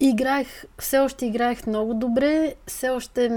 Играех, 0.00 0.64
все 0.78 0.98
още 0.98 1.26
играех 1.26 1.66
много 1.66 1.94
добре, 1.94 2.54
все 2.66 2.88
още 2.88 3.28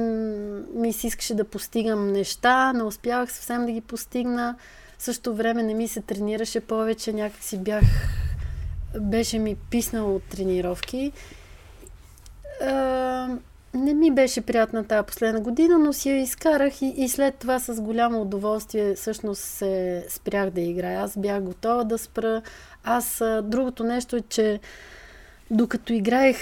ми 0.74 0.94
се 0.94 1.08
искаше 1.08 1.36
да 1.36 1.44
постигам 1.44 2.12
неща, 2.12 2.74
не 2.74 2.84
успявах 2.84 3.32
съвсем 3.32 3.66
да 3.66 3.72
ги 3.72 3.82
постигна. 3.82 4.56
В 4.98 5.04
същото 5.04 5.36
време 5.36 5.64
не 5.64 5.74
ми 5.74 5.88
се 5.88 6.02
тренираше 6.02 6.60
повече, 6.60 7.14
някакси 7.14 7.58
бях, 7.58 7.84
беше 9.00 9.40
ми 9.40 9.56
писнало 9.56 10.16
от 10.16 10.24
тренировки. 10.24 11.12
А, 12.62 13.28
не 13.74 13.94
ми 13.94 14.12
беше 14.12 14.42
приятна 14.42 14.84
тази 14.84 15.06
последна 15.06 15.40
година, 15.40 15.80
но 15.80 15.94
си 15.94 16.10
я 16.10 16.22
изкарах 16.22 16.82
и, 16.82 16.94
и 16.98 17.10
след 17.10 17.36
това 17.36 17.60
с 17.60 17.82
голямо 17.82 18.22
удоволствие 18.22 18.96
всъщност 18.96 19.42
се 19.42 20.06
спрях 20.10 20.50
да 20.50 20.62
играя. 20.62 21.02
Аз 21.02 21.18
бях 21.18 21.42
готова 21.42 21.84
да 21.84 21.98
спра. 21.98 22.42
Аз, 22.84 23.22
другото 23.44 23.84
нещо 23.84 24.16
е, 24.16 24.22
че 24.22 24.60
докато 25.52 25.94
играех, 25.94 26.38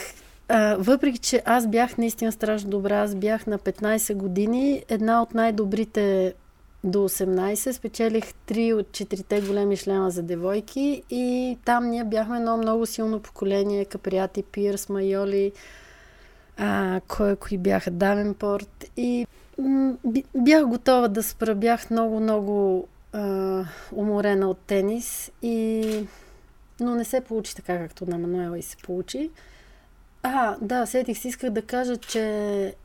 а, 0.47 0.75
въпреки 0.79 1.17
че 1.17 1.41
аз 1.45 1.67
бях 1.67 1.97
наистина 1.97 2.31
страшно 2.31 2.69
добра, 2.69 3.01
аз 3.01 3.15
бях 3.15 3.47
на 3.47 3.59
15 3.59 4.13
години, 4.15 4.83
една 4.89 5.21
от 5.21 5.33
най-добрите 5.33 6.33
до 6.83 7.09
18, 7.09 7.71
спечелих 7.71 8.23
3 8.47 8.73
от 8.73 8.87
4 8.87 9.47
големи 9.47 9.77
шлема 9.77 10.11
за 10.11 10.23
девойки 10.23 11.03
и 11.09 11.57
там 11.65 11.89
ние 11.89 12.03
бяхме 12.03 12.37
едно 12.37 12.57
много 12.57 12.85
силно 12.85 13.19
поколение, 13.19 13.85
Каприяти, 13.85 14.43
Пирс, 14.43 14.89
Майоли, 14.89 15.51
а, 16.57 17.01
кой, 17.07 17.35
кои 17.35 17.57
бяха 17.57 17.91
Давенпорт 17.91 18.85
и 18.97 19.27
бях 20.35 20.65
готова 20.65 21.07
да 21.07 21.23
спра, 21.23 21.55
бях 21.55 21.89
много, 21.89 22.19
много 22.19 22.87
уморена 23.91 24.49
от 24.49 24.57
тенис 24.57 25.31
и 25.41 25.83
но 26.79 26.95
не 26.95 27.05
се 27.05 27.21
получи 27.21 27.55
така, 27.55 27.77
както 27.77 28.05
на 28.05 28.17
Мануела 28.17 28.59
и 28.59 28.61
се 28.61 28.77
получи. 28.77 29.29
А, 30.23 30.57
да, 30.61 30.85
сетих 30.85 31.17
си, 31.17 31.27
исках 31.27 31.49
да 31.49 31.61
кажа, 31.61 31.97
че 31.97 32.75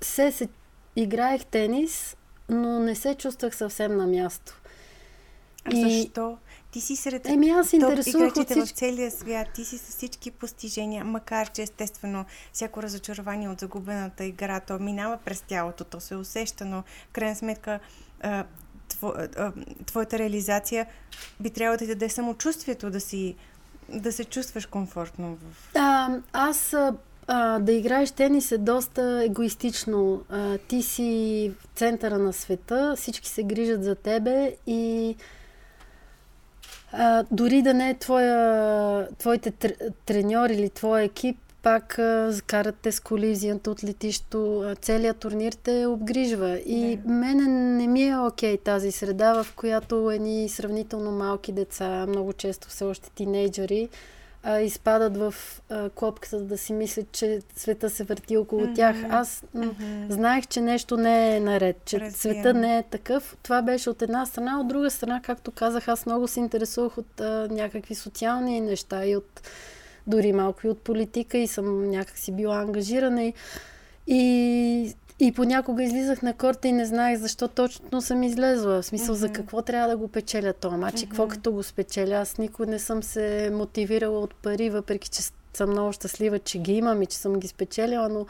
се, 0.00 0.32
се 0.32 0.48
играех 0.96 1.44
тенис, 1.44 2.16
но 2.48 2.78
не 2.80 2.94
се 2.94 3.14
чувствах 3.14 3.56
съвсем 3.56 3.96
на 3.96 4.06
място. 4.06 4.60
А 5.64 5.70
И- 5.76 6.02
защо? 6.02 6.38
Ти 6.70 6.80
си 6.80 6.96
сред 6.96 7.26
Еми 7.28 7.50
аз 7.50 7.68
се 7.68 7.76
интересувах 7.76 8.26
от 8.26 8.36
играчите 8.36 8.54
в 8.54 8.64
всички. 8.64 8.78
целия 8.78 9.10
свят. 9.10 9.48
Ти 9.54 9.64
си 9.64 9.78
с 9.78 9.82
всички 9.82 10.30
постижения, 10.30 11.04
макар 11.04 11.50
че 11.52 11.62
естествено 11.62 12.24
всяко 12.52 12.82
разочарование 12.82 13.48
от 13.48 13.60
загубената 13.60 14.24
игра, 14.24 14.60
то 14.60 14.78
минава 14.78 15.18
през 15.24 15.40
тялото, 15.40 15.84
то 15.84 16.00
се 16.00 16.16
усеща, 16.16 16.64
но 16.64 16.82
в 17.08 17.12
крайна 17.12 17.36
сметка 17.36 17.80
твоята 19.86 20.18
реализация 20.18 20.86
би 21.40 21.50
трябвало 21.50 21.76
да 21.76 21.78
ти 21.78 21.86
даде 21.86 22.08
самочувствието 22.08 22.90
да 22.90 23.00
си 23.00 23.34
да 23.88 24.12
се 24.12 24.24
чувстваш 24.24 24.66
комфортно. 24.66 25.38
А, 25.74 26.08
аз 26.32 26.74
а, 27.26 27.58
да 27.58 27.72
играеш 27.72 28.10
тенис 28.10 28.52
е 28.52 28.58
доста 28.58 29.22
егоистично. 29.24 30.22
А, 30.30 30.58
ти 30.58 30.82
си 30.82 31.52
в 31.60 31.78
центъра 31.78 32.18
на 32.18 32.32
света, 32.32 32.94
всички 32.96 33.28
се 33.28 33.42
грижат 33.42 33.84
за 33.84 33.94
тебе 33.94 34.56
и 34.66 35.16
а, 36.92 37.24
дори 37.30 37.62
да 37.62 37.74
не 37.74 37.90
е 37.90 37.98
твоя, 37.98 39.08
твоите 39.18 39.50
тр, 39.50 39.72
треньор 40.06 40.50
или 40.50 40.70
твоя 40.70 41.04
екип, 41.04 41.36
пак 41.62 41.88
карат 42.46 42.74
те 42.82 42.92
с 42.92 43.00
колизията 43.00 43.70
от 43.70 43.84
летището, 43.84 44.74
целият 44.82 45.16
турнир 45.16 45.52
те 45.52 45.86
обгрижва. 45.86 46.58
И 46.58 46.96
да. 46.96 47.12
мене 47.12 47.46
не 47.48 47.86
ми 47.86 48.04
е 48.04 48.18
окей 48.18 48.56
okay, 48.56 48.64
тази 48.64 48.92
среда, 48.92 49.42
в 49.42 49.54
която 49.54 50.10
едни 50.10 50.48
сравнително 50.48 51.10
малки 51.10 51.52
деца, 51.52 52.06
много 52.06 52.32
често 52.32 52.68
все 52.68 52.84
още 52.84 53.10
тинейджери, 53.10 53.88
а, 54.42 54.60
изпадат 54.60 55.16
в 55.16 55.34
а, 55.70 55.90
клопката 55.90 56.40
да 56.40 56.58
си 56.58 56.72
мислят, 56.72 57.12
че 57.12 57.40
света 57.56 57.90
се 57.90 58.04
върти 58.04 58.36
около 58.36 58.62
mm-hmm. 58.62 58.74
тях. 58.74 58.96
Аз 59.10 59.42
mm-hmm. 59.56 60.10
знаех, 60.10 60.46
че 60.46 60.60
нещо 60.60 60.96
не 60.96 61.36
е 61.36 61.40
наред, 61.40 61.76
че 61.84 62.00
Разбирам. 62.00 62.14
света 62.14 62.54
не 62.54 62.78
е 62.78 62.82
такъв. 62.82 63.36
Това 63.42 63.62
беше 63.62 63.90
от 63.90 64.02
една 64.02 64.26
страна. 64.26 64.60
От 64.60 64.68
друга 64.68 64.90
страна, 64.90 65.20
както 65.22 65.50
казах, 65.50 65.88
аз 65.88 66.06
много 66.06 66.28
се 66.28 66.40
интересувах 66.40 66.98
от 66.98 67.20
а, 67.20 67.48
някакви 67.50 67.94
социални 67.94 68.60
неща 68.60 69.06
и 69.06 69.16
от 69.16 69.42
дори 70.06 70.32
малко 70.32 70.66
и 70.66 70.70
от 70.70 70.78
политика 70.78 71.38
и 71.38 71.46
съм 71.46 71.90
някакси 71.90 72.32
била 72.32 72.56
ангажирана 72.56 73.24
и, 73.24 73.34
и, 74.06 74.94
и 75.20 75.32
понякога 75.32 75.82
излизах 75.82 76.22
на 76.22 76.34
корта 76.34 76.68
и 76.68 76.72
не 76.72 76.86
знаех 76.86 77.18
защо 77.18 77.48
точно 77.48 78.00
съм 78.00 78.22
излезла. 78.22 78.82
В 78.82 78.86
смисъл, 78.86 79.14
mm-hmm. 79.14 79.18
за 79.18 79.32
какво 79.32 79.62
трябва 79.62 79.88
да 79.88 79.96
го 79.96 80.08
печеля 80.08 80.52
това 80.52 80.76
матч 80.76 80.96
mm-hmm. 80.96 81.04
и 81.04 81.08
какво 81.08 81.28
като 81.28 81.52
го 81.52 81.62
спечеля. 81.62 82.14
Аз 82.14 82.38
никой 82.38 82.66
не 82.66 82.78
съм 82.78 83.02
се 83.02 83.50
мотивирала 83.52 84.20
от 84.20 84.34
пари, 84.34 84.70
въпреки 84.70 85.08
че 85.08 85.22
съм 85.54 85.70
много 85.70 85.92
щастлива, 85.92 86.38
че 86.38 86.58
ги 86.58 86.72
имам 86.72 87.02
и 87.02 87.06
че 87.06 87.16
съм 87.16 87.40
ги 87.40 87.48
спечелила, 87.48 88.08
но 88.08 88.26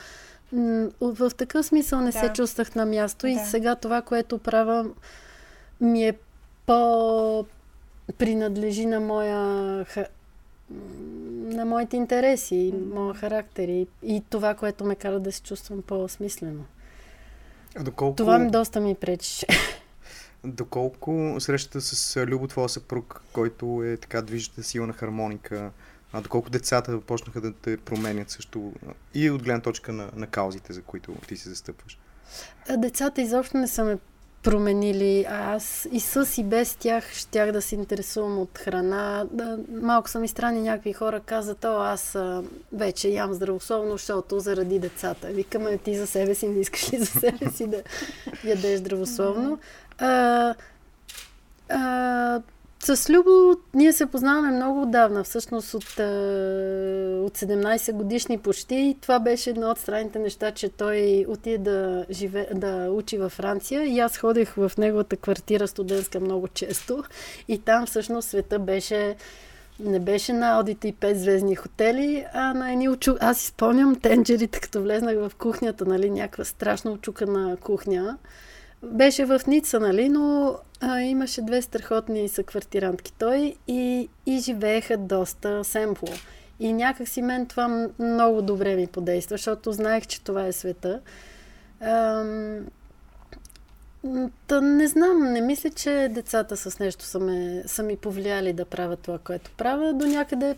в 1.01 1.31
такъв 1.37 1.67
смисъл 1.67 2.01
не 2.01 2.11
да. 2.11 2.19
се 2.19 2.29
чувствах 2.29 2.75
на 2.75 2.87
място 2.87 3.27
да. 3.27 3.31
и 3.31 3.39
сега 3.39 3.75
това, 3.75 4.03
което 4.03 4.39
правя, 4.39 4.87
ми 5.81 6.09
е 6.09 6.15
по 6.67 7.47
принадлежи 8.19 8.87
на 8.87 9.01
моя 9.01 9.87
на 11.55 11.65
моите 11.65 11.97
интереси, 11.97 12.75
моя 12.95 13.15
характер 13.15 13.69
и, 13.69 13.87
и 14.03 14.23
това, 14.31 14.55
което 14.55 14.85
ме 14.85 14.95
кара 14.95 15.21
да 15.21 15.33
се 15.33 15.43
чувствам 15.43 15.83
по-смислено. 15.83 16.65
А 17.77 17.83
доколко... 17.83 18.17
Това 18.17 18.39
ми 18.39 18.51
доста 18.51 18.81
ми 18.81 18.95
пречеше. 18.95 19.47
Доколко 20.45 21.37
срещата 21.39 21.81
с 21.81 22.27
Любо, 22.27 22.47
твоя 22.47 22.69
съпруг, 22.69 23.23
който 23.33 23.83
е 23.85 23.97
така 23.97 24.23
движеща 24.23 24.63
силна 24.63 24.93
хармоника, 24.93 25.71
а 26.13 26.21
доколко 26.21 26.51
децата 26.51 27.01
почнаха 27.01 27.41
да 27.41 27.53
те 27.53 27.77
променят 27.77 28.31
също 28.31 28.73
и 29.15 29.31
от 29.31 29.43
гледна 29.43 29.61
точка 29.61 29.93
на, 29.93 30.11
на 30.17 30.27
каузите, 30.27 30.73
за 30.73 30.83
които 30.83 31.15
ти 31.29 31.37
се 31.37 31.49
застъпваш? 31.49 31.99
Децата 32.79 33.23
изобщо 33.23 33.57
не 33.57 33.69
са 33.69 33.85
ме 33.85 33.99
променили. 34.43 35.27
А 35.29 35.55
аз 35.55 35.89
и 35.93 36.01
с 36.01 36.39
и 36.39 36.45
без 36.45 36.75
тях 36.75 37.13
щях 37.13 37.53
да 37.53 37.63
се 37.63 37.75
интересувам 37.75 38.39
от 38.39 38.59
храна. 38.59 39.27
Да, 39.31 39.59
малко 39.73 40.11
са 40.11 40.19
ми 40.19 40.29
странни 40.29 40.61
някакви 40.63 40.93
хора 40.93 41.21
казват, 41.21 41.65
о, 41.65 41.81
аз 41.81 42.15
а, 42.15 42.43
вече 42.73 43.09
ям 43.09 43.35
здравословно, 43.35 43.93
защото 43.93 44.41
заради 44.41 44.79
децата. 44.79 45.27
Викаме 45.27 45.79
ти 45.79 45.97
за 45.97 46.07
себе 46.07 46.35
си, 46.35 46.49
не 46.49 46.61
искаш 46.61 46.93
ли 46.93 46.99
за 46.99 47.07
себе 47.07 47.51
си 47.51 47.67
да 47.67 47.83
ядеш 48.45 48.79
здравословно. 48.79 49.59
А, 49.99 50.55
а, 51.69 52.41
с 52.85 53.11
Любо 53.11 53.57
ние 53.75 53.93
се 53.93 54.07
познаваме 54.07 54.51
много 54.51 54.83
отдавна, 54.83 55.25
всъщност 55.25 55.75
от, 55.75 55.85
от 55.85 57.39
17 57.39 57.93
годишни 57.93 58.39
почти. 58.39 58.75
И 58.75 58.97
това 59.01 59.19
беше 59.19 59.51
едно 59.51 59.71
от 59.71 59.79
странните 59.79 60.19
неща, 60.19 60.51
че 60.51 60.69
той 60.69 61.25
отиде 61.29 61.59
да, 61.59 62.07
живе, 62.11 62.49
да 62.55 62.91
учи 62.91 63.19
във 63.19 63.33
Франция 63.33 63.85
и 63.85 63.99
аз 63.99 64.19
ходех 64.19 64.55
в 64.55 64.73
неговата 64.79 65.17
квартира 65.17 65.69
студентска 65.69 66.21
много 66.21 66.49
често. 66.49 67.05
И 67.49 67.59
там 67.59 67.87
всъщност 67.87 68.29
света 68.29 68.59
беше 68.59 69.17
не 69.81 70.01
беше 70.01 70.33
на 70.33 70.51
аудите 70.51 70.89
и 70.89 70.95
5 70.95 71.13
звездни 71.13 71.57
хотели, 71.57 72.25
а 72.33 72.55
на 72.55 72.73
едни 72.73 72.89
очу... 72.89 73.15
Аз 73.21 73.39
си 73.39 73.47
спомням 73.47 74.01
тенджерите, 74.01 74.61
като 74.61 74.83
влезнах 74.83 75.17
в 75.17 75.33
кухнята, 75.39 75.85
нали, 75.85 76.11
някаква 76.11 76.45
страшно 76.45 76.93
очукана 76.93 77.57
кухня. 77.57 78.19
Беше 78.83 79.25
в 79.25 79.41
Ница, 79.47 79.81
нали, 79.81 80.09
но 80.09 80.57
а, 80.83 81.01
имаше 81.01 81.43
две 81.43 81.63
страхотни 81.63 82.29
съквартирантки 82.29 83.13
той 83.19 83.55
и, 83.69 84.09
и 84.27 84.39
живееха 84.39 84.97
доста 84.97 85.65
семпло. 85.65 86.09
И 86.61 86.73
някак 86.73 87.09
си 87.09 87.23
мен 87.23 87.47
това 87.47 87.89
много 87.99 88.43
добре 88.43 88.77
ми 88.77 88.87
подейства, 88.87 89.37
защото 89.37 89.73
знаех, 89.73 90.07
че 90.07 90.21
това 90.21 90.47
е 90.47 90.53
света. 90.53 91.01
Ам, 91.81 92.67
Та 94.47 94.61
не 94.61 94.87
знам, 94.87 95.33
не 95.33 95.41
мисля, 95.41 95.71
че 95.71 96.09
децата 96.11 96.57
с 96.57 96.79
нещо 96.79 97.05
са, 97.05 97.21
ме, 97.21 97.63
са 97.67 97.83
ми 97.83 97.97
повлияли 97.97 98.53
да 98.53 98.65
правя 98.65 98.97
това, 98.97 99.19
което 99.19 99.51
правя. 99.57 99.93
До 99.93 100.07
някъде 100.07 100.57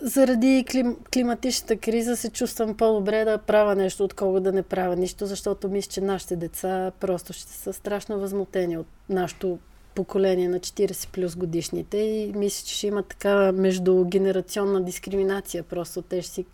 заради 0.00 0.64
клим, 0.70 0.96
климатичната 1.14 1.76
криза 1.76 2.16
се 2.16 2.30
чувствам 2.30 2.76
по-добре 2.76 3.24
да 3.24 3.38
правя 3.38 3.74
нещо, 3.74 4.04
отколкото 4.04 4.40
да 4.40 4.52
не 4.52 4.62
правя 4.62 4.96
нищо, 4.96 5.26
защото 5.26 5.68
мисля, 5.68 5.90
че 5.90 6.00
нашите 6.00 6.36
деца 6.36 6.92
просто 7.00 7.32
ще 7.32 7.52
са 7.52 7.72
страшно 7.72 8.18
възмутени 8.18 8.78
от 8.78 8.86
нашето 9.08 9.58
поколение 9.94 10.48
на 10.48 10.60
40 10.60 11.08
плюс 11.08 11.36
годишните 11.36 11.96
и 11.96 12.32
мисля, 12.36 12.66
че 12.66 12.74
ще 12.74 12.86
има 12.86 13.02
така 13.02 13.52
междугенерационна 13.52 14.82
дискриминация. 14.82 15.62
Просто 15.62 16.02
те 16.02 16.22
ще 16.22 16.32
си 16.32 16.44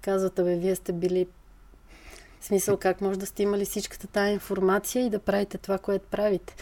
казват, 0.00 0.38
абе, 0.38 0.56
вие 0.56 0.74
сте 0.74 0.92
били 0.92 1.26
смисъл 2.40 2.76
как 2.76 3.00
може 3.00 3.18
да 3.18 3.26
сте 3.26 3.42
имали 3.42 3.64
всичката 3.64 4.06
тази 4.06 4.32
информация 4.32 5.06
и 5.06 5.10
да 5.10 5.18
правите 5.18 5.58
това, 5.58 5.78
което 5.78 6.06
правите. 6.10 6.54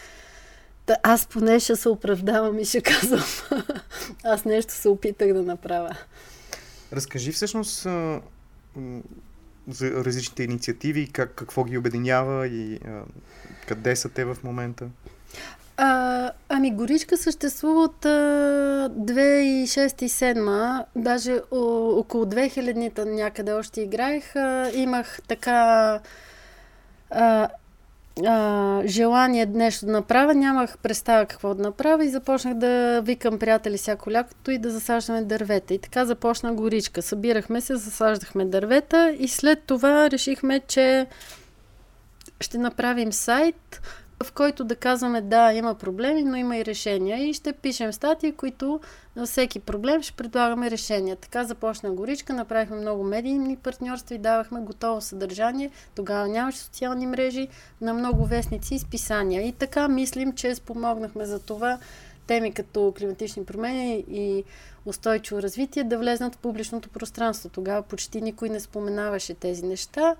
Та, 0.89 0.97
аз 1.03 1.25
поне 1.25 1.59
ще 1.59 1.75
се 1.75 1.89
оправдавам 1.89 2.59
и 2.59 2.65
ще 2.65 2.81
казвам. 2.81 3.23
аз 4.23 4.45
нещо 4.45 4.73
се 4.73 4.89
опитах 4.89 5.33
да 5.33 5.43
направя. 5.43 5.95
Разкажи 6.93 7.31
всъщност 7.31 7.85
а, 7.85 8.21
за 9.67 9.91
различните 9.91 10.43
инициативи, 10.43 11.07
как, 11.07 11.35
какво 11.35 11.63
ги 11.63 11.77
обединява 11.77 12.47
и 12.47 12.75
а, 12.75 13.01
къде 13.67 13.95
са 13.95 14.09
те 14.09 14.25
в 14.25 14.37
момента? 14.43 14.87
А, 15.77 16.31
ами 16.49 16.75
Горичка 16.75 17.17
съществува 17.17 17.83
от 17.83 18.05
а, 18.05 18.89
2006 18.89 20.03
и 20.03 20.09
2007. 20.09 20.85
Даже 20.95 21.41
о, 21.51 21.59
около 21.99 22.25
2000-та 22.25 23.05
някъде 23.05 23.51
още 23.53 23.81
играех. 23.81 24.35
А, 24.35 24.71
имах 24.73 25.19
така 25.27 25.99
а, 27.09 27.49
а, 28.25 28.81
желание 28.85 29.45
нещо 29.45 29.85
да 29.85 29.91
направя, 29.91 30.35
нямах 30.35 30.77
представа 30.77 31.25
какво 31.25 31.55
да 31.55 31.63
направя 31.63 32.05
и 32.05 32.09
започнах 32.09 32.53
да 32.53 33.01
викам 33.01 33.39
приятели 33.39 33.77
всяко 33.77 34.11
лятото 34.11 34.51
и 34.51 34.57
да 34.57 34.69
засаждаме 34.71 35.21
дървета. 35.21 35.73
И 35.73 35.79
така 35.79 36.05
започна 36.05 36.53
горичка. 36.53 37.01
Събирахме 37.01 37.61
се, 37.61 37.75
засаждахме 37.75 38.45
дървета 38.45 39.15
и 39.19 39.27
след 39.27 39.63
това 39.63 40.11
решихме, 40.11 40.59
че 40.59 41.07
ще 42.41 42.57
направим 42.57 43.13
сайт, 43.13 43.81
в 44.23 44.31
който 44.31 44.63
да 44.63 44.75
казваме 44.75 45.21
да, 45.21 45.53
има 45.53 45.75
проблеми, 45.75 46.23
но 46.23 46.35
има 46.35 46.57
и 46.57 46.65
решения 46.65 47.29
и 47.29 47.33
ще 47.33 47.53
пишем 47.53 47.93
статии, 47.93 48.31
които 48.31 48.79
на 49.15 49.25
всеки 49.25 49.59
проблем 49.59 50.01
ще 50.01 50.13
предлагаме 50.13 50.71
решения. 50.71 51.15
Така 51.15 51.43
започна 51.43 51.91
Горичка, 51.91 52.33
направихме 52.33 52.75
много 52.75 53.03
медийни 53.03 53.57
партньорства 53.57 54.15
и 54.15 54.17
давахме 54.17 54.59
готово 54.59 55.01
съдържание. 55.01 55.71
Тогава 55.95 56.27
нямаше 56.27 56.57
социални 56.57 57.07
мрежи 57.07 57.47
на 57.81 57.93
много 57.93 58.25
вестници 58.25 58.75
и 58.75 58.79
списания. 58.79 59.47
И 59.47 59.51
така 59.51 59.87
мислим, 59.87 60.33
че 60.33 60.55
спомогнахме 60.55 61.25
за 61.25 61.39
това 61.39 61.79
теми 62.27 62.53
като 62.53 62.93
климатични 62.97 63.45
промени 63.45 64.05
и 64.09 64.43
устойчиво 64.85 65.41
развитие 65.41 65.83
да 65.83 65.97
влезнат 65.97 66.35
в 66.35 66.37
публичното 66.37 66.89
пространство. 66.89 67.49
Тогава 67.49 67.81
почти 67.81 68.21
никой 68.21 68.49
не 68.49 68.59
споменаваше 68.59 69.33
тези 69.33 69.65
неща. 69.65 70.15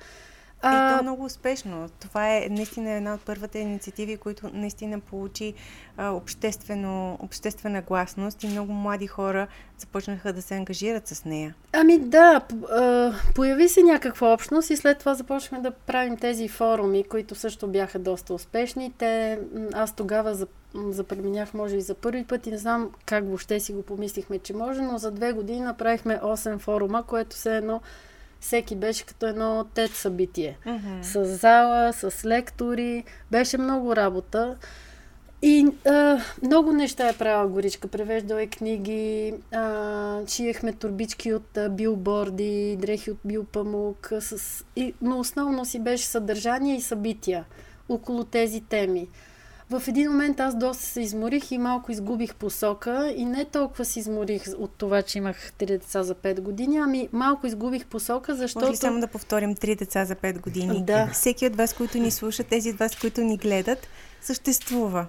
А... 0.61 0.89
И 0.89 0.93
то 0.93 0.99
е 0.99 1.01
много 1.01 1.25
успешно. 1.25 1.89
Това 1.99 2.35
е 2.35 2.47
наистина 2.49 2.91
една 2.91 3.13
от 3.13 3.21
първите 3.21 3.59
инициативи, 3.59 4.17
които 4.17 4.49
наистина 4.53 4.99
получи 4.99 5.53
а, 5.97 6.09
обществено, 6.09 7.17
обществена 7.21 7.81
гласност 7.81 8.43
и 8.43 8.47
много 8.47 8.73
млади 8.73 9.07
хора 9.07 9.47
започнаха 9.77 10.33
да 10.33 10.41
се 10.41 10.55
ангажират 10.55 11.07
с 11.07 11.25
нея. 11.25 11.55
Ами 11.73 11.99
да, 11.99 12.41
появи 13.35 13.69
се 13.69 13.83
някаква 13.83 14.33
общност 14.33 14.69
и 14.69 14.77
след 14.77 14.99
това 14.99 15.13
започнахме 15.13 15.59
да 15.59 15.71
правим 15.71 16.17
тези 16.17 16.47
форуми, 16.47 17.03
които 17.03 17.35
също 17.35 17.67
бяха 17.67 17.99
доста 17.99 18.33
успешни. 18.33 18.93
Те, 18.97 19.39
аз 19.73 19.95
тогава 19.95 20.47
запременях, 20.75 21.53
може 21.53 21.75
и 21.75 21.81
за 21.81 21.95
първи 21.95 22.25
път 22.25 22.47
и 22.47 22.51
не 22.51 22.57
знам 22.57 22.89
как 23.05 23.25
въобще 23.25 23.59
си 23.59 23.73
го 23.73 23.81
помислихме, 23.81 24.39
че 24.39 24.53
може, 24.53 24.81
но 24.81 24.97
за 24.97 25.11
две 25.11 25.33
години 25.33 25.59
направихме 25.59 26.19
8 26.23 26.59
форума, 26.59 27.03
което 27.03 27.35
се 27.35 27.57
едно 27.57 27.81
всеки 28.39 28.75
беше 28.75 29.05
като 29.05 29.25
едно 29.25 29.65
тет 29.73 29.91
събитие. 29.91 30.57
Mm-hmm. 30.65 31.01
С 31.01 31.25
зала, 31.25 31.93
с 31.93 32.25
лектори. 32.25 33.03
Беше 33.31 33.57
много 33.57 33.95
работа. 33.95 34.57
И 35.41 35.67
а, 35.87 36.21
много 36.43 36.71
неща 36.71 37.09
е 37.09 37.17
правила 37.17 37.47
Горичка. 37.47 37.87
Превеждала 37.87 38.41
е 38.41 38.47
книги, 38.47 39.33
а, 39.51 40.25
чиехме 40.25 40.73
турбички 40.73 41.33
от 41.33 41.57
а, 41.57 41.69
билборди, 41.69 42.77
дрехи 42.79 43.11
от 43.11 43.19
билпамук. 43.25 44.11
С, 44.19 44.65
и, 44.75 44.93
но 45.01 45.19
основно 45.19 45.65
си 45.65 45.79
беше 45.79 46.05
съдържание 46.05 46.75
и 46.75 46.81
събития 46.81 47.45
около 47.89 48.23
тези 48.23 48.61
теми. 48.61 49.07
В 49.69 49.83
един 49.87 50.11
момент 50.11 50.39
аз 50.39 50.57
доста 50.57 50.83
се 50.83 51.01
изморих 51.01 51.51
и 51.51 51.57
малко 51.57 51.91
изгубих 51.91 52.35
посока 52.35 53.13
и 53.15 53.25
не 53.25 53.45
толкова 53.45 53.85
се 53.85 53.99
изморих 53.99 54.43
от 54.57 54.71
това, 54.77 55.01
че 55.01 55.17
имах 55.17 55.51
три 55.57 55.65
деца 55.65 56.03
за 56.03 56.15
5 56.15 56.39
години, 56.39 56.77
ами 56.77 57.09
малко 57.11 57.47
изгубих 57.47 57.85
посока, 57.85 58.35
защото... 58.35 58.65
Може 58.65 58.71
ли 58.71 58.77
само 58.77 58.99
да 58.99 59.07
повторим 59.07 59.55
три 59.55 59.75
деца 59.75 60.05
за 60.05 60.15
5 60.15 60.39
години? 60.39 60.83
Да. 60.83 61.09
Всеки 61.13 61.47
от 61.47 61.55
вас, 61.55 61.73
които 61.73 61.97
ни 61.97 62.11
слушат, 62.11 62.47
тези 62.47 62.69
от 62.69 62.77
вас, 62.77 62.95
които 62.95 63.21
ни 63.21 63.37
гледат, 63.37 63.87
съществува. 64.21 65.05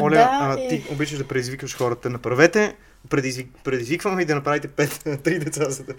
Оля, 0.00 0.14
да, 0.14 0.28
а, 0.32 0.56
е- 0.60 0.68
ти 0.68 0.84
обичаш 0.92 1.18
да 1.18 1.28
предизвикаш 1.28 1.76
хората. 1.76 2.10
Направете, 2.10 2.76
предизвик, 3.08 3.48
предизвиквам 3.64 4.16
ви 4.16 4.24
да 4.24 4.34
направите 4.34 4.68
пет, 4.68 5.04
три 5.24 5.38
деца, 5.38 5.70
за 5.70 5.84
да... 5.84 5.94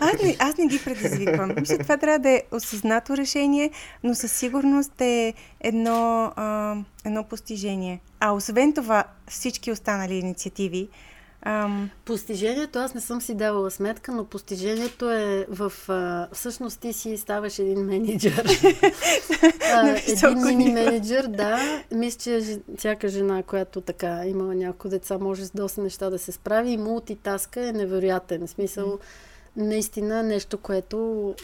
Аз 0.00 0.22
не, 0.22 0.36
аз 0.38 0.56
не 0.56 0.66
ги 0.66 0.80
предизвиквам. 0.84 1.54
Мисля, 1.60 1.78
това 1.78 1.96
трябва 1.96 2.18
да 2.18 2.30
е 2.30 2.42
осъзнато 2.52 3.16
решение, 3.16 3.70
но 4.04 4.14
със 4.14 4.32
сигурност 4.32 5.00
е 5.00 5.34
едно, 5.60 6.32
а, 6.36 6.76
едно 7.04 7.24
постижение. 7.24 8.00
А 8.20 8.32
освен 8.32 8.72
това, 8.72 9.04
всички 9.28 9.72
останали 9.72 10.14
инициативи, 10.14 10.88
ам, 11.42 11.90
Постижението, 12.04 12.78
аз 12.78 12.94
не 12.94 13.00
съм 13.00 13.20
си 13.20 13.34
давала 13.34 13.70
сметка, 13.70 14.12
но 14.12 14.24
постижението 14.24 15.10
е 15.10 15.46
в... 15.48 15.72
А, 15.88 16.28
всъщност 16.32 16.80
ти 16.80 16.92
си 16.92 17.16
ставаш 17.16 17.58
един 17.58 17.80
менеджер. 17.80 18.44
а, 19.74 19.96
един 20.08 20.44
мини 20.46 20.72
менеджер, 20.72 21.26
да. 21.26 21.82
Мисля, 21.92 22.20
че 22.20 22.60
всяка 22.78 23.08
жена, 23.08 23.42
която 23.42 23.80
така 23.80 24.26
имала 24.26 24.54
няколко 24.54 24.88
деца, 24.88 25.18
може 25.18 25.46
с 25.46 25.50
доста 25.50 25.82
неща 25.82 26.10
да 26.10 26.18
се 26.18 26.32
справи 26.32 26.70
и 26.70 26.76
мултитаска 26.76 27.68
е 27.68 27.72
невероятен. 27.72 28.46
В 28.46 28.50
смисъл, 28.50 28.98
наистина 29.56 30.22
нещо, 30.22 30.58
което 30.58 31.34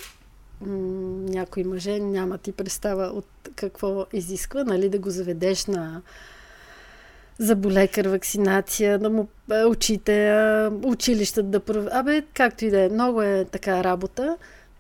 някои 0.61 1.65
мъже 1.65 1.99
няма 1.99 2.39
ти 2.39 2.53
представа 2.53 3.05
от 3.05 3.27
какво 3.55 4.07
изисква, 4.13 4.65
нали, 4.65 4.89
да 4.89 4.99
го 4.99 5.11
заведеш 5.11 5.67
на 5.67 6.03
заболекар, 7.39 8.07
вакцинация, 8.07 8.99
да 8.99 9.11
му 9.11 9.29
очите, 9.67 10.29
а, 10.29 10.73
училищата 10.85 11.49
да 11.49 11.61
пров... 11.61 11.85
Абе, 11.93 12.23
както 12.35 12.65
и 12.65 12.71
да 12.71 12.85
е, 12.85 12.89
много 12.89 13.23
е 13.23 13.45
така 13.45 13.85
работа, 13.85 14.37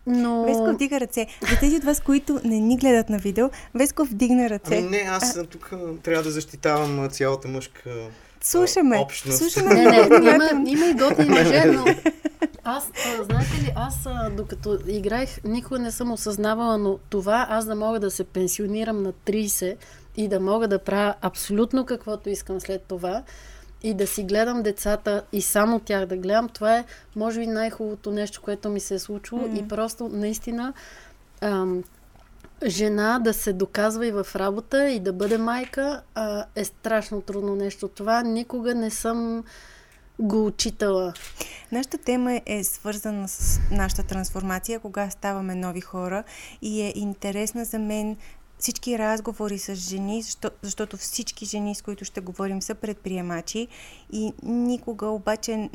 но... 0.07 0.45
Веско 0.45 0.73
вдига 0.75 1.01
ръце. 1.01 1.27
За 1.51 1.59
тези 1.61 1.77
от 1.77 1.85
вас, 1.85 2.01
които 2.01 2.40
не 2.45 2.61
ни 2.61 2.77
гледат 2.77 3.09
на 3.09 3.19
видео, 3.19 3.51
Веско 3.75 4.05
вдигна 4.05 4.51
ръце. 4.51 4.79
Ами 4.79 4.88
не, 4.88 5.07
аз 5.11 5.38
тук 5.51 5.71
а, 5.73 5.79
трябва 6.03 6.23
да 6.23 6.31
защитавам 6.31 7.09
цялата 7.11 7.49
мъжка... 7.49 7.90
Слушаме. 8.40 8.99
общност. 8.99 9.38
Слушаме. 9.38 9.75
Не, 9.75 9.85
не, 9.85 10.31
има, 10.31 10.51
има 10.67 10.87
и 10.87 10.95
готини 10.95 11.31
мъже, 11.31 11.64
но 11.64 11.85
аз, 12.64 12.90
а, 13.21 13.25
знаете 13.25 13.62
ли, 13.62 13.73
аз 13.77 13.95
а, 14.07 14.31
докато 14.31 14.79
играех, 14.87 15.45
никога 15.45 15.79
не 15.79 15.93
съм 15.93 16.12
осъзнавала, 16.12 16.79
но 16.79 16.99
това 17.11 17.47
аз 17.51 17.67
да 17.67 17.75
мога 17.75 18.01
да 18.01 18.11
се 18.11 18.25
пенсионирам 18.25 19.03
на 19.03 19.12
30 19.12 19.77
и 20.16 20.29
да 20.29 20.40
мога 20.40 20.68
да 20.68 20.79
правя 20.79 21.14
абсолютно 21.20 21.87
каквото 21.87 22.31
искам 22.31 22.61
след 22.61 22.83
това 22.83 23.22
и 23.83 23.94
да 23.94 24.07
си 24.07 24.22
гледам 24.22 24.62
децата 24.62 25.22
и 25.33 25.42
само 25.42 25.81
тях 25.81 26.07
да 26.07 26.16
гледам, 26.16 26.48
това 26.48 26.77
е, 26.77 26.85
може 27.16 27.40
би, 27.40 27.46
най-хубавото 27.46 28.11
нещо, 28.11 28.42
което 28.42 28.68
ми 28.68 28.81
се 28.81 28.94
е 28.94 28.98
случило 28.98 29.40
Мгм. 29.40 29.57
и 29.57 29.68
просто 29.68 30.09
наистина 30.09 30.72
ам, 31.40 31.85
жена 32.66 33.18
да 33.18 33.35
се 33.35 33.53
доказва 33.53 34.07
и 34.07 34.12
в 34.12 34.27
работа 34.37 34.88
и 34.88 35.00
да 35.00 35.12
бъде 35.12 35.38
майка 35.38 36.03
а, 36.14 36.44
е 36.55 36.64
страшно 36.64 37.20
трудно 37.20 37.57
нещо. 37.57 37.88
Това 37.88 38.22
никога 38.22 38.74
не 38.74 38.90
съм 38.90 39.44
го 40.18 40.46
учитала. 40.46 41.12
Нашата 41.72 41.98
тема 41.98 42.40
е 42.46 42.64
свързана 42.64 43.29
с 43.29 43.61
нашата 43.70 44.03
трансформация, 44.03 44.81
кога 44.81 45.11
ставаме 45.11 45.55
нови 45.55 45.81
хора 45.81 46.24
и 46.62 46.83
е 46.83 46.92
интересна 46.96 47.64
за 47.64 47.79
мен 47.79 48.16
всички 48.64 48.98
разговори 48.98 49.59
с 49.59 49.74
жени, 49.74 50.22
защо, 50.22 50.50
защото 50.62 50.96
всички 50.96 51.44
жени, 51.44 51.74
с 51.74 51.83
които 51.83 52.05
ще 52.05 52.20
говорим, 52.20 52.62
са 52.62 52.74
предприемачи 52.74 53.68
и 54.12 54.33
никога 54.42 55.07
обаче 55.07 55.70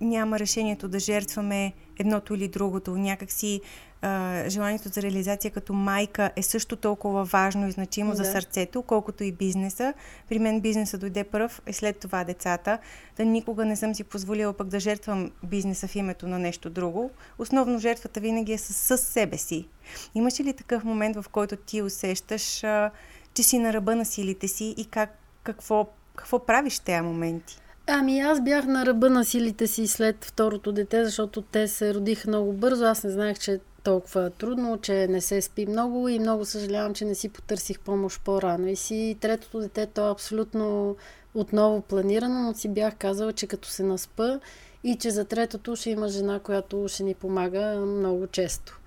няма 0.00 0.38
решението 0.38 0.88
да 0.88 0.98
жертваме 0.98 1.72
едното 1.98 2.34
или 2.34 2.48
другото. 2.48 2.96
Някакси 2.96 3.60
а, 4.02 4.44
желанието 4.48 4.88
за 4.88 5.02
реализация 5.02 5.50
като 5.50 5.72
майка 5.72 6.30
е 6.36 6.42
също 6.42 6.76
толкова 6.76 7.24
важно 7.24 7.68
и 7.68 7.70
значимо 7.70 8.14
за 8.14 8.22
Да. 8.22 8.32
сърцето, 8.32 8.82
колкото 8.82 9.24
и 9.24 9.32
бизнеса. 9.32 9.94
При 10.28 10.38
мен 10.38 10.60
бизнеса 10.60 10.98
дойде 10.98 11.24
пръв, 11.24 11.62
и 11.68 11.72
след 11.72 11.98
това 11.98 12.24
децата. 12.24 12.78
Да 13.16 13.24
никога 13.24 13.64
не 13.64 13.76
съм 13.76 13.94
си 13.94 14.04
позволила 14.04 14.52
пък 14.52 14.68
да 14.68 14.80
жертвам 14.80 15.30
бизнеса 15.42 15.88
в 15.88 15.96
името 15.96 16.28
на 16.28 16.38
нещо 16.38 16.70
друго. 16.70 17.10
Основно 17.38 17.78
жертвата 17.78 18.20
винаги 18.20 18.52
е 18.52 18.58
с, 18.58 18.98
с 18.98 19.02
себе 19.02 19.38
си. 19.38 19.68
Имаш 20.14 20.40
ли 20.40 20.52
такъв 20.52 20.84
момент, 20.84 21.16
в 21.16 21.28
който 21.28 21.56
ти 21.56 21.82
усещаш, 21.82 22.64
а, 22.64 22.90
че 23.34 23.42
си 23.42 23.58
на 23.58 23.72
ръба 23.72 23.96
на 23.96 24.04
силите 24.04 24.48
си 24.48 24.74
и 24.76 24.84
как, 24.84 25.18
какво, 25.42 25.88
какво 26.16 26.46
правиш 26.46 26.78
в 26.80 26.84
тези 26.84 27.00
моменти? 27.00 27.60
Ами 27.92 28.20
аз 28.20 28.40
бях 28.40 28.66
на 28.66 28.86
ръба 28.86 29.10
на 29.10 29.24
силите 29.24 29.66
си 29.66 29.86
след 29.86 30.24
второто 30.24 30.72
дете, 30.72 31.04
защото 31.04 31.42
те 31.42 31.68
се 31.68 31.94
родиха 31.94 32.28
много 32.28 32.52
бързо. 32.52 32.84
Аз 32.84 33.04
не 33.04 33.10
знаех, 33.10 33.38
че 33.38 33.52
е 33.52 33.58
толкова 33.82 34.30
трудно, 34.30 34.78
че 34.78 35.06
не 35.08 35.20
се 35.20 35.42
спи 35.42 35.66
много 35.66 36.08
и 36.08 36.18
много 36.18 36.44
съжалявам, 36.44 36.94
че 36.94 37.04
не 37.04 37.14
си 37.14 37.28
потърсих 37.28 37.80
помощ 37.80 38.24
по-рано. 38.24 38.66
И 38.66 38.76
си 38.76 39.16
третото 39.20 39.60
дете, 39.60 39.86
то 39.86 40.08
е 40.08 40.10
абсолютно 40.10 40.96
отново 41.34 41.80
планирано, 41.80 42.42
но 42.42 42.54
си 42.54 42.68
бях 42.68 42.94
казала, 42.96 43.32
че 43.32 43.46
като 43.46 43.68
се 43.68 43.82
наспа 43.82 44.40
и 44.84 44.96
че 44.96 45.10
за 45.10 45.24
третото 45.24 45.76
ще 45.76 45.90
има 45.90 46.08
жена, 46.08 46.38
която 46.38 46.88
ще 46.88 47.02
ни 47.02 47.14
помага 47.14 47.76
много 47.86 48.26
често. 48.26 48.80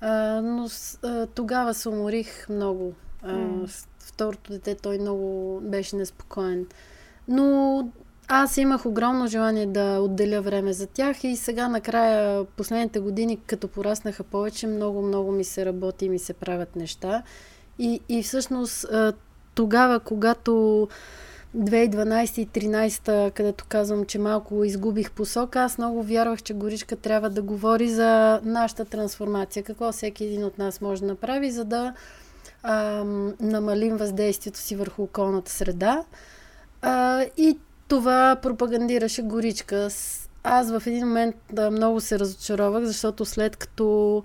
А, 0.00 0.40
но 0.40 0.68
а, 1.02 1.26
тогава 1.26 1.74
се 1.74 1.88
уморих 1.88 2.48
много. 2.48 2.94
А, 3.22 3.66
с 3.68 3.86
Второто 3.98 4.52
дете 4.52 4.74
той 4.74 4.98
много 4.98 5.60
беше 5.62 5.96
неспокоен. 5.96 6.66
Но 7.28 7.88
аз 8.28 8.56
имах 8.56 8.86
огромно 8.86 9.26
желание 9.26 9.66
да 9.66 9.98
отделя 10.00 10.40
време 10.40 10.72
за 10.72 10.86
тях 10.86 11.24
и 11.24 11.36
сега 11.36 11.68
накрая, 11.68 12.44
последните 12.44 13.00
години, 13.00 13.38
като 13.46 13.68
пораснаха 13.68 14.24
повече, 14.24 14.66
много, 14.66 15.02
много 15.02 15.32
ми 15.32 15.44
се 15.44 15.66
работи 15.66 16.04
и 16.04 16.08
ми 16.08 16.18
се 16.18 16.32
правят 16.32 16.76
неща. 16.76 17.22
И, 17.78 18.00
и 18.08 18.22
всъщност 18.22 18.84
а, 18.84 19.12
тогава, 19.54 20.00
когато 20.00 20.50
2012 21.56 22.38
и 22.38 22.48
2013, 22.48 23.32
където 23.32 23.64
казвам, 23.68 24.04
че 24.04 24.18
малко 24.18 24.64
изгубих 24.64 25.10
посока, 25.10 25.60
аз 25.60 25.78
много 25.78 26.02
вярвах, 26.02 26.42
че 26.42 26.54
Горичка 26.54 26.96
трябва 26.96 27.30
да 27.30 27.42
говори 27.42 27.88
за 27.88 28.40
нашата 28.44 28.84
трансформация. 28.84 29.62
Какво 29.62 29.92
всеки 29.92 30.24
един 30.24 30.44
от 30.44 30.58
нас 30.58 30.80
може 30.80 31.00
да 31.00 31.06
направи, 31.06 31.50
за 31.50 31.64
да 31.64 31.94
ам, 32.62 33.34
намалим 33.40 33.96
въздействието 33.96 34.58
си 34.58 34.76
върху 34.76 35.02
околната 35.02 35.50
среда. 35.50 36.04
А, 36.82 37.24
и 37.36 37.58
това 37.88 38.36
пропагандираше 38.42 39.22
Горичка. 39.22 39.88
Аз 40.42 40.70
в 40.70 40.82
един 40.86 41.06
момент 41.06 41.36
да, 41.52 41.70
много 41.70 42.00
се 42.00 42.18
разочаровах, 42.18 42.84
защото 42.84 43.24
след 43.24 43.56
като 43.56 44.22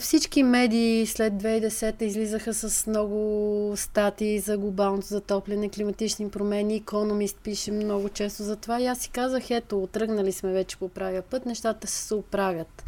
всички 0.00 0.42
медии 0.42 1.06
след 1.06 1.32
2010 1.32 2.02
излизаха 2.02 2.54
с 2.54 2.86
много 2.86 3.72
статии 3.76 4.38
за 4.38 4.58
глобалното 4.58 5.06
затопляне, 5.06 5.68
климатични 5.68 6.30
промени, 6.30 6.82
Economist 6.82 7.36
пише 7.36 7.72
много 7.72 8.08
често 8.08 8.42
за 8.42 8.56
това 8.56 8.80
и 8.80 8.86
аз 8.86 8.98
си 8.98 9.10
казах, 9.10 9.50
ето, 9.50 9.88
тръгнали 9.92 10.32
сме 10.32 10.52
вече 10.52 10.76
по 10.76 10.88
правия 10.88 11.22
път, 11.22 11.46
нещата 11.46 11.86
се 11.86 12.14
оправят. 12.14 12.84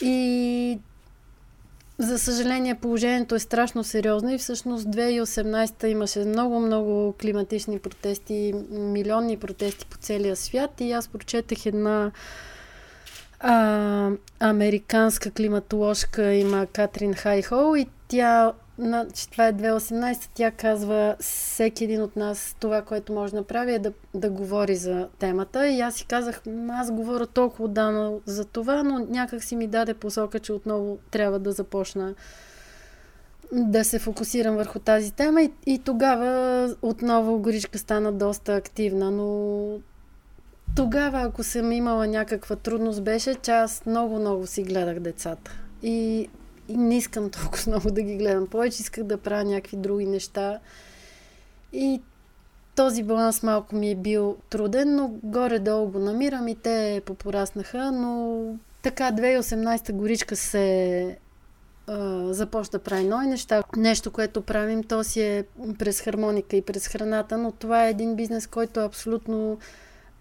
И 0.00 0.78
за 2.00 2.18
съжаление, 2.18 2.74
положението 2.74 3.34
е 3.34 3.38
страшно 3.38 3.84
сериозно 3.84 4.30
и 4.34 4.38
всъщност 4.38 4.86
2018 4.86 5.86
имаше 5.86 6.18
много-много 6.18 7.14
климатични 7.20 7.78
протести, 7.78 8.54
милионни 8.70 9.36
протести 9.36 9.86
по 9.86 9.96
целия 9.96 10.36
свят 10.36 10.70
и 10.80 10.92
аз 10.92 11.08
прочетах 11.08 11.66
една 11.66 12.10
а, 13.40 14.10
американска 14.40 15.30
климатоложка, 15.30 16.34
има 16.34 16.66
Катрин 16.66 17.14
Хайхол 17.14 17.76
и 17.76 17.86
тя, 18.08 18.52
на, 18.80 19.06
че 19.14 19.30
това 19.30 19.46
е 19.46 19.52
2018, 19.52 20.28
тя 20.34 20.50
казва 20.50 21.16
всеки 21.20 21.84
един 21.84 22.02
от 22.02 22.16
нас 22.16 22.56
това, 22.60 22.82
което 22.82 23.12
може 23.12 23.32
да 23.32 23.38
направи 23.38 23.74
е 23.74 23.78
да, 23.78 23.92
да 24.14 24.30
говори 24.30 24.76
за 24.76 25.08
темата 25.18 25.68
и 25.68 25.80
аз 25.80 25.94
си 25.94 26.06
казах, 26.06 26.42
«М, 26.46 26.74
аз 26.74 26.92
говоря 26.92 27.26
толкова 27.26 27.64
отдавна 27.64 28.12
за 28.26 28.44
това, 28.44 28.82
но 28.82 28.98
някак 28.98 29.44
си 29.44 29.56
ми 29.56 29.66
даде 29.66 29.94
посока, 29.94 30.38
че 30.38 30.52
отново 30.52 30.98
трябва 31.10 31.38
да 31.38 31.52
започна 31.52 32.14
да 33.52 33.84
се 33.84 33.98
фокусирам 33.98 34.56
върху 34.56 34.78
тази 34.78 35.12
тема 35.12 35.42
и, 35.42 35.52
и 35.66 35.78
тогава 35.78 36.74
отново 36.82 37.38
горичка 37.38 37.78
стана 37.78 38.12
доста 38.12 38.56
активна, 38.56 39.10
но 39.10 39.78
тогава, 40.76 41.22
ако 41.22 41.42
съм 41.42 41.72
имала 41.72 42.06
някаква 42.06 42.56
трудност, 42.56 43.02
беше, 43.02 43.34
че 43.34 43.50
аз 43.50 43.86
много-много 43.86 44.46
си 44.46 44.62
гледах 44.62 45.00
децата. 45.00 45.50
И, 45.82 46.28
и 46.70 46.76
не 46.76 46.96
искам 46.96 47.30
толкова 47.30 47.62
много 47.66 47.90
да 47.90 48.02
ги 48.02 48.16
гледам. 48.16 48.46
Повече 48.46 48.82
исках 48.82 49.04
да 49.04 49.18
правя 49.18 49.44
някакви 49.44 49.76
други 49.76 50.06
неща. 50.06 50.58
И 51.72 52.00
този 52.76 53.02
баланс 53.02 53.42
малко 53.42 53.76
ми 53.76 53.90
е 53.90 53.94
бил 53.94 54.36
труден, 54.50 54.96
но 54.96 55.08
горе-долу 55.22 55.88
го 55.88 55.98
намирам 55.98 56.48
и 56.48 56.54
те 56.54 57.02
попораснаха, 57.06 57.92
но 57.92 58.42
така 58.82 59.12
2018 59.12 59.92
горичка 59.92 60.36
се 60.36 61.18
а, 61.86 62.32
започна 62.32 62.78
да 62.78 62.84
прави 62.84 63.04
нови 63.04 63.26
неща. 63.26 63.62
Нещо, 63.76 64.10
което 64.10 64.42
правим, 64.42 64.82
то 64.82 65.04
си 65.04 65.22
е 65.22 65.44
през 65.78 66.00
хармоника 66.00 66.56
и 66.56 66.62
през 66.62 66.88
храната, 66.88 67.38
но 67.38 67.52
това 67.52 67.86
е 67.86 67.90
един 67.90 68.16
бизнес, 68.16 68.46
който 68.46 68.80
е 68.80 68.84
абсолютно 68.84 69.58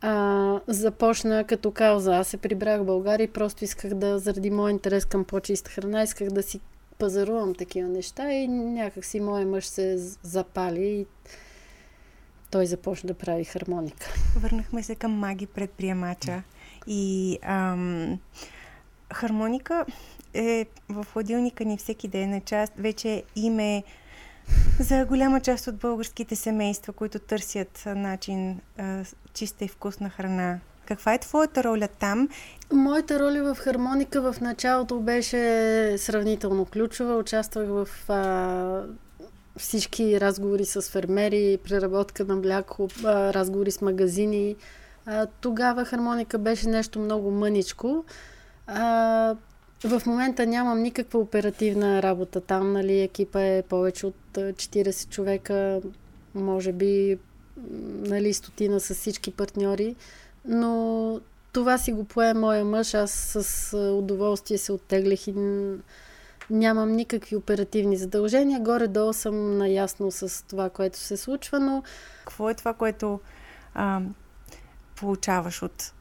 а, 0.01 0.59
започна 0.67 1.43
като 1.43 1.71
кауза. 1.71 2.15
Аз 2.15 2.27
се 2.27 2.37
прибрах 2.37 2.81
в 2.81 2.85
България 2.85 3.25
и 3.25 3.31
просто 3.31 3.63
исках 3.63 3.93
да, 3.93 4.19
заради 4.19 4.49
моя 4.49 4.71
интерес 4.71 5.05
към 5.05 5.23
по-чиста 5.23 5.71
храна, 5.71 6.03
исках 6.03 6.27
да 6.29 6.43
си 6.43 6.59
пазарувам 6.97 7.55
такива 7.55 7.89
неща 7.89 8.31
и 8.33 8.47
някак 8.47 9.05
си 9.05 9.19
моят 9.19 9.49
мъж 9.49 9.65
се 9.65 9.97
запали 10.23 10.85
и 10.85 11.05
той 12.51 12.65
започна 12.65 13.07
да 13.07 13.13
прави 13.13 13.43
хармоника. 13.43 14.13
Върнахме 14.39 14.83
се 14.83 14.95
към 14.95 15.11
маги 15.11 15.45
предприемача 15.45 16.43
и 16.87 17.37
ам, 17.41 18.19
хармоника 19.13 19.85
е 20.33 20.65
в 20.89 21.05
хладилника 21.13 21.65
ни 21.65 21.77
всеки 21.77 22.07
ден 22.07 22.33
е 22.33 22.41
част, 22.41 22.73
вече 22.77 23.23
име 23.35 23.83
за 24.79 25.05
голяма 25.05 25.39
част 25.39 25.67
от 25.67 25.75
българските 25.77 26.35
семейства, 26.35 26.93
които 26.93 27.19
търсят 27.19 27.83
начин 27.85 28.59
а, 28.77 29.03
чиста 29.33 29.65
и 29.65 29.67
вкусна 29.67 30.09
храна. 30.09 30.59
Каква 30.85 31.13
е 31.13 31.19
твоята 31.19 31.63
роля 31.63 31.87
там? 31.99 32.29
Моята 32.73 33.19
роля 33.19 33.53
в 33.53 33.59
хармоника 33.59 34.21
в 34.21 34.41
началото 34.41 34.99
беше 34.99 35.37
сравнително 35.97 36.65
ключова. 36.65 37.15
Участвах 37.15 37.67
в 37.67 37.87
а, 38.09 38.83
всички 39.57 40.21
разговори 40.21 40.65
с 40.65 40.81
фермери, 40.81 41.59
преработка 41.63 42.25
на 42.25 42.35
мляко, 42.35 42.87
а, 43.03 43.33
разговори 43.33 43.71
с 43.71 43.81
магазини. 43.81 44.55
А, 45.05 45.25
тогава 45.25 45.85
хармоника 45.85 46.37
беше 46.37 46.69
нещо 46.69 46.99
много 46.99 47.31
мъничко. 47.31 48.05
А, 48.67 49.35
в 49.83 50.01
момента 50.05 50.45
нямам 50.45 50.81
никаква 50.81 51.19
оперативна 51.19 52.03
работа 52.03 52.41
там, 52.41 52.73
нали, 52.73 53.01
екипа 53.01 53.41
е 53.41 53.61
повече 53.61 54.05
от 54.05 54.15
40 54.33 55.09
човека, 55.09 55.81
може 56.35 56.71
би 56.71 57.17
нали, 58.07 58.33
стотина 58.33 58.79
с 58.79 58.93
всички 58.93 59.31
партньори, 59.31 59.95
но 60.45 61.21
това 61.53 61.77
си 61.77 61.91
го 61.91 62.03
пое 62.03 62.33
моя 62.33 62.65
мъж, 62.65 62.93
аз 62.93 63.11
с 63.11 63.77
удоволствие 63.77 64.57
се 64.57 64.71
оттеглих 64.71 65.27
и 65.27 65.33
нямам 66.49 66.91
никакви 66.91 67.35
оперативни 67.35 67.97
задължения. 67.97 68.59
Горе-долу 68.59 69.13
съм 69.13 69.57
наясно 69.57 70.11
с 70.11 70.45
това, 70.47 70.69
което 70.69 70.97
се 70.97 71.17
случва, 71.17 71.59
но... 71.59 71.83
Какво 72.19 72.49
е 72.49 72.53
това, 72.53 72.73
което 72.73 73.19
а, 73.73 74.01
получаваш 74.95 75.63
от 75.63 75.93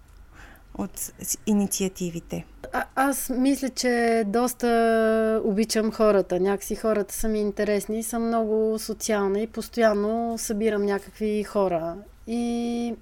от 0.79 1.13
инициативите? 1.47 2.45
А, 2.73 2.85
аз 2.95 3.31
мисля, 3.31 3.69
че 3.69 4.25
доста 4.27 5.41
обичам 5.45 5.93
хората. 5.93 6.41
Някакси 6.41 6.77
хората 6.77 7.15
са 7.15 7.29
ми 7.29 7.41
интересни, 7.41 8.03
съм 8.03 8.27
много 8.27 8.79
социална 8.79 9.41
и 9.41 9.47
постоянно 9.47 10.39
събирам 10.39 10.85
някакви 10.85 11.43
хора. 11.43 11.95
И 12.27 12.95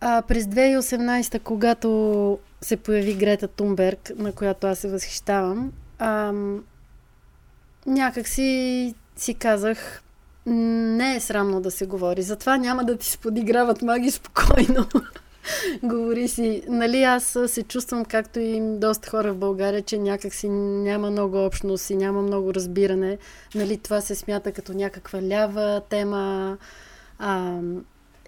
а, 0.00 0.22
през 0.22 0.44
2018, 0.44 1.40
когато 1.40 2.38
се 2.60 2.76
появи 2.76 3.14
Грета 3.14 3.48
Тунберг, 3.48 4.12
на 4.16 4.32
която 4.32 4.66
аз 4.66 4.78
се 4.78 4.88
възхищавам, 4.88 5.72
а, 5.98 6.32
някак 7.86 8.28
си, 8.28 8.94
си 9.16 9.34
казах, 9.34 10.02
не 10.46 11.16
е 11.16 11.20
срамно 11.20 11.60
да 11.60 11.70
се 11.70 11.86
говори. 11.86 12.22
Затова 12.22 12.56
няма 12.56 12.84
да 12.84 12.96
ти 12.96 13.06
се 13.06 13.18
подиграват 13.18 13.82
маги 13.82 14.10
спокойно. 14.10 14.86
Говори 15.82 16.28
си. 16.28 16.62
Нали, 16.68 17.02
аз 17.02 17.38
се 17.46 17.62
чувствам, 17.62 18.04
както 18.04 18.40
и 18.40 18.60
доста 18.60 19.10
хора 19.10 19.32
в 19.32 19.36
България, 19.36 19.82
че 19.82 19.98
някак 19.98 20.34
си 20.34 20.48
няма 20.48 21.10
много 21.10 21.44
общност 21.44 21.90
и 21.90 21.96
няма 21.96 22.22
много 22.22 22.54
разбиране. 22.54 23.18
Нали, 23.54 23.78
това 23.78 24.00
се 24.00 24.14
смята 24.14 24.52
като 24.52 24.74
някаква 24.74 25.22
лява 25.22 25.82
тема. 25.88 26.56
А, 27.18 27.58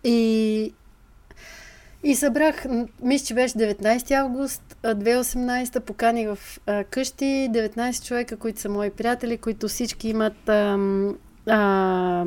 и 0.04 0.72
и 2.04 2.14
събрах, 2.14 2.64
мисля, 3.02 3.26
че 3.26 3.34
беше 3.34 3.54
19 3.54 4.10
август 4.10 4.76
2018, 4.84 5.80
поканих 5.80 6.28
в 6.34 6.60
а, 6.66 6.84
къщи 6.84 7.24
19 7.24 8.06
човека, 8.06 8.36
които 8.36 8.60
са 8.60 8.68
мои 8.68 8.90
приятели, 8.90 9.38
които 9.38 9.68
всички 9.68 10.08
имат 10.08 10.48
а, 10.48 10.78
а, 11.46 12.24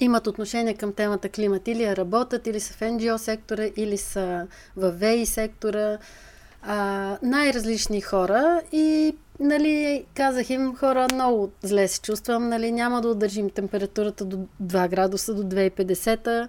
имат 0.00 0.26
отношение 0.26 0.74
към 0.74 0.92
темата 0.92 1.28
климат. 1.28 1.68
Или 1.68 1.96
работят, 1.96 2.46
или 2.46 2.60
са 2.60 2.72
в 2.72 2.80
NGO 2.80 3.16
сектора, 3.16 3.68
или 3.76 3.96
са 3.96 4.46
в 4.76 4.90
ВЕИ 4.90 5.26
сектора. 5.26 5.98
А, 6.62 7.18
най-различни 7.22 8.00
хора 8.00 8.62
и 8.72 9.14
нали, 9.40 10.04
казах 10.14 10.50
им, 10.50 10.76
хора, 10.76 11.06
много 11.14 11.50
зле 11.62 11.88
се 11.88 12.00
чувствам, 12.00 12.48
нали, 12.48 12.72
няма 12.72 13.00
да 13.00 13.08
удържим 13.08 13.50
температурата 13.50 14.24
до 14.24 14.46
2 14.62 14.88
градуса 14.88 15.34
до 15.34 15.42
2050 15.42 16.48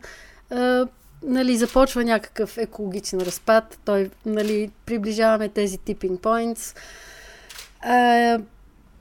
а, 0.49 0.87
нали, 1.23 1.57
започва 1.57 2.03
някакъв 2.03 2.57
екологичен 2.57 3.19
разпад, 3.19 3.79
той, 3.85 4.09
нали, 4.25 4.71
приближаваме 4.85 5.49
тези 5.49 5.77
tipping 5.77 6.19
points. 6.19 6.77
А, 7.81 8.39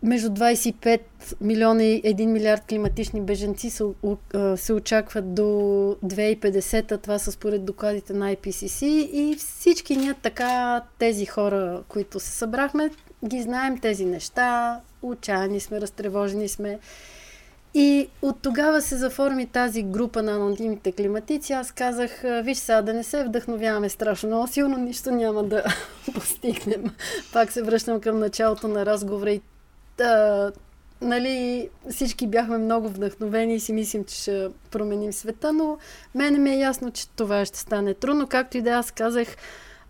между 0.03 0.29
25 0.29 1.01
милиона 1.41 1.85
и 1.85 2.03
1 2.03 2.27
милиард 2.27 2.63
климатични 2.69 3.21
беженци 3.21 3.71
се, 3.71 3.85
се 4.57 4.73
очакват 4.73 5.35
до 5.35 5.43
2050-та. 6.05 6.99
Това 6.99 7.19
са 7.19 7.33
според 7.33 7.65
докладите 7.65 8.13
на 8.13 8.35
IPCC. 8.35 8.87
И 8.87 9.37
всички 9.37 9.97
ние 9.97 10.15
така, 10.15 10.83
тези 10.99 11.27
хора, 11.27 11.83
които 11.89 12.21
се 12.21 12.31
събрахме, 12.31 12.91
ги 13.25 13.43
знаем 13.43 13.79
тези 13.79 14.05
неща, 14.05 14.81
отчаяни 15.03 15.61
сме, 15.61 15.81
разтревожени 15.81 16.49
сме. 16.49 16.79
И 17.75 18.09
от 18.23 18.43
тогава 18.43 18.83
се 18.83 18.97
заформи 18.97 19.47
тази 19.47 19.83
група 19.83 20.23
на 20.23 20.33
анонимните 20.33 20.93
климатици. 20.93 21.53
Аз 21.53 21.73
казах, 21.73 22.23
виж 22.25 22.59
сега, 22.59 22.83
да 22.83 22.93
не 22.93 23.05
се 23.05 23.25
вдъхновяваме 23.25 23.89
страшно 23.89 24.29
много, 24.29 24.47
силно 24.47 24.79
нищо 24.79 25.11
няма 25.11 25.45
да 25.45 25.65
постигнем. 26.15 26.85
Пак 27.33 27.53
се 27.53 27.63
връщам 27.63 28.01
към 28.01 28.19
началото 28.19 28.69
на 28.69 28.87
разговора 28.87 29.31
и 29.31 29.41
да, 30.01 30.53
нали, 31.01 31.69
всички 31.91 32.27
бяхме 32.27 32.59
много 32.59 32.89
вдъхновени 32.89 33.55
и 33.55 33.61
си 33.61 33.73
мислим, 33.73 34.05
че 34.05 34.17
ще 34.17 34.49
променим 34.71 35.13
света, 35.13 35.53
но 35.53 35.79
мене 36.15 36.39
ми 36.39 36.51
е 36.51 36.59
ясно, 36.59 36.91
че 36.91 37.09
това 37.09 37.45
ще 37.45 37.59
стане 37.59 37.95
трудно. 37.95 38.27
Както 38.27 38.57
и 38.57 38.63
да 38.63 38.71
аз 38.71 38.91
казах, 38.91 39.29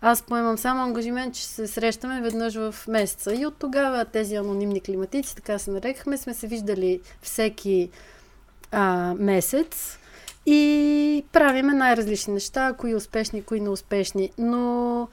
аз 0.01 0.21
поемам 0.21 0.57
само 0.57 0.83
ангажимент, 0.83 1.35
че 1.35 1.45
се 1.45 1.67
срещаме 1.67 2.21
веднъж 2.21 2.55
в 2.55 2.75
месеца. 2.87 3.35
И 3.35 3.45
от 3.45 3.55
тогава 3.59 4.05
тези 4.05 4.35
анонимни 4.35 4.81
климатици, 4.81 5.35
така 5.35 5.59
се 5.59 5.71
нарекахме, 5.71 6.17
сме 6.17 6.33
се 6.33 6.47
виждали 6.47 7.01
всеки 7.21 7.89
а, 8.71 9.13
месец 9.19 9.97
и 10.45 11.25
правиме 11.31 11.73
най-различни 11.73 12.33
неща, 12.33 12.73
кои 12.77 12.95
успешни, 12.95 13.43
кои 13.43 13.59
неуспешни. 13.59 14.31
Но 14.37 15.07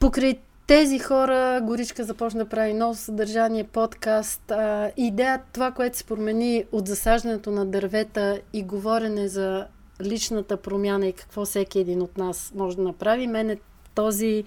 покрай 0.00 0.38
тези 0.66 0.98
хора, 0.98 1.60
Горичка 1.62 2.04
започна 2.04 2.44
да 2.44 2.48
прави 2.50 2.72
ново 2.72 2.94
съдържание, 2.94 3.64
подкаст. 3.64 4.50
А, 4.50 4.90
идея, 4.96 5.42
това, 5.52 5.70
което 5.70 5.98
се 5.98 6.04
промени 6.04 6.64
от 6.72 6.88
засаждането 6.88 7.50
на 7.50 7.66
дървета 7.66 8.40
и 8.52 8.62
говорене 8.62 9.28
за 9.28 9.66
личната 10.02 10.56
промяна 10.56 11.06
и 11.06 11.12
какво 11.12 11.44
всеки 11.44 11.78
един 11.78 12.02
от 12.02 12.18
нас 12.18 12.52
може 12.54 12.76
да 12.76 12.82
направи, 12.82 13.26
мене 13.26 13.56
този 13.94 14.44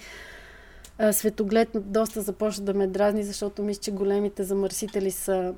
а, 0.98 1.14
светоглед 1.14 1.70
доста 1.76 2.22
започна 2.22 2.66
да 2.66 2.74
ме 2.74 2.88
дразни, 2.88 3.24
защото 3.24 3.64
мисля, 3.64 3.82
че 3.82 3.92
големите 3.92 4.44
замърсители 4.44 5.12
са 5.12 5.54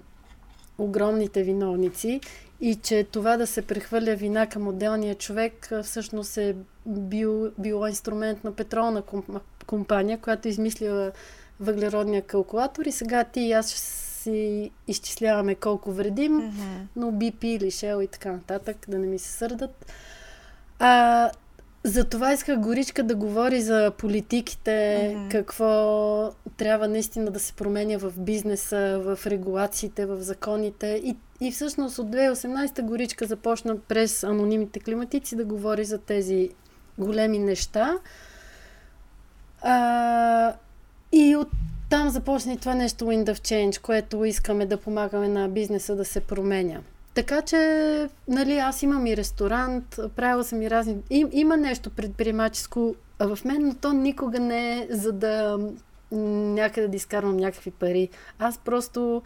огромните 0.77 1.43
виновници 1.43 2.21
и 2.61 2.75
че 2.75 3.03
това 3.03 3.37
да 3.37 3.47
се 3.47 3.61
прехвърля 3.61 4.15
вина 4.15 4.47
към 4.47 4.67
отделния 4.67 5.15
човек 5.15 5.71
всъщност 5.83 6.37
е 6.37 6.55
бил, 6.85 7.51
било 7.57 7.87
инструмент 7.87 8.43
на 8.43 8.51
петролна 8.51 9.01
компания, 9.69 10.17
която 10.17 10.47
измислила 10.47 11.11
въглеродния 11.59 12.21
калкулатор 12.21 12.85
и 12.85 12.91
сега 12.91 13.23
ти 13.23 13.41
и 13.41 13.53
аз 13.53 13.69
ще 13.71 13.79
си 13.79 14.71
изчисляваме 14.87 15.55
колко 15.55 15.91
вредим, 15.91 16.41
mm-hmm. 16.41 16.85
но 16.95 17.11
BP 17.11 17.45
или 17.45 17.71
Shell 17.71 18.03
и 18.03 18.07
така 18.07 18.31
нататък, 18.31 18.77
да 18.87 18.99
не 18.99 19.07
ми 19.07 19.19
се 19.19 19.31
сърдат. 19.31 19.91
А, 20.79 21.31
за 21.83 22.03
това 22.03 22.33
исках 22.33 22.59
Горичка 22.59 23.03
да 23.03 23.15
говори 23.15 23.61
за 23.61 23.91
политиките, 23.97 24.71
mm-hmm. 24.71 25.31
какво 25.31 26.31
трябва 26.57 26.87
наистина 26.87 27.31
да 27.31 27.39
се 27.39 27.53
променя 27.53 27.97
в 27.97 28.13
бизнеса, 28.17 29.01
в 29.03 29.27
регулациите, 29.27 30.05
в 30.05 30.21
законите. 30.21 31.01
И, 31.03 31.17
и 31.41 31.51
всъщност 31.51 31.99
от 31.99 32.07
2018 32.07 32.81
Горичка 32.81 33.25
започна 33.25 33.77
през 33.79 34.23
анонимните 34.23 34.79
климатици 34.79 35.35
да 35.35 35.45
говори 35.45 35.85
за 35.85 35.97
тези 35.97 36.49
големи 36.97 37.39
неща. 37.39 37.97
А, 39.61 40.53
и 41.11 41.35
от 41.35 41.47
там 41.89 42.09
започна 42.09 42.53
и 42.53 42.57
това 42.57 42.75
нещо 42.75 43.05
Wind 43.05 43.25
of 43.25 43.39
Change, 43.39 43.81
което 43.81 44.25
искаме 44.25 44.65
да 44.65 44.77
помагаме 44.77 45.27
на 45.27 45.49
бизнеса 45.49 45.95
да 45.95 46.05
се 46.05 46.19
променя. 46.19 46.79
Така 47.13 47.41
че, 47.41 48.09
нали, 48.27 48.57
аз 48.57 48.83
имам 48.83 49.07
и 49.07 49.17
ресторант, 49.17 49.99
правила 50.15 50.43
съм 50.43 50.61
и 50.61 50.69
разни... 50.69 50.97
Им, 51.09 51.29
има 51.31 51.57
нещо 51.57 51.89
предприемаческо 51.89 52.95
в 53.19 53.39
мен, 53.45 53.67
но 53.67 53.73
то 53.73 53.93
никога 53.93 54.39
не 54.39 54.77
е 54.77 54.87
за 54.89 55.11
да 55.11 55.59
някъде 56.11 56.87
да 56.87 56.95
изкарвам 56.95 57.37
някакви 57.37 57.71
пари. 57.71 58.09
Аз 58.39 58.57
просто 58.57 59.21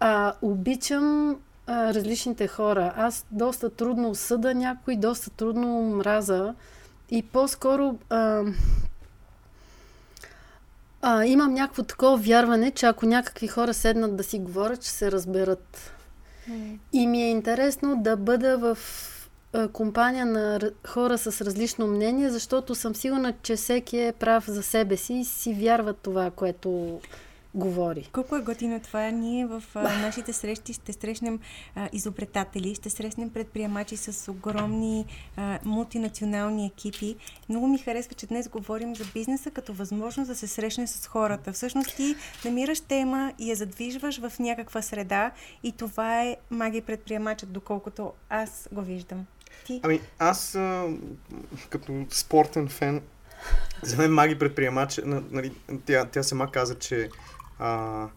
а, 0.00 0.32
обичам 0.42 1.36
а, 1.66 1.94
различните 1.94 2.46
хора. 2.48 2.92
Аз 2.96 3.26
доста 3.30 3.70
трудно 3.70 4.14
съда 4.14 4.54
някой, 4.54 4.96
доста 4.96 5.30
трудно 5.30 5.82
мраза 5.82 6.54
и 7.10 7.22
по-скоро 7.22 7.98
а, 8.10 8.42
а, 11.02 11.24
имам 11.24 11.54
някакво 11.54 11.82
такова 11.82 12.16
вярване, 12.16 12.70
че 12.70 12.86
ако 12.86 13.06
някакви 13.06 13.48
хора 13.48 13.74
седнат 13.74 14.16
да 14.16 14.24
си 14.24 14.38
говорят, 14.38 14.82
ще 14.82 14.92
се 14.92 15.12
разберат. 15.12 15.92
Mm. 16.50 16.78
И 16.92 17.06
ми 17.06 17.22
е 17.22 17.30
интересно 17.30 17.96
да 18.02 18.16
бъда 18.16 18.58
в 18.58 18.78
компания 19.72 20.26
на 20.26 20.60
хора 20.86 21.18
с 21.18 21.40
различно 21.40 21.86
мнение, 21.86 22.30
защото 22.30 22.74
съм 22.74 22.94
сигурна, 22.94 23.34
че 23.42 23.56
всеки 23.56 23.98
е 23.98 24.12
прав 24.12 24.44
за 24.48 24.62
себе 24.62 24.96
си 24.96 25.14
и 25.14 25.24
си 25.24 25.54
вярва 25.54 25.92
това, 25.92 26.30
което 26.30 27.00
говори. 27.56 28.08
Колко 28.12 28.36
е 28.36 28.40
готино 28.40 28.80
това. 28.80 29.10
Ние 29.10 29.46
в 29.46 29.62
а, 29.74 29.98
нашите 29.98 30.32
срещи 30.32 30.72
ще 30.72 30.92
срещнем 30.92 31.40
а, 31.74 31.88
изобретатели, 31.92 32.74
ще 32.74 32.90
срещнем 32.90 33.30
предприемачи 33.30 33.96
с 33.96 34.30
огромни 34.30 35.06
а, 35.36 35.58
мултинационални 35.64 36.66
екипи. 36.66 37.16
Много 37.48 37.66
ми 37.66 37.78
харесва, 37.78 38.14
че 38.14 38.26
днес 38.26 38.48
говорим 38.48 38.96
за 38.96 39.04
бизнеса 39.14 39.50
като 39.50 39.72
възможност 39.72 40.28
да 40.28 40.36
се 40.36 40.46
срещне 40.46 40.86
с 40.86 41.06
хората. 41.06 41.52
Всъщност 41.52 41.96
ти 41.96 42.16
намираш 42.44 42.80
тема 42.80 43.32
и 43.38 43.50
я 43.50 43.56
задвижваш 43.56 44.20
в 44.20 44.32
някаква 44.38 44.82
среда 44.82 45.30
и 45.62 45.72
това 45.72 46.22
е 46.22 46.36
магия 46.50 46.82
предприемачът, 46.82 47.52
доколкото 47.52 48.12
аз 48.28 48.68
го 48.72 48.82
виждам. 48.82 49.26
Ти? 49.66 49.80
Ами 49.84 50.00
аз 50.18 50.54
а, 50.54 50.88
като 51.70 52.06
спортен 52.10 52.68
фен 52.68 53.02
за 53.82 53.96
мен 53.96 54.12
маги 54.12 54.38
предприемач, 54.38 55.00
нали, 55.30 55.52
тя, 55.86 56.04
тя 56.04 56.22
сама 56.22 56.50
каза, 56.50 56.78
че 56.78 57.08
а, 57.58 58.08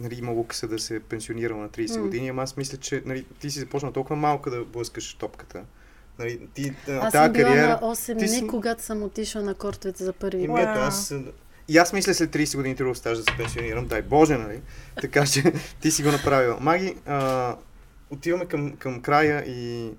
нали, 0.00 0.18
има 0.18 0.32
лукса 0.32 0.68
да 0.68 0.78
се 0.78 1.00
пенсионира 1.00 1.56
на 1.56 1.68
30 1.68 1.86
mm. 1.86 2.00
години, 2.00 2.28
ама 2.28 2.42
аз 2.42 2.56
мисля, 2.56 2.78
че 2.78 3.02
нали, 3.06 3.24
ти 3.40 3.50
си 3.50 3.58
започнал 3.58 3.92
толкова 3.92 4.16
малко 4.16 4.50
да 4.50 4.64
блъскаш 4.64 5.14
топката. 5.14 5.64
Нали, 6.18 6.40
ти, 6.54 6.74
аз 6.88 7.12
съм 7.12 7.32
била 7.32 7.46
кариера, 7.46 7.68
на 7.68 7.80
8 7.80 8.14
дни, 8.14 8.28
си... 8.28 8.46
когато 8.46 8.82
съм 8.82 9.02
отишла 9.02 9.42
на 9.42 9.54
кортовете 9.54 10.04
за 10.04 10.12
първи 10.12 10.46
път. 10.46 10.58
Ето, 10.58 10.70
аз, 10.70 11.14
и 11.68 11.78
аз 11.78 11.92
мисля 11.92 12.14
след 12.14 12.30
30 12.30 12.56
години 12.56 12.76
трудов 12.76 12.98
стаж 12.98 13.18
да 13.18 13.24
се 13.24 13.36
пенсионирам, 13.36 13.86
дай 13.86 14.02
Боже, 14.02 14.36
нали? 14.38 14.60
Така 15.00 15.26
че 15.26 15.52
ти 15.80 15.90
си 15.90 16.02
го 16.02 16.10
направил. 16.10 16.56
Маги, 16.60 16.96
а, 17.06 17.56
отиваме 18.10 18.46
към, 18.46 18.76
към 18.76 19.02
края 19.02 19.44
и 19.46 19.90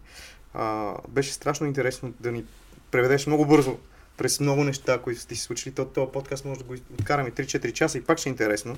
а, 0.53 0.93
беше 1.07 1.33
страшно 1.33 1.67
интересно 1.67 2.13
да 2.19 2.31
ни 2.31 2.45
преведеш 2.91 3.27
много 3.27 3.45
бързо 3.45 3.77
през 4.20 4.39
много 4.39 4.63
неща, 4.63 5.01
които 5.01 5.22
сте 5.22 5.36
си 5.36 5.41
случили. 5.41 5.74
То, 5.74 5.86
този 5.86 6.11
подкаст 6.11 6.45
може 6.45 6.59
да 6.59 6.65
го 6.65 6.74
откараме 6.93 7.32
3-4 7.32 7.74
часа 7.74 7.97
и 7.97 8.01
пак 8.01 8.17
ще 8.17 8.30
е 8.30 8.32
интересно. 8.32 8.78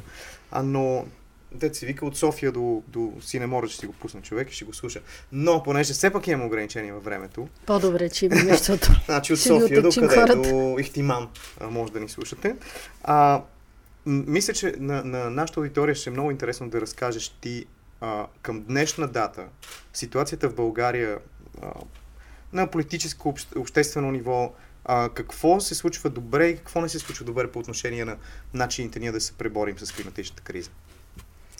А, 0.51 0.63
но 0.63 1.05
дете 1.51 1.77
си 1.77 1.85
вика 1.85 2.05
от 2.05 2.17
София 2.17 2.51
до, 2.51 2.83
до 2.87 3.13
Синемора, 3.21 3.67
че 3.67 3.77
си 3.77 3.85
го 3.85 3.93
пусна 3.93 4.21
човек 4.21 4.51
и 4.51 4.55
ще 4.55 4.65
го 4.65 4.73
слуша. 4.73 5.01
Но, 5.31 5.63
понеже 5.63 5.93
все 5.93 6.09
пак 6.09 6.27
имам 6.27 6.45
ограничения 6.45 6.93
във 6.93 7.03
времето. 7.03 7.47
По-добре, 7.65 8.09
че 8.09 8.25
има 8.25 8.35
нещото. 8.35 8.91
значи 9.05 9.33
от 9.33 9.39
София 9.39 9.81
до 9.81 9.89
къде? 9.89 10.07
Хората. 10.07 10.41
До 10.41 10.79
Ихтиман 10.79 11.27
може 11.61 11.91
да 11.91 11.99
ни 11.99 12.09
слушате. 12.09 12.55
А, 13.03 13.41
мисля, 14.05 14.53
че 14.53 14.75
на, 14.79 15.03
на 15.03 15.29
нашата 15.29 15.59
аудитория 15.59 15.95
ще 15.95 16.09
е 16.09 16.13
много 16.13 16.31
интересно 16.31 16.69
да 16.69 16.81
разкажеш 16.81 17.29
ти 17.29 17.65
а, 18.01 18.27
към 18.41 18.63
днешна 18.63 19.07
дата 19.07 19.45
ситуацията 19.93 20.49
в 20.49 20.55
България 20.55 21.17
а, 21.61 21.67
на 22.53 22.67
политическо, 22.67 23.29
обще, 23.29 23.59
обществено 23.59 24.11
ниво, 24.11 24.53
а, 24.85 25.09
какво 25.09 25.59
се 25.59 25.75
случва 25.75 26.09
добре 26.09 26.47
и 26.47 26.57
какво 26.57 26.81
не 26.81 26.89
се 26.89 26.99
случва 26.99 27.25
добре 27.25 27.51
по 27.51 27.59
отношение 27.59 28.05
на 28.05 28.17
начините 28.53 28.99
ние 28.99 29.11
да 29.11 29.21
се 29.21 29.33
преборим 29.33 29.79
с 29.79 29.91
климатичната 29.91 30.43
криза? 30.43 30.69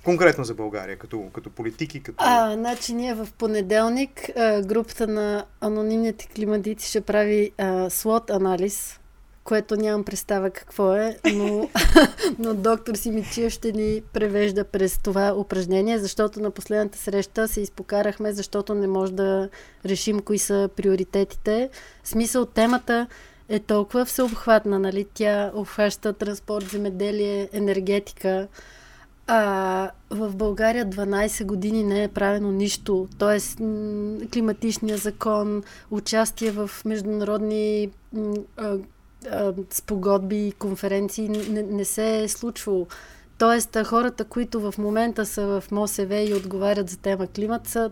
Конкретно 0.04 0.44
за 0.44 0.54
България, 0.54 0.98
като, 0.98 1.30
като 1.34 1.50
политики, 1.50 2.04
като... 2.04 2.18
А, 2.18 2.54
значи 2.54 2.94
ние 2.94 3.14
в 3.14 3.28
понеделник 3.38 4.30
а, 4.36 4.62
групата 4.62 5.08
на 5.08 5.46
анонимните 5.62 6.28
климатици 6.28 6.90
ще 6.90 7.02
прави 7.02 7.52
а, 7.58 7.90
слот 7.90 8.30
анализ, 8.30 9.00
което 9.52 9.76
нямам 9.76 10.04
представа 10.04 10.50
какво 10.50 10.96
е, 10.96 11.18
но, 11.34 11.70
но 12.40 12.54
доктор 12.54 12.96
Симичия 12.96 13.50
ще 13.50 13.72
ни 13.72 14.02
превежда 14.14 14.64
през 14.64 14.98
това 14.98 15.34
упражнение, 15.34 16.00
защото 16.00 16.40
на 16.40 16.52
последната 16.52 16.98
среща 16.98 17.48
се 17.48 17.62
изпокарахме, 17.62 18.34
защото 18.34 18.74
не 18.74 18.88
може 18.88 19.14
да 19.14 19.50
решим 19.86 20.20
кои 20.20 20.38
са 20.38 20.70
приоритетите. 20.76 21.70
Смисъл, 22.04 22.46
темата 22.46 23.08
е 23.50 23.60
толкова 23.60 24.06
всеобхватна, 24.06 24.80
нали? 24.80 25.06
Тя 25.14 25.52
обхваща 25.54 26.14
транспорт, 26.14 26.66
земеделие, 26.66 27.50
енергетика. 27.54 28.48
А 29.28 29.92
в 30.10 30.36
България 30.36 30.86
12 30.86 31.46
години 31.46 31.84
не 31.84 32.04
е 32.04 32.08
правено 32.08 32.52
нищо. 32.52 33.08
Тоест, 33.18 33.58
климатичния 34.34 34.98
закон, 34.98 35.64
участие 35.92 36.52
в 36.52 36.72
международни 36.86 37.90
спогодби 39.70 40.48
и 40.48 40.52
конференции 40.52 41.30
не, 41.30 41.64
не 41.64 41.86
се 41.86 42.24
е 42.24 42.28
случвало. 42.28 42.88
Тоест, 43.38 43.78
хората, 43.86 44.26
които 44.26 44.72
в 44.72 44.78
момента 44.78 45.26
са 45.26 45.46
в 45.46 45.64
МОСВ 45.72 46.16
и 46.30 46.34
отговарят 46.34 46.90
за 46.90 46.98
тема 46.98 47.28
климат, 47.28 47.68
са 47.68 47.92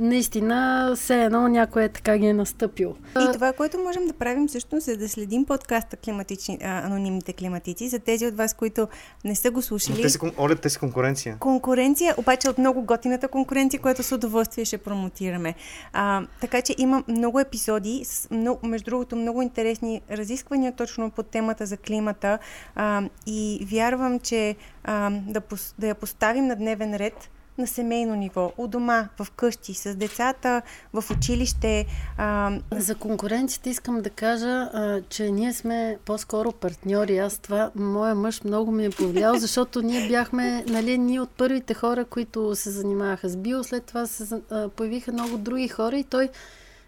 наистина 0.00 0.92
все 0.96 1.24
едно 1.24 1.48
някой 1.48 1.84
е 1.84 1.88
така 1.88 2.18
ги 2.18 2.26
е 2.26 2.32
настъпил. 2.32 2.96
И 3.20 3.32
това, 3.32 3.52
което 3.52 3.78
можем 3.78 4.06
да 4.06 4.12
правим 4.12 4.48
също, 4.48 4.78
е 4.88 4.96
да 4.96 5.08
следим 5.08 5.44
подкаста 5.44 5.96
климатични, 5.96 6.58
а, 6.62 6.86
Анонимните 6.86 7.32
климатици, 7.32 7.88
за 7.88 7.98
тези 7.98 8.26
от 8.26 8.36
вас, 8.36 8.54
които 8.54 8.88
не 9.24 9.34
са 9.34 9.50
го 9.50 9.62
слушали. 9.62 10.02
те 10.02 10.10
си, 10.10 10.18
Оля, 10.38 10.56
те 10.56 10.70
си 10.70 10.78
конкуренция. 10.78 11.36
Конкуренция, 11.38 12.14
обаче 12.16 12.50
от 12.50 12.58
много 12.58 12.82
готината 12.82 13.28
конкуренция, 13.28 13.80
която 13.80 14.02
с 14.02 14.12
удоволствие 14.12 14.64
ще 14.64 14.78
промотираме. 14.78 15.54
А, 15.92 16.22
така 16.40 16.62
че 16.62 16.74
има 16.78 17.04
много 17.08 17.40
епизоди, 17.40 18.02
с 18.04 18.30
много, 18.30 18.66
между 18.66 18.84
другото 18.84 19.16
много 19.16 19.42
интересни 19.42 20.00
разисквания 20.10 20.72
точно 20.72 21.10
по 21.10 21.22
темата 21.22 21.66
за 21.66 21.76
климата 21.76 22.38
а, 22.74 23.02
и 23.26 23.66
вярвам, 23.70 24.20
че 24.20 24.56
а, 24.84 25.10
да, 25.10 25.40
да 25.78 25.86
я 25.86 25.94
поставим 25.94 26.46
на 26.46 26.56
дневен 26.56 26.96
ред 26.96 27.30
на 27.58 27.66
семейно 27.66 28.14
ниво, 28.14 28.52
у 28.58 28.66
дома, 28.66 29.08
в 29.18 29.30
къщи, 29.30 29.74
с 29.74 29.94
децата, 29.94 30.62
в 30.92 31.04
училище. 31.10 31.86
А... 32.18 32.52
За 32.72 32.94
конкуренцията 32.94 33.70
искам 33.70 34.00
да 34.00 34.10
кажа, 34.10 34.46
а, 34.46 35.00
че 35.08 35.30
ние 35.30 35.52
сме 35.52 35.98
по-скоро 36.04 36.52
партньори. 36.52 37.18
Аз 37.18 37.38
това, 37.38 37.70
моя 37.74 38.14
мъж 38.14 38.44
много 38.44 38.72
ми 38.72 38.84
е 38.84 38.90
повлиял, 38.90 39.34
защото 39.38 39.82
ние 39.82 40.08
бяхме, 40.08 40.64
нали, 40.68 40.98
ние 40.98 41.20
от 41.20 41.30
първите 41.30 41.74
хора, 41.74 42.04
които 42.04 42.56
се 42.56 42.70
занимаваха 42.70 43.28
с 43.28 43.36
био, 43.36 43.64
след 43.64 43.84
това 43.84 44.06
се 44.06 44.40
а, 44.50 44.68
появиха 44.68 45.12
много 45.12 45.38
други 45.38 45.68
хора 45.68 45.98
и 45.98 46.04
той 46.04 46.28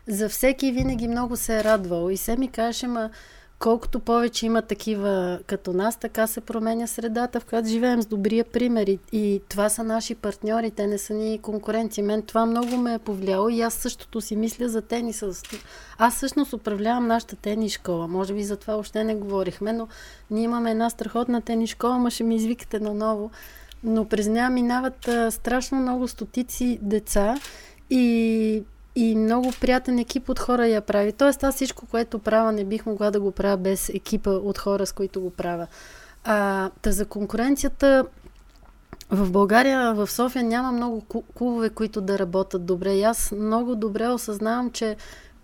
за 0.07 0.29
всеки 0.29 0.73
винаги 0.73 1.09
много 1.09 1.37
се 1.37 1.59
е 1.59 1.65
радвал. 1.65 2.11
И 2.11 2.17
се 2.17 2.37
ми 2.37 2.49
каже, 2.49 2.87
ма 2.87 3.11
колкото 3.63 4.01
повече 4.01 4.47
има 4.47 4.63
такива 4.63 5.39
като 5.47 5.73
нас, 5.73 5.97
така 5.97 6.27
се 6.27 6.41
променя 6.41 6.87
средата, 6.87 7.41
в 7.41 7.45
която 7.45 7.69
живеем 7.69 8.03
с 8.03 8.07
добрия 8.07 8.45
пример. 8.45 8.87
И, 8.87 8.99
и 9.13 9.41
това 9.49 9.69
са 9.69 9.85
наши 9.85 10.15
партньори, 10.15 10.71
те 10.71 10.87
не 10.87 10.99
са 10.99 11.15
ни 11.15 11.39
конкуренти. 11.39 12.03
Мен 12.03 12.23
това 12.23 12.47
много 12.47 12.77
ме 12.77 12.95
е 12.95 12.99
повлияло 12.99 13.49
и 13.49 13.61
аз 13.61 13.75
същото 13.75 14.21
си 14.21 14.37
мисля 14.37 14.69
за 14.69 14.83
тениса. 14.83 15.31
Аз 15.99 16.17
всъщност 16.17 16.53
управлявам 16.53 17.07
нашата 17.07 17.37
тенис 17.37 17.73
школа. 17.73 18.09
Може 18.09 18.35
би 18.35 18.45
за 18.45 18.57
това 18.57 18.77
още 18.77 19.05
не 19.05 19.15
говорихме, 19.15 19.73
но 19.73 19.89
ние 20.31 20.45
имаме 20.45 20.71
една 20.71 20.91
страхотна 20.91 21.43
тенис 21.43 21.71
школа, 21.71 21.99
ма 21.99 22.11
ще 22.11 22.25
ми 22.25 22.37
извикате 22.37 22.81
наново. 22.81 23.31
Но 23.85 24.05
през 24.05 24.29
нея 24.29 24.51
минават 24.51 25.09
а, 25.09 25.31
страшно 25.31 25.79
много 25.79 26.09
стотици 26.09 26.79
деца 26.83 27.35
и 27.91 28.63
и 28.95 29.17
много 29.17 29.53
приятен 29.61 29.99
екип 29.99 30.29
от 30.29 30.39
хора 30.39 30.67
я 30.67 30.81
прави. 30.81 31.13
Тоест 31.13 31.45
аз 31.45 31.55
всичко, 31.55 31.87
което 31.87 32.19
правя, 32.19 32.53
не 32.53 32.65
бих 32.65 32.87
могла 32.87 33.11
да 33.11 33.21
го 33.21 33.31
правя 33.31 33.57
без 33.57 33.89
екипа 33.89 34.31
от 34.31 34.59
хора, 34.59 34.87
с 34.87 34.93
които 34.93 35.21
го 35.21 35.31
правя. 35.31 35.67
А, 36.25 36.71
та 36.83 36.93
за 36.93 37.07
конкуренцията 37.07 38.05
в 39.11 39.31
България, 39.31 39.95
в 39.95 40.11
София 40.11 40.45
няма 40.45 40.73
много 40.73 41.05
клубове, 41.35 41.71
които 41.71 42.01
да 42.01 42.19
работят 42.19 42.65
добре. 42.65 42.95
И 42.95 43.03
аз 43.03 43.33
много 43.33 43.75
добре 43.75 44.09
осъзнавам, 44.09 44.71
че 44.71 44.97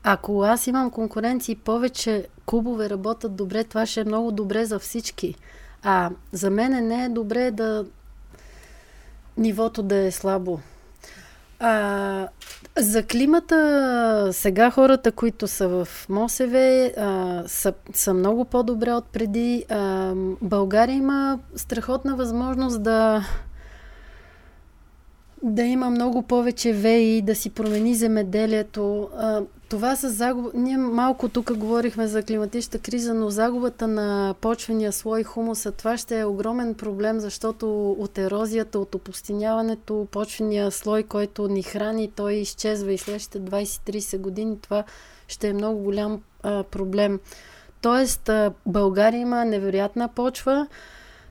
ако 0.03 0.43
аз 0.43 0.67
имам 0.67 0.91
конкуренции 0.91 1.57
повече 1.57 2.27
клубове 2.47 2.91
работят 2.91 3.37
добре, 3.37 3.65
това 3.65 3.87
ще 3.87 4.01
е 4.01 4.05
много 4.05 4.33
добре 4.33 4.65
за 4.65 4.79
всички. 4.79 5.35
А 5.83 6.11
за 6.33 6.51
мен 6.51 6.87
не 6.87 7.05
е 7.05 7.09
добре 7.09 7.51
да 7.51 7.85
нивото 9.37 9.83
да 9.83 9.97
е 9.97 10.11
слабо. 10.11 10.61
А, 11.61 12.29
за 12.79 13.03
климата, 13.03 14.29
сега 14.33 14.71
хората, 14.71 15.13
които 15.13 15.47
са 15.47 15.69
в 15.69 15.89
МОСВ, 16.09 16.91
а, 16.97 17.43
са, 17.47 17.73
са 17.95 18.15
много 18.15 18.45
по-добре 18.45 18.93
от 18.93 19.05
преди. 19.05 19.65
България 20.43 20.97
има 20.97 21.39
страхотна 21.57 22.17
възможност 22.17 22.83
да 22.83 23.25
да 25.43 25.63
има 25.63 25.91
много 25.91 26.23
повече 26.23 26.73
веи, 26.73 27.23
да 27.23 27.35
си 27.35 27.51
промени 27.51 27.95
земеделието. 27.95 29.09
Това 29.69 29.97
с 29.97 30.09
загуба... 30.09 30.51
Ние 30.55 30.77
малко 30.77 31.29
тук 31.29 31.57
говорихме 31.57 32.07
за 32.07 32.23
климатичната 32.23 32.79
криза, 32.79 33.15
но 33.15 33.31
загубата 33.31 33.89
на 33.89 34.35
почвения 34.41 34.93
слой 34.93 35.23
хумуса, 35.23 35.73
това 35.73 35.97
ще 35.97 36.19
е 36.19 36.25
огромен 36.25 36.75
проблем, 36.75 37.21
защото 37.21 37.91
от 37.91 38.19
ерозията, 38.19 38.79
от 38.79 38.95
опустиняването, 38.95 40.07
почвения 40.11 40.71
слой, 40.71 41.03
който 41.03 41.49
ни 41.49 41.63
храни, 41.63 42.11
той 42.17 42.33
изчезва 42.33 42.93
и 42.93 42.99
следващите 42.99 43.41
20-30 43.41 44.19
години. 44.19 44.59
Това 44.61 44.85
ще 45.29 45.49
е 45.49 45.53
много 45.53 45.83
голям 45.83 46.23
а, 46.43 46.63
проблем. 46.63 47.21
Тоест, 47.81 48.29
а, 48.29 48.53
България 48.67 49.21
има 49.21 49.45
невероятна 49.45 50.09
почва, 50.09 50.67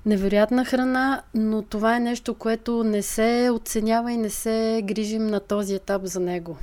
невероятна 0.07 0.65
храна, 0.65 1.21
но 1.33 1.61
това 1.61 1.95
е 1.95 1.99
нещо, 1.99 2.33
което 2.33 2.83
не 2.83 3.01
се 3.01 3.49
оценява 3.53 4.11
и 4.11 4.17
не 4.17 4.29
се 4.29 4.81
грижим 4.83 5.27
на 5.27 5.39
този 5.39 5.75
етап 5.75 6.05
за 6.05 6.19
него. 6.19 6.57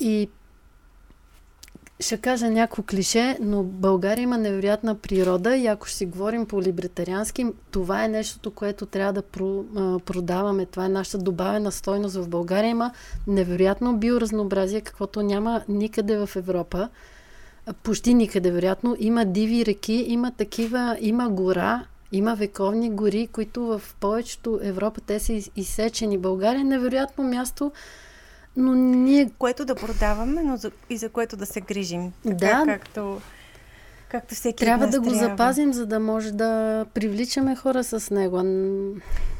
И 0.00 0.28
ще 2.00 2.16
кажа 2.16 2.50
някакво 2.50 2.82
клише, 2.82 3.38
но 3.40 3.62
България 3.62 4.22
има 4.22 4.38
невероятна 4.38 4.94
природа 4.94 5.56
и 5.56 5.66
ако 5.66 5.86
ще 5.86 5.96
си 5.96 6.06
говорим 6.06 6.46
по 6.46 6.62
либертариански, 6.62 7.46
това 7.70 8.04
е 8.04 8.08
нещото, 8.08 8.50
което 8.50 8.86
трябва 8.86 9.12
да 9.12 9.22
продаваме. 9.98 10.66
Това 10.66 10.84
е 10.84 10.88
нашата 10.88 11.18
добавена 11.18 11.72
стойност 11.72 12.16
в 12.16 12.28
България. 12.28 12.70
Има 12.70 12.92
невероятно 13.26 13.96
биоразнообразие, 13.96 14.80
каквото 14.80 15.22
няма 15.22 15.62
никъде 15.68 16.26
в 16.26 16.36
Европа. 16.36 16.88
Почти 17.82 18.14
никъде, 18.14 18.50
вероятно. 18.50 18.96
Има 18.98 19.24
диви 19.24 19.66
реки, 19.66 20.04
има 20.08 20.30
такива, 20.30 20.96
има 21.00 21.28
гора, 21.28 21.84
има 22.12 22.34
вековни 22.34 22.90
гори, 22.90 23.26
които 23.26 23.62
в 23.62 23.82
повечето 24.00 24.60
Европа 24.62 25.00
те 25.00 25.20
са 25.20 25.32
изсечени. 25.56 26.18
България 26.18 26.60
е 26.60 26.64
невероятно 26.64 27.24
място, 27.24 27.72
но 28.56 28.74
ние... 28.74 29.30
Което 29.38 29.64
да 29.64 29.74
продаваме, 29.74 30.42
но 30.42 30.56
за, 30.56 30.70
и 30.90 30.96
за 30.96 31.08
което 31.08 31.36
да 31.36 31.46
се 31.46 31.60
грижим. 31.60 32.12
Така, 32.22 32.34
Да. 32.36 32.64
Както, 32.66 33.20
както 34.08 34.34
всеки 34.34 34.56
Трябва 34.56 34.86
да 34.86 35.00
го 35.00 35.10
трябва. 35.10 35.18
запазим, 35.20 35.72
за 35.72 35.86
да 35.86 36.00
може 36.00 36.32
да 36.32 36.84
привличаме 36.94 37.56
хора 37.56 37.84
с 37.84 38.10
него. 38.10 38.42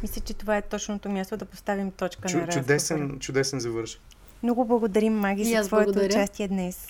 Мисля, 0.03 0.23
че 0.25 0.35
това 0.35 0.57
е 0.57 0.63
точното 0.63 1.09
място 1.09 1.37
да 1.37 1.45
поставим 1.45 1.91
точка 1.91 2.29
Чу, 2.29 2.37
на 2.37 2.43
разговора. 2.43 2.63
чудесен, 2.63 3.19
чудесен 3.19 3.61
завърш. 3.61 4.01
Много 4.43 4.65
благодарим, 4.65 5.15
Маги, 5.15 5.43
И 5.43 5.45
за 5.47 5.63
твоето 5.63 5.93
благодаря. 5.93 6.13
участие 6.13 6.49
днес. 6.49 6.89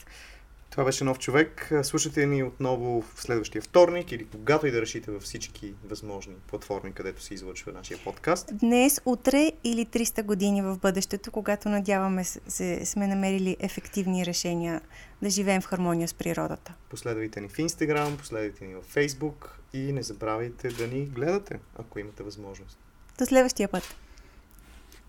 Това 0.72 0.84
беше 0.84 1.04
нов 1.04 1.18
човек. 1.18 1.72
Слушайте 1.82 2.26
ни 2.26 2.42
отново 2.42 3.02
в 3.02 3.22
следващия 3.22 3.62
вторник 3.62 4.12
или 4.12 4.26
когато 4.26 4.66
и 4.66 4.70
да 4.70 4.80
решите 4.80 5.10
във 5.10 5.22
всички 5.22 5.74
възможни 5.84 6.34
платформи, 6.46 6.92
където 6.92 7.22
се 7.22 7.34
излъчва 7.34 7.72
нашия 7.72 7.98
подкаст. 8.04 8.50
Днес, 8.52 9.00
утре 9.04 9.52
или 9.64 9.86
300 9.86 10.22
години 10.22 10.62
в 10.62 10.78
бъдещето, 10.78 11.30
когато 11.30 11.68
надяваме 11.68 12.24
се, 12.24 12.40
се, 12.48 12.86
сме 12.86 13.06
намерили 13.06 13.56
ефективни 13.60 14.26
решения 14.26 14.80
да 15.22 15.30
живеем 15.30 15.62
в 15.62 15.66
хармония 15.66 16.08
с 16.08 16.14
природата. 16.14 16.74
Последвайте 16.90 17.40
ни 17.40 17.48
в 17.48 17.56
Instagram, 17.56 18.16
последвайте 18.16 18.64
ни 18.64 18.74
в 18.74 18.82
Facebook 18.94 19.48
и 19.72 19.92
не 19.92 20.02
забравяйте 20.02 20.68
да 20.68 20.86
ни 20.86 21.04
гледате, 21.06 21.58
ако 21.78 21.98
имате 21.98 22.22
възможност. 22.22 22.78
До 23.18 23.26
следващия 23.26 23.68
път! 23.68 23.96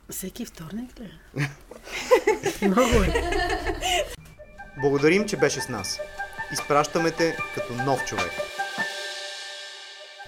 Всеки 0.09 0.45
вторник 0.45 0.99
ли? 0.99 1.11
е? 2.61 2.65
Много 2.67 3.03
е. 3.03 3.13
Благодарим, 4.81 5.25
че 5.25 5.37
беше 5.37 5.61
с 5.61 5.69
нас. 5.69 5.99
Изпращаме 6.53 7.11
те 7.11 7.37
като 7.55 7.73
нов 7.73 8.05
човек. 8.05 8.31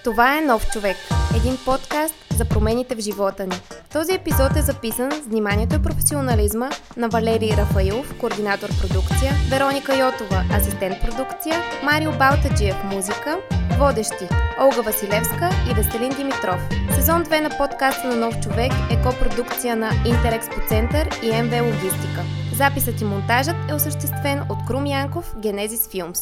Това 0.04 0.38
е 0.38 0.40
Нов 0.40 0.70
човек. 0.70 0.96
Един 1.36 1.58
подкаст 1.64 2.14
за 2.36 2.44
промените 2.44 2.94
в 2.94 3.00
живота 3.00 3.46
ни. 3.46 3.56
Този 3.92 4.14
епизод 4.14 4.56
е 4.56 4.62
записан 4.62 5.12
с 5.12 5.26
вниманието 5.26 5.74
и 5.74 5.82
професионализма 5.82 6.70
на 6.96 7.08
Валерий 7.08 7.50
Рафаилов, 7.56 8.18
координатор 8.20 8.68
продукция, 8.68 9.32
Вероника 9.50 9.98
Йотова, 9.98 10.44
асистент 10.52 11.00
продукция, 11.00 11.62
Марио 11.82 12.12
Балтаджиев, 12.12 12.76
музика, 12.84 13.38
водещи 13.78 14.28
Олга 14.60 14.80
Василевска 14.80 15.50
и 15.70 15.74
Веселин 15.74 16.12
Димитров. 16.16 16.60
Сезон 16.94 17.24
2 17.24 17.40
на 17.40 17.50
подкаста 17.58 18.08
на 18.08 18.16
Нов 18.16 18.40
човек 18.40 18.72
е 18.90 19.02
копродукция 19.02 19.76
на 19.76 19.90
Интерекспо 20.06 20.56
Център 20.68 21.08
и 21.22 21.42
МВ 21.42 21.62
Логистика. 21.62 22.45
Записът 22.56 23.00
и 23.00 23.04
монтажът 23.04 23.56
е 23.70 23.74
осъществен 23.74 24.42
от 24.48 24.58
Крум 24.66 24.86
Янков, 24.86 25.34
Генезис 25.38 25.88
Филмс. 25.88 26.20